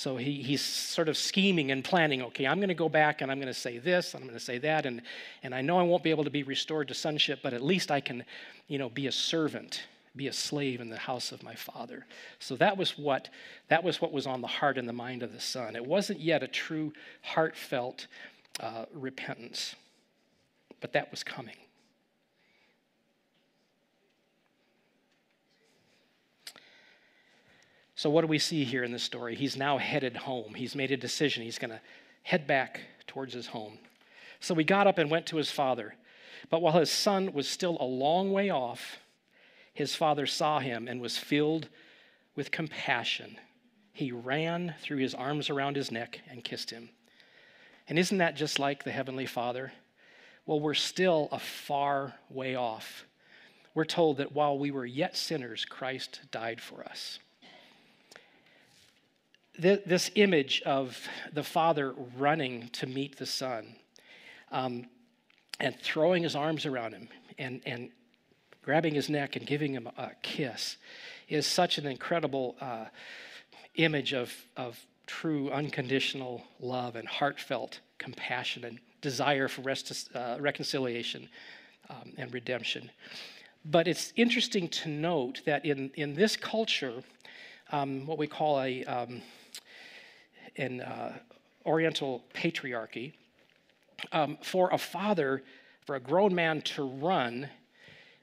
So 0.02 0.18
he, 0.18 0.42
he's 0.42 0.64
sort 0.64 1.10
of 1.10 1.16
scheming 1.16 1.70
and 1.70 1.84
planning 1.84 2.24
okay, 2.24 2.48
I'm 2.48 2.58
going 2.58 2.70
to 2.70 2.74
go 2.74 2.90
back 2.90 3.22
and 3.22 3.32
I'm 3.32 3.38
going 3.38 3.54
to 3.54 3.60
say 3.60 3.78
this, 3.78 4.16
and 4.16 4.24
I'm 4.24 4.28
going 4.28 4.40
to 4.40 4.44
say 4.44 4.58
that, 4.58 4.88
and, 4.88 5.04
and 5.44 5.54
I 5.54 5.62
know 5.62 5.78
I 5.78 5.84
won't 5.84 6.02
be 6.02 6.10
able 6.10 6.24
to 6.24 6.32
be 6.32 6.42
restored 6.42 6.88
to 6.88 6.96
sonship, 6.96 7.42
but 7.44 7.54
at 7.54 7.62
least 7.62 7.92
I 7.92 8.02
can, 8.02 8.26
you 8.68 8.80
know, 8.80 8.90
be 8.90 9.06
a 9.06 9.12
servant, 9.12 9.84
be 10.16 10.28
a 10.28 10.34
slave 10.34 10.82
in 10.82 10.90
the 10.90 10.98
house 10.98 11.32
of 11.32 11.44
my 11.44 11.54
father. 11.54 12.08
So 12.40 12.56
that 12.56 12.78
was 12.78 12.98
what 12.98 13.30
that 13.68 13.84
was 13.84 14.02
what 14.02 14.12
was 14.12 14.26
on 14.26 14.42
the 14.42 14.48
heart 14.48 14.80
and 14.80 14.90
the 14.90 14.94
mind 14.94 15.22
of 15.22 15.34
the 15.34 15.40
son. 15.40 15.76
It 15.76 15.86
wasn't 15.86 16.20
yet 16.20 16.42
a 16.42 16.48
true 16.48 16.94
heartfelt 17.22 18.08
uh, 18.60 18.86
repentance 18.96 19.76
but 20.82 20.94
that 20.94 21.10
was 21.12 21.24
coming. 21.24 21.56
So, 28.02 28.10
what 28.10 28.22
do 28.22 28.28
we 28.28 28.40
see 28.40 28.64
here 28.64 28.84
in 28.84 28.92
this 28.92 29.04
story? 29.04 29.36
He's 29.36 29.56
now 29.56 29.78
headed 29.78 30.18
home. 30.18 30.56
He's 30.56 30.76
made 30.76 30.90
a 30.90 30.98
decision. 30.98 31.44
He's 31.44 31.60
going 31.60 31.70
to 31.70 31.80
head 32.24 32.48
back 32.48 32.82
towards 33.06 33.32
his 33.32 33.46
home. 33.46 33.78
So, 34.40 34.56
he 34.56 34.64
got 34.64 34.88
up 34.88 34.98
and 34.98 35.12
went 35.12 35.28
to 35.28 35.38
his 35.38 35.52
father. 35.52 35.94
But 36.50 36.64
while 36.64 36.80
his 36.80 36.90
son 36.90 37.32
was 37.32 37.48
still 37.48 37.78
a 37.80 37.86
long 37.86 38.32
way 38.32 38.50
off, 38.50 38.98
his 39.76 39.94
father 39.94 40.26
saw 40.26 40.58
him 40.58 40.88
and 40.88 41.00
was 41.00 41.20
filled 41.20 41.70
with 42.36 42.50
compassion. 42.50 43.38
He 43.94 44.12
ran, 44.12 44.74
threw 44.82 44.98
his 44.98 45.14
arms 45.14 45.52
around 45.52 45.76
his 45.76 45.92
neck, 45.92 46.22
and 46.28 46.44
kissed 46.44 46.72
him. 46.72 46.90
And 47.88 48.00
isn't 48.00 48.18
that 48.18 48.36
just 48.36 48.58
like 48.58 48.84
the 48.84 48.92
Heavenly 48.92 49.28
Father? 49.28 49.74
Well, 50.48 50.60
we're 50.60 50.74
still 50.74 51.30
a 51.32 51.38
far 51.38 52.16
way 52.32 52.56
off. 52.56 53.06
We're 53.76 53.86
told 53.86 54.18
that 54.18 54.32
while 54.32 54.58
we 54.58 54.72
were 54.72 54.88
yet 54.88 55.16
sinners, 55.16 55.66
Christ 55.66 56.22
died 56.32 56.60
for 56.60 56.84
us. 56.84 57.20
This 59.62 60.10
image 60.16 60.64
of 60.66 60.98
the 61.34 61.44
Father 61.44 61.94
running 62.18 62.70
to 62.70 62.88
meet 62.88 63.20
the 63.20 63.28
Son 63.28 63.76
um, 64.52 64.88
and 65.60 65.80
throwing 65.80 66.24
his 66.24 66.36
arms 66.36 66.66
around 66.66 66.94
him 66.94 67.08
and, 67.38 67.62
and 67.68 67.92
grabbing 68.64 68.96
his 68.96 69.08
neck 69.08 69.36
and 69.36 69.46
giving 69.46 69.72
him 69.72 69.88
a 70.00 70.14
kiss 70.24 70.78
is 71.30 71.46
such 71.46 71.78
an 71.78 71.86
incredible 71.86 72.56
uh, 72.60 72.86
image 73.76 74.14
of, 74.14 74.34
of 74.58 74.84
true 75.06 75.52
unconditional 75.52 76.44
love 76.60 76.96
and 76.96 77.08
heartfelt 77.08 77.82
compassion 78.00 78.64
and 78.66 78.80
desire 79.02 79.48
for 79.48 79.62
rest, 79.62 80.10
uh, 80.16 80.38
reconciliation 80.40 81.30
um, 81.92 82.14
and 82.18 82.34
redemption. 82.34 82.90
But 83.64 83.88
it's 83.88 84.12
interesting 84.16 84.70
to 84.70 84.90
note 84.90 85.44
that 85.46 85.66
in, 85.68 85.92
in 85.94 86.16
this 86.16 86.36
culture, 86.36 87.04
um, 87.72 88.08
what 88.08 88.18
we 88.18 88.26
call 88.26 88.60
a 88.60 88.84
um, 88.86 89.22
an 90.58 90.82
uh, 90.82 91.18
Oriental 91.66 92.24
patriarchy, 92.34 93.14
um, 94.12 94.38
for 94.42 94.70
a 94.72 94.78
father, 94.78 95.44
for 95.86 95.96
a 95.96 96.00
grown 96.00 96.34
man 96.34 96.62
to 96.62 96.84
run, 96.84 97.50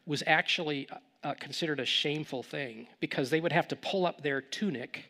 was 0.07 0.23
actually 0.27 0.89
uh, 1.23 1.35
considered 1.35 1.81
a 1.81 1.85
shameful 1.85 2.43
thing 2.43 2.87
because 3.01 3.31
they 3.31 3.41
would 3.41 3.53
have 3.53 3.69
to 3.69 3.77
pull 3.77 4.07
up 4.07 4.23
their 4.23 4.41
tunic 4.41 5.05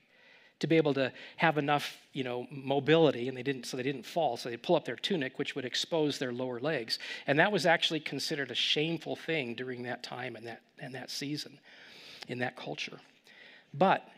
to 0.60 0.66
be 0.66 0.76
able 0.76 0.92
to 0.92 1.12
have 1.36 1.56
enough, 1.56 1.98
you 2.12 2.24
know, 2.24 2.46
mobility, 2.50 3.28
and 3.28 3.36
they 3.36 3.44
didn't, 3.44 3.64
so 3.64 3.76
they 3.76 3.82
didn't 3.82 4.04
fall. 4.04 4.36
So 4.36 4.48
they'd 4.48 4.62
pull 4.62 4.74
up 4.74 4.84
their 4.84 4.96
tunic, 4.96 5.38
which 5.38 5.54
would 5.54 5.64
expose 5.64 6.18
their 6.18 6.32
lower 6.32 6.58
legs, 6.58 6.98
and 7.26 7.38
that 7.38 7.52
was 7.52 7.64
actually 7.64 8.00
considered 8.00 8.50
a 8.50 8.56
shameful 8.56 9.14
thing 9.14 9.54
during 9.54 9.84
that 9.84 10.02
time 10.02 10.34
and 10.34 10.46
that 10.46 10.60
and 10.80 10.94
that 10.94 11.10
season, 11.10 11.58
in 12.26 12.38
that 12.38 12.56
culture. 12.56 12.98
But 13.72 14.08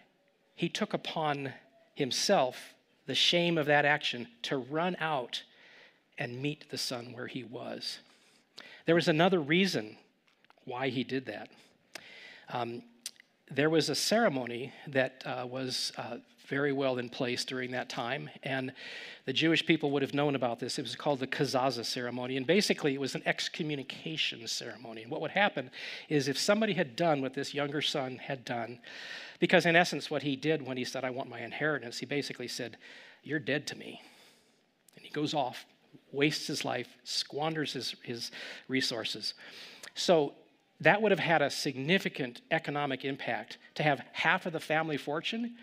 he 0.54 0.68
took 0.68 0.94
upon 0.94 1.52
himself 1.94 2.74
the 3.10 3.14
shame 3.16 3.58
of 3.58 3.66
that 3.66 3.84
action 3.84 4.28
to 4.40 4.56
run 4.56 4.96
out 5.00 5.42
and 6.16 6.40
meet 6.40 6.70
the 6.70 6.78
son 6.78 7.12
where 7.12 7.26
he 7.26 7.42
was. 7.42 7.98
There 8.86 8.94
was 8.94 9.08
another 9.08 9.40
reason 9.40 9.96
why 10.64 10.90
he 10.90 11.02
did 11.02 11.26
that. 11.26 11.48
Um, 12.50 12.84
there 13.50 13.68
was 13.68 13.88
a 13.88 13.96
ceremony 13.96 14.72
that 14.86 15.24
uh, 15.26 15.44
was 15.44 15.90
uh, 15.98 16.18
very 16.46 16.70
well 16.70 16.98
in 16.98 17.08
place 17.08 17.44
during 17.44 17.72
that 17.72 17.88
time, 17.88 18.30
and 18.44 18.72
the 19.24 19.32
Jewish 19.32 19.66
people 19.66 19.90
would 19.90 20.02
have 20.02 20.14
known 20.14 20.36
about 20.36 20.60
this. 20.60 20.78
It 20.78 20.82
was 20.82 20.94
called 20.94 21.18
the 21.18 21.26
Kezazah 21.26 21.84
ceremony, 21.84 22.36
and 22.36 22.46
basically 22.46 22.94
it 22.94 23.00
was 23.00 23.16
an 23.16 23.22
excommunication 23.26 24.46
ceremony. 24.46 25.02
And 25.02 25.10
what 25.10 25.20
would 25.20 25.32
happen 25.32 25.68
is 26.08 26.28
if 26.28 26.38
somebody 26.38 26.74
had 26.74 26.94
done 26.94 27.22
what 27.22 27.34
this 27.34 27.54
younger 27.54 27.82
son 27.82 28.18
had 28.18 28.44
done, 28.44 28.78
because 29.40 29.66
in 29.66 29.74
essence, 29.74 30.10
what 30.10 30.22
he 30.22 30.36
did 30.36 30.64
when 30.64 30.76
he 30.76 30.84
said, 30.84 31.02
I 31.02 31.10
want 31.10 31.28
my 31.28 31.40
inheritance, 31.40 31.98
he 31.98 32.06
basically 32.06 32.46
said, 32.46 32.76
You're 33.24 33.38
dead 33.38 33.66
to 33.68 33.76
me. 33.76 34.00
And 34.94 35.04
he 35.04 35.10
goes 35.10 35.34
off, 35.34 35.64
wastes 36.12 36.46
his 36.46 36.64
life, 36.64 36.88
squanders 37.04 37.72
his, 37.72 37.96
his 38.04 38.30
resources. 38.68 39.34
So 39.94 40.34
that 40.80 41.00
would 41.00 41.10
have 41.10 41.20
had 41.20 41.42
a 41.42 41.50
significant 41.50 42.42
economic 42.50 43.04
impact 43.04 43.58
to 43.76 43.82
have 43.82 44.02
half 44.12 44.46
of 44.46 44.52
the 44.52 44.60
family 44.60 44.96
fortune 44.96 45.56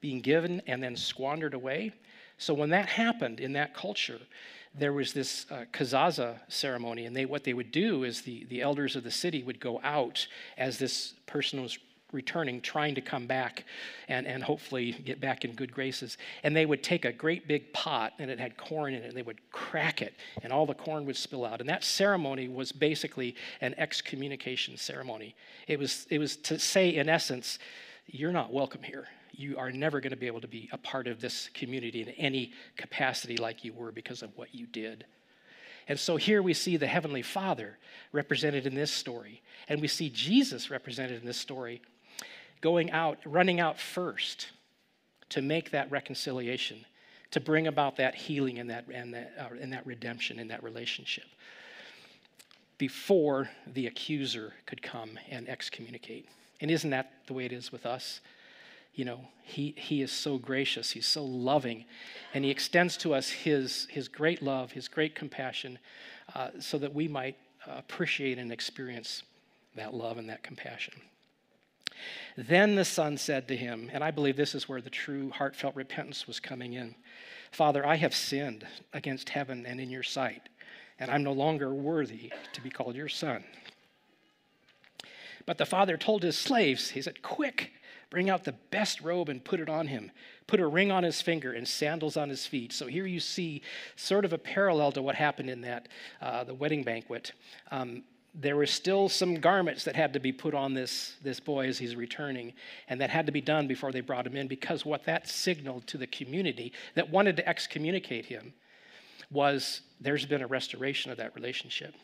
being 0.00 0.20
given 0.20 0.60
and 0.66 0.82
then 0.82 0.96
squandered 0.96 1.54
away. 1.54 1.92
So 2.36 2.52
when 2.52 2.70
that 2.70 2.86
happened 2.86 3.40
in 3.40 3.54
that 3.54 3.74
culture, 3.74 4.20
there 4.74 4.92
was 4.92 5.12
this 5.12 5.46
uh, 5.50 5.64
kezazah 5.72 6.40
ceremony, 6.48 7.06
and 7.06 7.16
they, 7.16 7.24
what 7.24 7.44
they 7.44 7.54
would 7.54 7.70
do 7.70 8.04
is 8.04 8.22
the, 8.22 8.44
the 8.46 8.60
elders 8.60 8.96
of 8.96 9.04
the 9.04 9.10
city 9.10 9.42
would 9.42 9.60
go 9.60 9.80
out 9.84 10.26
as 10.58 10.78
this 10.78 11.14
person 11.26 11.62
was 11.62 11.78
returning, 12.14 12.60
trying 12.60 12.94
to 12.94 13.00
come 13.00 13.26
back 13.26 13.64
and, 14.08 14.26
and 14.26 14.42
hopefully 14.42 14.92
get 15.04 15.20
back 15.20 15.44
in 15.44 15.52
good 15.52 15.72
graces. 15.72 16.16
And 16.42 16.56
they 16.56 16.64
would 16.64 16.82
take 16.82 17.04
a 17.04 17.12
great 17.12 17.46
big 17.46 17.72
pot 17.72 18.14
and 18.18 18.30
it 18.30 18.40
had 18.40 18.56
corn 18.56 18.94
in 18.94 19.02
it 19.02 19.08
and 19.08 19.16
they 19.16 19.22
would 19.22 19.40
crack 19.50 20.00
it 20.00 20.14
and 20.42 20.52
all 20.52 20.64
the 20.64 20.74
corn 20.74 21.04
would 21.06 21.16
spill 21.16 21.44
out. 21.44 21.60
And 21.60 21.68
that 21.68 21.84
ceremony 21.84 22.48
was 22.48 22.72
basically 22.72 23.34
an 23.60 23.74
excommunication 23.76 24.76
ceremony. 24.76 25.34
It 25.66 25.78
was, 25.78 26.06
it 26.08 26.18
was 26.18 26.36
to 26.36 26.58
say, 26.58 26.94
in 26.94 27.08
essence, 27.08 27.58
you're 28.06 28.32
not 28.32 28.52
welcome 28.52 28.82
here. 28.82 29.08
You 29.32 29.58
are 29.58 29.72
never 29.72 30.00
going 30.00 30.12
to 30.12 30.16
be 30.16 30.28
able 30.28 30.40
to 30.42 30.48
be 30.48 30.68
a 30.72 30.78
part 30.78 31.08
of 31.08 31.20
this 31.20 31.50
community 31.54 32.02
in 32.02 32.10
any 32.10 32.52
capacity 32.76 33.36
like 33.36 33.64
you 33.64 33.72
were 33.72 33.90
because 33.90 34.22
of 34.22 34.30
what 34.36 34.54
you 34.54 34.66
did. 34.66 35.04
And 35.88 35.98
so 35.98 36.16
here 36.16 36.42
we 36.42 36.54
see 36.54 36.76
the 36.76 36.86
Heavenly 36.86 37.22
Father 37.22 37.78
represented 38.12 38.66
in 38.66 38.74
this 38.74 38.90
story, 38.90 39.42
and 39.68 39.80
we 39.80 39.88
see 39.88 40.08
Jesus 40.08 40.70
represented 40.70 41.20
in 41.20 41.26
this 41.26 41.36
story 41.36 41.82
going 42.64 42.90
out, 42.92 43.18
running 43.26 43.60
out 43.60 43.78
first 43.78 44.48
to 45.28 45.42
make 45.42 45.70
that 45.70 45.90
reconciliation, 45.90 46.82
to 47.30 47.38
bring 47.38 47.66
about 47.66 47.96
that 47.96 48.14
healing 48.14 48.58
and 48.58 48.70
that, 48.70 48.86
and 48.90 49.12
that, 49.12 49.34
uh, 49.38 49.54
and 49.60 49.70
that 49.70 49.86
redemption 49.86 50.38
in 50.38 50.48
that 50.48 50.64
relationship 50.64 51.24
before 52.78 53.50
the 53.74 53.86
accuser 53.86 54.54
could 54.64 54.80
come 54.80 55.18
and 55.30 55.46
excommunicate. 55.46 56.26
And 56.62 56.70
isn't 56.70 56.88
that 56.88 57.12
the 57.26 57.34
way 57.34 57.44
it 57.44 57.52
is 57.52 57.70
with 57.70 57.84
us? 57.84 58.22
You 58.94 59.04
know, 59.04 59.20
he, 59.42 59.74
he 59.76 60.00
is 60.00 60.10
so 60.10 60.38
gracious, 60.38 60.90
he's 60.90 61.06
so 61.06 61.22
loving, 61.22 61.84
and 62.32 62.46
he 62.46 62.50
extends 62.50 62.96
to 62.98 63.12
us 63.12 63.28
his, 63.28 63.86
his 63.90 64.08
great 64.08 64.40
love, 64.42 64.72
his 64.72 64.88
great 64.88 65.14
compassion, 65.14 65.78
uh, 66.34 66.48
so 66.60 66.78
that 66.78 66.94
we 66.94 67.08
might 67.08 67.36
appreciate 67.66 68.38
and 68.38 68.50
experience 68.50 69.22
that 69.76 69.92
love 69.92 70.16
and 70.16 70.30
that 70.30 70.42
compassion. 70.42 70.94
Then 72.36 72.74
the 72.74 72.84
son 72.84 73.16
said 73.16 73.48
to 73.48 73.56
him, 73.56 73.90
and 73.92 74.02
I 74.02 74.10
believe 74.10 74.36
this 74.36 74.54
is 74.54 74.68
where 74.68 74.80
the 74.80 74.90
true 74.90 75.30
heartfelt 75.30 75.76
repentance 75.76 76.26
was 76.26 76.40
coming 76.40 76.72
in 76.74 76.94
Father, 77.54 77.86
I 77.86 77.94
have 77.94 78.16
sinned 78.16 78.66
against 78.92 79.28
heaven 79.28 79.64
and 79.64 79.80
in 79.80 79.88
your 79.88 80.02
sight, 80.02 80.48
and 80.98 81.08
I'm 81.08 81.22
no 81.22 81.30
longer 81.30 81.72
worthy 81.72 82.32
to 82.52 82.60
be 82.60 82.68
called 82.68 82.96
your 82.96 83.08
son. 83.08 83.44
But 85.46 85.58
the 85.58 85.66
father 85.66 85.96
told 85.96 86.24
his 86.24 86.36
slaves, 86.36 86.90
He 86.90 87.00
said, 87.00 87.22
Quick, 87.22 87.70
bring 88.10 88.28
out 88.28 88.42
the 88.42 88.56
best 88.72 89.02
robe 89.02 89.28
and 89.28 89.44
put 89.44 89.60
it 89.60 89.68
on 89.68 89.86
him. 89.86 90.10
Put 90.48 90.58
a 90.58 90.66
ring 90.66 90.90
on 90.90 91.04
his 91.04 91.22
finger 91.22 91.52
and 91.52 91.66
sandals 91.66 92.16
on 92.16 92.28
his 92.28 92.44
feet. 92.44 92.72
So 92.72 92.88
here 92.88 93.06
you 93.06 93.20
see 93.20 93.62
sort 93.94 94.24
of 94.24 94.32
a 94.32 94.38
parallel 94.38 94.90
to 94.92 95.02
what 95.02 95.14
happened 95.14 95.48
in 95.48 95.60
that, 95.60 95.88
uh, 96.20 96.42
the 96.42 96.54
wedding 96.54 96.82
banquet. 96.82 97.32
Um, 97.70 98.02
there 98.34 98.56
were 98.56 98.66
still 98.66 99.08
some 99.08 99.36
garments 99.36 99.84
that 99.84 99.94
had 99.94 100.12
to 100.12 100.20
be 100.20 100.32
put 100.32 100.54
on 100.54 100.74
this, 100.74 101.14
this 101.22 101.38
boy 101.38 101.68
as 101.68 101.78
he's 101.78 101.94
returning, 101.94 102.52
and 102.88 103.00
that 103.00 103.10
had 103.10 103.26
to 103.26 103.32
be 103.32 103.40
done 103.40 103.68
before 103.68 103.92
they 103.92 104.00
brought 104.00 104.26
him 104.26 104.36
in 104.36 104.48
because 104.48 104.84
what 104.84 105.04
that 105.04 105.28
signaled 105.28 105.86
to 105.86 105.98
the 105.98 106.06
community 106.06 106.72
that 106.94 107.08
wanted 107.10 107.36
to 107.36 107.48
excommunicate 107.48 108.26
him 108.26 108.52
was 109.30 109.82
there's 110.00 110.26
been 110.26 110.42
a 110.42 110.46
restoration 110.46 111.12
of 111.12 111.16
that 111.18 111.34
relationship. 111.34 111.94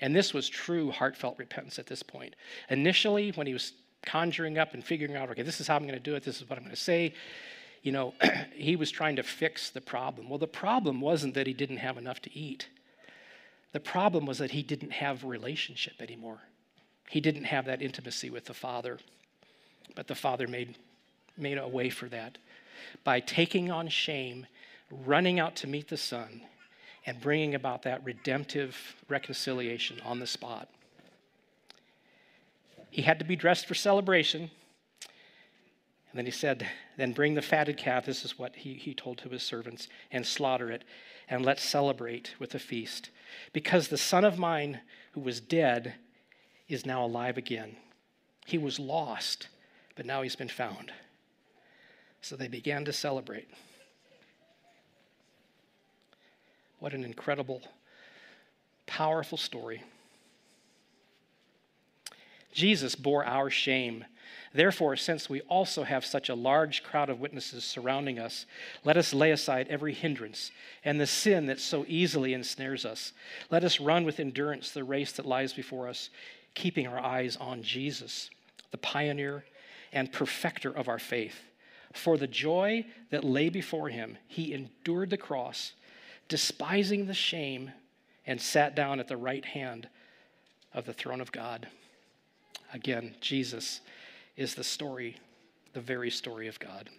And 0.00 0.16
this 0.16 0.32
was 0.32 0.48
true 0.48 0.90
heartfelt 0.90 1.38
repentance 1.38 1.78
at 1.78 1.86
this 1.86 2.02
point. 2.02 2.34
Initially, 2.70 3.30
when 3.32 3.46
he 3.46 3.52
was 3.52 3.72
conjuring 4.02 4.58
up 4.58 4.74
and 4.74 4.84
figuring 4.84 5.14
out, 5.14 5.30
okay, 5.30 5.42
this 5.42 5.60
is 5.60 5.66
how 5.66 5.76
I'm 5.76 5.82
going 5.82 5.94
to 5.94 6.00
do 6.00 6.14
it, 6.14 6.24
this 6.24 6.40
is 6.40 6.48
what 6.48 6.58
I'm 6.58 6.64
going 6.64 6.74
to 6.74 6.80
say, 6.80 7.14
you 7.82 7.92
know, 7.92 8.14
he 8.54 8.76
was 8.76 8.90
trying 8.90 9.16
to 9.16 9.22
fix 9.22 9.70
the 9.70 9.80
problem. 9.80 10.28
Well, 10.28 10.38
the 10.38 10.46
problem 10.46 11.00
wasn't 11.00 11.34
that 11.34 11.46
he 11.46 11.52
didn't 11.52 11.76
have 11.78 11.98
enough 11.98 12.20
to 12.22 12.36
eat. 12.36 12.68
The 13.74 13.80
problem 13.80 14.24
was 14.24 14.38
that 14.38 14.52
he 14.52 14.62
didn't 14.62 14.92
have 14.92 15.24
relationship 15.24 15.94
anymore. 16.00 16.38
He 17.10 17.20
didn't 17.20 17.44
have 17.44 17.64
that 17.64 17.82
intimacy 17.82 18.30
with 18.30 18.44
the 18.44 18.54
Father. 18.54 19.00
But 19.96 20.06
the 20.06 20.14
Father 20.14 20.46
made, 20.46 20.78
made 21.36 21.58
a 21.58 21.66
way 21.66 21.90
for 21.90 22.08
that 22.08 22.38
by 23.02 23.18
taking 23.18 23.72
on 23.72 23.88
shame, 23.88 24.46
running 24.92 25.40
out 25.40 25.56
to 25.56 25.66
meet 25.66 25.88
the 25.88 25.96
Son, 25.96 26.42
and 27.04 27.20
bringing 27.20 27.56
about 27.56 27.82
that 27.82 28.04
redemptive 28.04 28.76
reconciliation 29.08 30.00
on 30.04 30.20
the 30.20 30.26
spot. 30.28 30.68
He 32.90 33.02
had 33.02 33.18
to 33.18 33.24
be 33.24 33.34
dressed 33.34 33.66
for 33.66 33.74
celebration. 33.74 34.52
And 36.10 36.18
then 36.18 36.26
he 36.26 36.30
said, 36.30 36.68
Then 36.96 37.12
bring 37.12 37.34
the 37.34 37.42
fatted 37.42 37.76
calf. 37.76 38.06
This 38.06 38.24
is 38.24 38.38
what 38.38 38.54
he, 38.54 38.74
he 38.74 38.94
told 38.94 39.18
to 39.18 39.28
his 39.30 39.42
servants, 39.42 39.88
and 40.12 40.24
slaughter 40.24 40.70
it, 40.70 40.84
and 41.28 41.44
let's 41.44 41.64
celebrate 41.64 42.36
with 42.38 42.54
a 42.54 42.60
feast. 42.60 43.10
Because 43.52 43.88
the 43.88 43.98
son 43.98 44.24
of 44.24 44.38
mine 44.38 44.80
who 45.12 45.20
was 45.20 45.40
dead 45.40 45.94
is 46.68 46.86
now 46.86 47.04
alive 47.04 47.36
again. 47.36 47.76
He 48.46 48.58
was 48.58 48.78
lost, 48.78 49.48
but 49.96 50.06
now 50.06 50.22
he's 50.22 50.36
been 50.36 50.48
found. 50.48 50.92
So 52.20 52.36
they 52.36 52.48
began 52.48 52.84
to 52.86 52.92
celebrate. 52.92 53.48
What 56.78 56.92
an 56.92 57.04
incredible, 57.04 57.62
powerful 58.86 59.38
story. 59.38 59.82
Jesus 62.54 62.94
bore 62.94 63.24
our 63.24 63.50
shame. 63.50 64.04
Therefore, 64.54 64.94
since 64.94 65.28
we 65.28 65.40
also 65.42 65.82
have 65.82 66.06
such 66.06 66.28
a 66.28 66.34
large 66.34 66.84
crowd 66.84 67.10
of 67.10 67.18
witnesses 67.18 67.64
surrounding 67.64 68.20
us, 68.20 68.46
let 68.84 68.96
us 68.96 69.12
lay 69.12 69.32
aside 69.32 69.66
every 69.68 69.92
hindrance 69.92 70.52
and 70.84 71.00
the 71.00 71.08
sin 71.08 71.46
that 71.46 71.58
so 71.58 71.84
easily 71.88 72.32
ensnares 72.32 72.84
us. 72.84 73.12
Let 73.50 73.64
us 73.64 73.80
run 73.80 74.04
with 74.04 74.20
endurance 74.20 74.70
the 74.70 74.84
race 74.84 75.10
that 75.12 75.26
lies 75.26 75.52
before 75.52 75.88
us, 75.88 76.08
keeping 76.54 76.86
our 76.86 77.00
eyes 77.00 77.36
on 77.36 77.64
Jesus, 77.64 78.30
the 78.70 78.78
pioneer 78.78 79.44
and 79.92 80.12
perfecter 80.12 80.70
of 80.70 80.88
our 80.88 81.00
faith. 81.00 81.42
For 81.92 82.16
the 82.16 82.28
joy 82.28 82.86
that 83.10 83.24
lay 83.24 83.48
before 83.48 83.88
him, 83.88 84.18
he 84.28 84.54
endured 84.54 85.10
the 85.10 85.16
cross, 85.16 85.72
despising 86.28 87.06
the 87.06 87.14
shame, 87.14 87.72
and 88.24 88.40
sat 88.40 88.76
down 88.76 89.00
at 89.00 89.08
the 89.08 89.16
right 89.16 89.44
hand 89.44 89.88
of 90.72 90.86
the 90.86 90.92
throne 90.92 91.20
of 91.20 91.32
God. 91.32 91.68
Again, 92.74 93.14
Jesus 93.20 93.80
is 94.36 94.56
the 94.56 94.64
story, 94.64 95.16
the 95.74 95.80
very 95.80 96.10
story 96.10 96.48
of 96.48 96.58
God. 96.58 96.90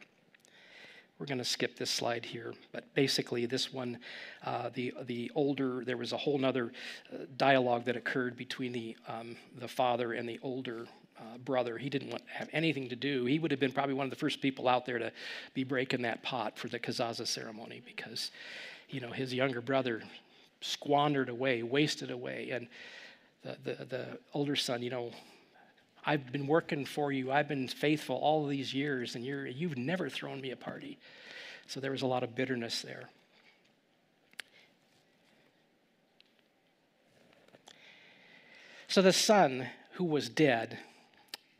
We're 1.19 1.25
going 1.25 1.37
to 1.37 1.45
skip 1.45 1.77
this 1.77 1.91
slide 1.91 2.23
here, 2.23 2.53
but 2.71 2.93
basically, 2.93 3.45
this 3.45 3.73
one, 3.73 3.99
uh, 4.45 4.69
the 4.73 4.93
the 5.03 5.31
older, 5.35 5.83
there 5.85 5.97
was 5.97 6.13
a 6.13 6.17
whole 6.17 6.43
other 6.45 6.71
uh, 7.13 7.25
dialogue 7.35 7.83
that 7.85 7.97
occurred 7.97 8.37
between 8.37 8.71
the 8.71 8.95
um, 9.07 9.35
the 9.59 9.67
father 9.67 10.13
and 10.13 10.27
the 10.27 10.39
older 10.43 10.87
uh, 11.19 11.37
brother. 11.43 11.77
He 11.77 11.89
didn't 11.89 12.09
want 12.09 12.25
to 12.25 12.33
have 12.33 12.49
anything 12.53 12.87
to 12.89 12.95
do. 12.95 13.25
He 13.25 13.39
would 13.39 13.51
have 13.51 13.59
been 13.59 13.71
probably 13.73 13.95
one 13.95 14.05
of 14.05 14.09
the 14.09 14.17
first 14.17 14.41
people 14.41 14.69
out 14.69 14.85
there 14.85 14.99
to 14.99 15.11
be 15.53 15.65
breaking 15.65 16.03
that 16.03 16.23
pot 16.23 16.57
for 16.57 16.69
the 16.69 16.79
kezazah 16.79 17.27
ceremony 17.27 17.81
because, 17.85 18.31
you 18.89 19.01
know, 19.01 19.11
his 19.11 19.33
younger 19.33 19.61
brother 19.61 20.03
squandered 20.61 21.27
away, 21.27 21.63
wasted 21.63 22.11
away, 22.11 22.49
and 22.51 22.67
the 23.43 23.57
the, 23.63 23.85
the 23.85 24.05
older 24.33 24.55
son, 24.55 24.81
you 24.81 24.89
know, 24.89 25.11
I've 26.05 26.31
been 26.31 26.45
working 26.45 26.85
for 26.85 27.11
you. 27.11 27.31
I've 27.31 27.47
been 27.47 27.67
faithful 27.67 28.17
all 28.17 28.45
these 28.45 28.73
years, 28.73 29.15
and 29.15 29.25
you're, 29.25 29.47
you've 29.47 29.77
never 29.77 30.09
thrown 30.09 30.39
me 30.39 30.51
a 30.51 30.55
party. 30.55 30.99
So 31.67 31.79
there 31.79 31.91
was 31.91 32.03
a 32.03 32.07
lot 32.07 32.23
of 32.23 32.35
bitterness 32.35 32.81
there. 32.81 33.09
So 38.87 39.01
the 39.01 39.11
son 39.11 39.67
who 39.93 40.03
was 40.03 40.29
dead, 40.29 40.77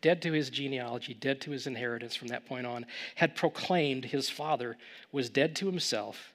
dead 0.02 0.22
to 0.22 0.32
his 0.32 0.52
genealogy, 0.52 1.16
dead 1.16 1.42
to 1.42 1.52
his 1.52 1.66
inheritance 1.66 2.16
from 2.16 2.28
that 2.28 2.46
point 2.46 2.68
on, 2.68 2.86
had 3.16 3.36
proclaimed 3.36 4.06
his 4.06 4.30
father 4.30 4.78
was 5.12 5.30
dead 5.30 5.56
to 5.56 5.66
himself 5.66 6.35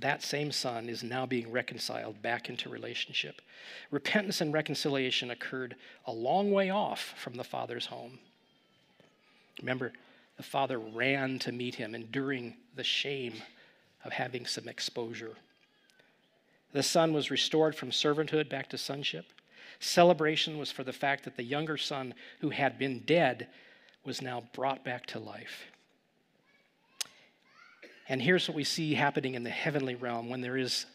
that 0.00 0.22
same 0.22 0.52
son 0.52 0.88
is 0.88 1.02
now 1.02 1.24
being 1.24 1.50
reconciled 1.50 2.20
back 2.20 2.50
into 2.50 2.68
relationship. 2.68 3.40
Repentance 3.90 4.40
and 4.40 4.52
reconciliation 4.52 5.30
occurred 5.30 5.74
a 6.06 6.12
long 6.12 6.52
way 6.52 6.70
off 6.70 7.14
from 7.16 7.34
the 7.34 7.44
father's 7.44 7.86
home. 7.86 8.18
Remember, 9.60 9.92
the 10.36 10.42
father 10.42 10.78
ran 10.78 11.38
to 11.40 11.52
meet 11.52 11.74
him, 11.74 11.94
enduring 11.94 12.56
the 12.74 12.84
shame 12.84 13.34
of 14.04 14.12
having 14.12 14.44
some 14.44 14.68
exposure. 14.68 15.34
The 16.72 16.82
son 16.82 17.14
was 17.14 17.30
restored 17.30 17.74
from 17.74 17.90
servanthood 17.90 18.50
back 18.50 18.68
to 18.70 18.78
sonship. 18.78 19.24
Celebration 19.80 20.58
was 20.58 20.70
for 20.70 20.84
the 20.84 20.92
fact 20.92 21.24
that 21.24 21.36
the 21.36 21.42
younger 21.42 21.78
son, 21.78 22.12
who 22.40 22.50
had 22.50 22.78
been 22.78 23.00
dead, 23.00 23.48
was 24.04 24.20
now 24.20 24.44
brought 24.52 24.84
back 24.84 25.06
to 25.06 25.18
life. 25.18 25.70
And 28.08 28.22
here's 28.22 28.48
what 28.48 28.56
we 28.56 28.64
see 28.64 28.94
happening 28.94 29.34
in 29.34 29.42
the 29.42 29.50
heavenly 29.50 29.94
realm 29.94 30.28
when 30.28 30.40
there 30.40 30.56
is 30.56 30.86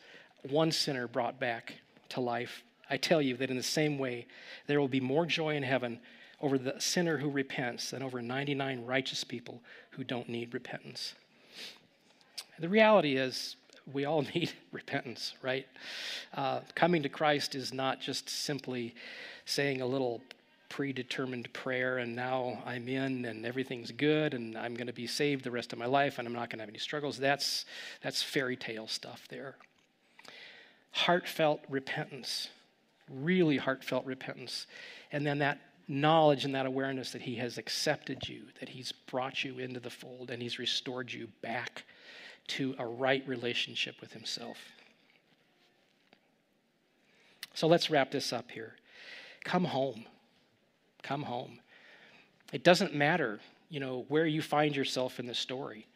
one 0.49 0.71
sinner 0.71 1.07
brought 1.07 1.39
back 1.39 1.75
to 2.09 2.21
life. 2.21 2.63
I 2.89 2.97
tell 2.97 3.21
you 3.21 3.35
that 3.37 3.49
in 3.49 3.57
the 3.57 3.63
same 3.63 3.97
way, 3.97 4.27
there 4.67 4.79
will 4.79 4.87
be 4.87 4.99
more 4.99 5.25
joy 5.25 5.55
in 5.55 5.63
heaven 5.63 5.99
over 6.41 6.57
the 6.57 6.79
sinner 6.79 7.17
who 7.17 7.29
repents 7.29 7.91
than 7.91 8.01
over 8.01 8.21
99 8.21 8.85
righteous 8.85 9.23
people 9.23 9.61
who 9.91 10.03
don't 10.03 10.29
need 10.29 10.53
repentance. 10.53 11.13
The 12.59 12.69
reality 12.69 13.15
is, 13.15 13.55
we 13.91 14.05
all 14.05 14.21
need 14.35 14.51
repentance, 14.71 15.33
right? 15.41 15.67
Uh, 16.33 16.61
coming 16.75 17.03
to 17.03 17.09
Christ 17.09 17.55
is 17.55 17.73
not 17.73 17.99
just 17.99 18.29
simply 18.29 18.95
saying 19.45 19.81
a 19.81 19.85
little 19.85 20.21
predetermined 20.71 21.51
prayer 21.51 21.97
and 21.97 22.15
now 22.15 22.63
I'm 22.65 22.87
in 22.87 23.25
and 23.25 23.45
everything's 23.45 23.91
good 23.91 24.33
and 24.33 24.57
I'm 24.57 24.73
going 24.73 24.87
to 24.87 24.93
be 24.93 25.05
saved 25.05 25.43
the 25.43 25.51
rest 25.51 25.73
of 25.73 25.79
my 25.79 25.85
life 25.85 26.17
and 26.17 26.25
I'm 26.25 26.33
not 26.33 26.49
going 26.49 26.59
to 26.59 26.61
have 26.61 26.69
any 26.69 26.79
struggles. 26.79 27.17
That's, 27.17 27.65
that's 28.01 28.23
fairy 28.23 28.55
tale 28.55 28.87
stuff 28.87 29.27
there. 29.29 29.55
Heartfelt 30.91 31.59
repentance, 31.67 32.47
really 33.09 33.57
heartfelt 33.57 34.05
repentance. 34.05 34.65
And 35.11 35.27
then 35.27 35.39
that 35.39 35.59
knowledge 35.89 36.45
and 36.45 36.55
that 36.55 36.65
awareness 36.65 37.11
that 37.11 37.21
He 37.21 37.35
has 37.35 37.57
accepted 37.57 38.29
you, 38.29 38.43
that 38.61 38.69
He's 38.69 38.93
brought 38.93 39.43
you 39.43 39.59
into 39.59 39.81
the 39.81 39.89
fold, 39.89 40.31
and 40.31 40.41
He's 40.41 40.57
restored 40.57 41.11
you 41.11 41.27
back 41.41 41.83
to 42.47 42.75
a 42.79 42.85
right 42.85 43.27
relationship 43.27 43.99
with 43.99 44.13
Himself. 44.13 44.57
So 47.53 47.67
let's 47.67 47.89
wrap 47.89 48.11
this 48.11 48.31
up 48.31 48.51
here. 48.51 48.75
Come 49.43 49.65
home. 49.65 50.05
Come 51.03 51.23
home. 51.23 51.59
It 52.51 52.63
doesn't 52.63 52.93
matter, 52.93 53.39
you 53.69 53.79
know, 53.79 54.05
where 54.09 54.25
you 54.25 54.41
find 54.41 54.75
yourself 54.75 55.19
in 55.19 55.25
the 55.25 55.33
story. 55.33 55.87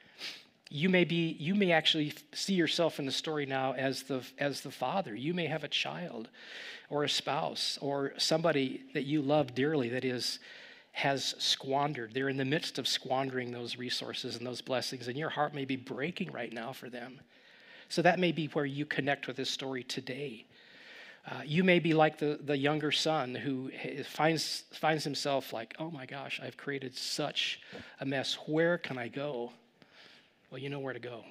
You 0.69 0.89
may 0.89 1.03
be 1.03 1.35
you 1.39 1.53
may 1.53 1.71
actually 1.71 2.13
see 2.33 2.53
yourself 2.53 2.97
in 2.97 3.05
the 3.05 3.11
story 3.11 3.45
now 3.45 3.73
as 3.73 4.03
the 4.03 4.25
as 4.39 4.61
the 4.61 4.71
father. 4.71 5.13
You 5.13 5.33
may 5.33 5.45
have 5.45 5.63
a 5.63 5.67
child 5.67 6.29
or 6.89 7.03
a 7.03 7.09
spouse 7.09 7.77
or 7.81 8.13
somebody 8.17 8.81
that 8.93 9.03
you 9.03 9.21
love 9.21 9.53
dearly 9.53 9.89
that 9.89 10.03
is 10.03 10.39
has 10.93 11.35
squandered. 11.37 12.13
They're 12.13 12.29
in 12.29 12.37
the 12.37 12.45
midst 12.45 12.79
of 12.79 12.87
squandering 12.87 13.51
those 13.51 13.77
resources 13.77 14.37
and 14.37 14.47
those 14.47 14.61
blessings 14.61 15.07
and 15.07 15.17
your 15.17 15.29
heart 15.29 15.53
may 15.53 15.65
be 15.65 15.75
breaking 15.75 16.31
right 16.31 16.51
now 16.51 16.73
for 16.73 16.89
them. 16.89 17.19
So 17.89 18.01
that 18.01 18.17
may 18.17 18.31
be 18.31 18.47
where 18.47 18.65
you 18.65 18.85
connect 18.85 19.27
with 19.27 19.35
this 19.35 19.49
story 19.49 19.83
today. 19.83 20.45
Uh, 21.28 21.41
you 21.43 21.63
may 21.63 21.80
be 21.80 21.93
like 21.93 22.19
the, 22.19 22.39
the 22.43 22.55
younger 22.55 22.91
son 22.91 23.34
who 23.34 23.71
finds, 24.07 24.63
finds 24.73 25.03
himself 25.03 25.53
like, 25.53 25.76
oh 25.80 25.89
my 25.89 26.05
gosh, 26.05 26.39
I've 26.43 26.55
created 26.55 26.95
such 26.95 27.61
a 27.99 28.05
mess. 28.05 28.38
Where 28.45 28.78
can 28.78 28.99
I 28.99 29.07
go? 29.07 29.51
Well, 30.51 30.59
you 30.59 30.69
know 30.69 30.80
where 30.80 30.93
to 30.93 30.99
go. 30.99 31.23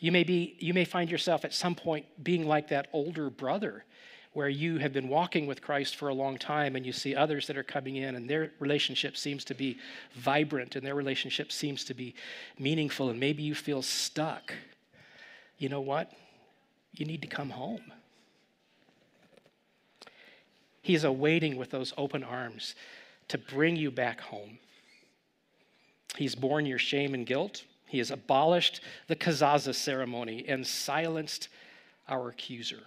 You 0.00 0.10
may, 0.10 0.24
be, 0.24 0.56
you 0.58 0.74
may 0.74 0.84
find 0.84 1.10
yourself 1.10 1.44
at 1.44 1.54
some 1.54 1.76
point 1.76 2.06
being 2.22 2.46
like 2.46 2.68
that 2.68 2.88
older 2.92 3.30
brother 3.30 3.84
where 4.32 4.48
you 4.48 4.78
have 4.78 4.92
been 4.92 5.08
walking 5.08 5.46
with 5.46 5.62
Christ 5.62 5.96
for 5.96 6.08
a 6.08 6.14
long 6.14 6.38
time 6.38 6.76
and 6.76 6.84
you 6.84 6.92
see 6.92 7.14
others 7.14 7.46
that 7.46 7.56
are 7.56 7.62
coming 7.62 7.96
in 7.96 8.14
and 8.14 8.28
their 8.28 8.52
relationship 8.58 9.16
seems 9.16 9.44
to 9.44 9.54
be 9.54 9.78
vibrant 10.14 10.76
and 10.76 10.86
their 10.86 10.94
relationship 10.94 11.50
seems 11.50 11.84
to 11.84 11.94
be 11.94 12.14
meaningful 12.58 13.10
and 13.10 13.18
maybe 13.18 13.42
you 13.42 13.54
feel 13.54 13.82
stuck. 13.82 14.54
You 15.56 15.68
know 15.68 15.80
what? 15.80 16.12
You 16.92 17.06
need 17.06 17.22
to 17.22 17.28
come 17.28 17.50
home. 17.50 17.92
He 20.82 20.94
is 20.94 21.04
awaiting 21.04 21.56
with 21.56 21.70
those 21.70 21.92
open 21.96 22.22
arms 22.22 22.74
to 23.28 23.38
bring 23.38 23.76
you 23.76 23.90
back 23.90 24.20
home. 24.20 24.58
He's 26.16 26.34
borne 26.34 26.66
your 26.66 26.78
shame 26.78 27.14
and 27.14 27.26
guilt. 27.26 27.64
He 27.86 27.98
has 27.98 28.10
abolished 28.10 28.80
the 29.06 29.16
kezazah 29.16 29.74
ceremony 29.74 30.44
and 30.48 30.66
silenced 30.66 31.48
our 32.08 32.28
accuser. 32.28 32.82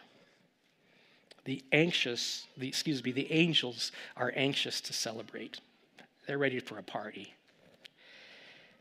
The 1.45 1.63
anxious, 1.71 2.45
the, 2.57 2.67
excuse 2.67 3.03
me, 3.03 3.11
the 3.11 3.31
angels 3.31 3.91
are 4.15 4.31
anxious 4.35 4.79
to 4.81 4.93
celebrate. 4.93 5.59
They're 6.27 6.37
ready 6.37 6.59
for 6.59 6.77
a 6.77 6.83
party. 6.83 7.33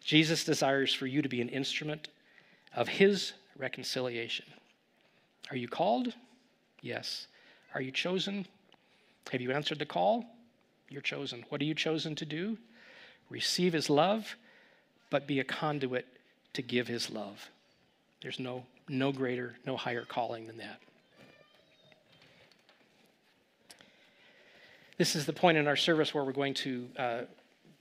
Jesus 0.03 0.45
desires 0.45 0.93
for 0.93 1.07
you 1.07 1.23
to 1.23 1.29
be 1.29 1.41
an 1.41 1.49
instrument 1.49 2.09
of 2.75 2.89
his 2.89 3.33
reconciliation. 3.57 4.47
Are 5.51 5.57
you 5.57 5.69
called? 5.69 6.15
Yes. 6.83 7.27
Are 7.75 7.81
you 7.81 7.91
chosen? 7.91 8.47
Have 9.31 9.41
you 9.41 9.53
answered 9.53 9.79
the 9.79 9.87
call? 9.87 10.25
You're 10.89 11.03
chosen. 11.03 11.45
What 11.49 11.61
are 11.61 11.65
you 11.65 11.75
chosen 11.75 12.17
to 12.17 12.25
do? 12.25 12.59
Receive 13.29 13.73
his 13.73 13.89
love, 13.89 14.37
but 15.09 15.27
be 15.27 15.39
a 15.39 15.45
conduit 15.45 16.07
to 16.55 16.63
give 16.63 16.89
his 16.89 17.11
love. 17.11 17.49
There's 18.23 18.41
no, 18.41 18.65
no 18.89 19.13
greater, 19.13 19.55
no 19.65 19.77
higher 19.77 20.05
calling 20.05 20.47
than 20.47 20.59
that. 20.59 20.81
This 24.99 25.15
is 25.15 25.27
the 25.27 25.33
point 25.33 25.57
in 25.57 25.67
our 25.67 25.77
service 25.77 26.13
where 26.13 26.25
we're 26.25 26.33
going 26.33 26.55
to 26.55 26.89
uh, 26.99 27.21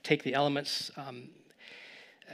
take 0.02 0.22
the 0.22 0.34
elements. 0.34 0.90
Um, 0.96 1.28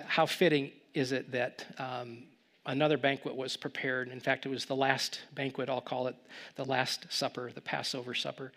how 0.07 0.27
fitting 0.27 0.71
is 0.95 1.11
it 1.13 1.33
that 1.33 1.67
um, 1.79 2.25
another 2.67 2.99
banquet 2.99 3.35
was 3.35 3.57
prepared. 3.57 4.09
In 4.09 4.21
fact, 4.21 4.45
it 4.45 4.49
was 4.49 4.65
the 4.65 4.77
last 4.77 5.21
banquet, 5.35 5.69
I'll 5.69 5.81
call 5.81 6.09
it 6.09 6.17
the 6.57 6.65
Last 6.65 7.07
Supper, 7.11 7.51
the 7.55 7.61
Passover 7.61 8.15
Supper. 8.15 8.53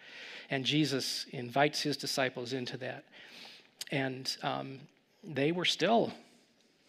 And 0.50 0.66
Jesus 0.66 1.26
invites 1.32 1.82
his 1.82 1.96
disciples 1.96 2.54
into 2.54 2.78
that. 2.78 3.06
And 3.92 4.36
um, 4.44 4.80
they 5.24 5.52
were 5.52 5.66
still 5.66 6.12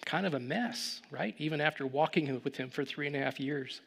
kind 0.07 0.27
of 0.27 0.35
a 0.35 0.41
mess, 0.41 1.03
right? 1.11 1.35
Even 1.39 1.61
after 1.61 1.87
walking 1.87 2.41
with 2.43 2.57
him 2.57 2.71
for 2.71 2.85
three 2.85 3.07
and 3.07 3.15
a 3.15 3.21
half 3.21 3.39
years. 3.39 3.81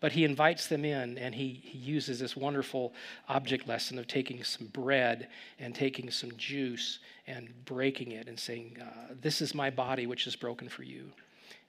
But 0.00 0.12
he 0.12 0.24
invites 0.24 0.68
them 0.68 0.84
in 0.84 1.18
and 1.18 1.34
he, 1.34 1.60
he 1.64 1.78
uses 1.78 2.20
this 2.20 2.36
wonderful 2.36 2.92
object 3.28 3.66
lesson 3.66 3.98
of 3.98 4.06
taking 4.06 4.42
some 4.44 4.68
bread 4.68 5.28
and 5.58 5.74
taking 5.74 6.10
some 6.10 6.30
juice 6.36 7.00
and 7.26 7.48
breaking 7.64 8.12
it 8.12 8.28
and 8.28 8.38
saying, 8.38 8.76
uh, 8.80 9.14
This 9.20 9.40
is 9.40 9.54
my 9.54 9.70
body, 9.70 10.06
which 10.06 10.26
is 10.28 10.36
broken 10.36 10.68
for 10.68 10.84
you 10.84 11.10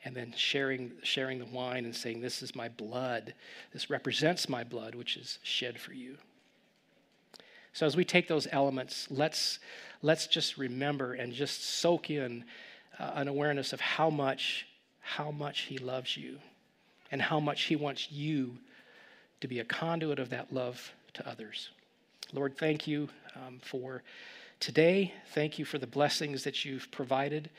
and 0.05 0.15
then 0.15 0.33
sharing, 0.35 0.91
sharing 1.03 1.39
the 1.39 1.45
wine 1.45 1.85
and 1.85 1.95
saying, 1.95 2.21
This 2.21 2.41
is 2.41 2.55
my 2.55 2.69
blood. 2.69 3.33
This 3.73 3.89
represents 3.89 4.47
my 4.47 4.63
blood, 4.63 4.95
which 4.95 5.17
is 5.17 5.39
shed 5.43 5.79
for 5.79 5.93
you. 5.93 6.17
So 7.73 7.85
as 7.85 7.95
we 7.95 8.05
take 8.05 8.27
those 8.27 8.47
elements, 8.51 9.07
let's, 9.09 9.59
let's 10.01 10.27
just 10.27 10.57
remember 10.57 11.13
and 11.13 11.33
just 11.33 11.63
soak 11.63 12.09
in 12.09 12.43
uh, 12.97 13.11
an 13.15 13.27
awareness 13.27 13.73
of 13.73 13.81
how 13.81 14.09
much, 14.09 14.67
how 15.01 15.31
much 15.31 15.61
He 15.61 15.77
loves 15.77 16.17
you 16.17 16.39
and 17.11 17.21
how 17.21 17.39
much 17.39 17.63
He 17.63 17.75
wants 17.75 18.11
you 18.11 18.57
to 19.41 19.47
be 19.47 19.59
a 19.59 19.65
conduit 19.65 20.19
of 20.19 20.29
that 20.29 20.53
love 20.53 20.93
to 21.13 21.27
others. 21.27 21.69
Lord, 22.33 22.57
thank 22.57 22.87
you 22.87 23.09
um, 23.35 23.59
for 23.63 24.03
today. 24.59 25.13
Thank 25.33 25.57
you 25.57 25.65
for 25.65 25.77
the 25.77 25.87
blessings 25.87 26.43
that 26.43 26.65
you've 26.65 26.89
provided. 26.91 27.49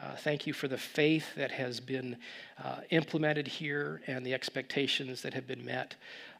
Uh, 0.00 0.16
thank 0.16 0.46
you 0.46 0.52
for 0.52 0.68
the 0.68 0.78
faith 0.78 1.34
that 1.36 1.50
has 1.50 1.80
been 1.80 2.16
uh, 2.62 2.80
implemented 2.90 3.46
here 3.46 4.02
and 4.06 4.24
the 4.24 4.34
expectations 4.34 5.22
that 5.22 5.34
have 5.34 5.46
been 5.46 5.64
met 5.64 5.94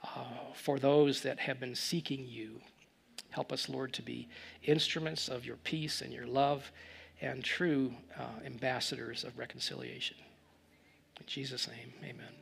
uh, 0.05 0.25
for 0.55 0.79
those 0.79 1.23
that 1.23 1.39
have 1.41 1.61
been 1.61 1.75
seeking 1.75 2.27
you. 2.29 2.61
Help 3.31 3.53
us, 3.53 3.69
Lord, 3.69 3.93
to 3.95 4.03
be 4.03 4.29
instruments 4.65 5.29
of 5.29 5.45
your 5.45 5.57
peace 5.57 6.01
and 6.03 6.13
your 6.13 6.27
love 6.27 6.71
and 7.21 7.45
true 7.45 7.93
uh, 8.19 8.45
ambassadors 8.45 9.25
of 9.25 9.39
reconciliation. 9.39 10.17
In 11.21 11.27
Jesus' 11.27 11.69
name, 11.69 11.93
amen. 12.03 12.40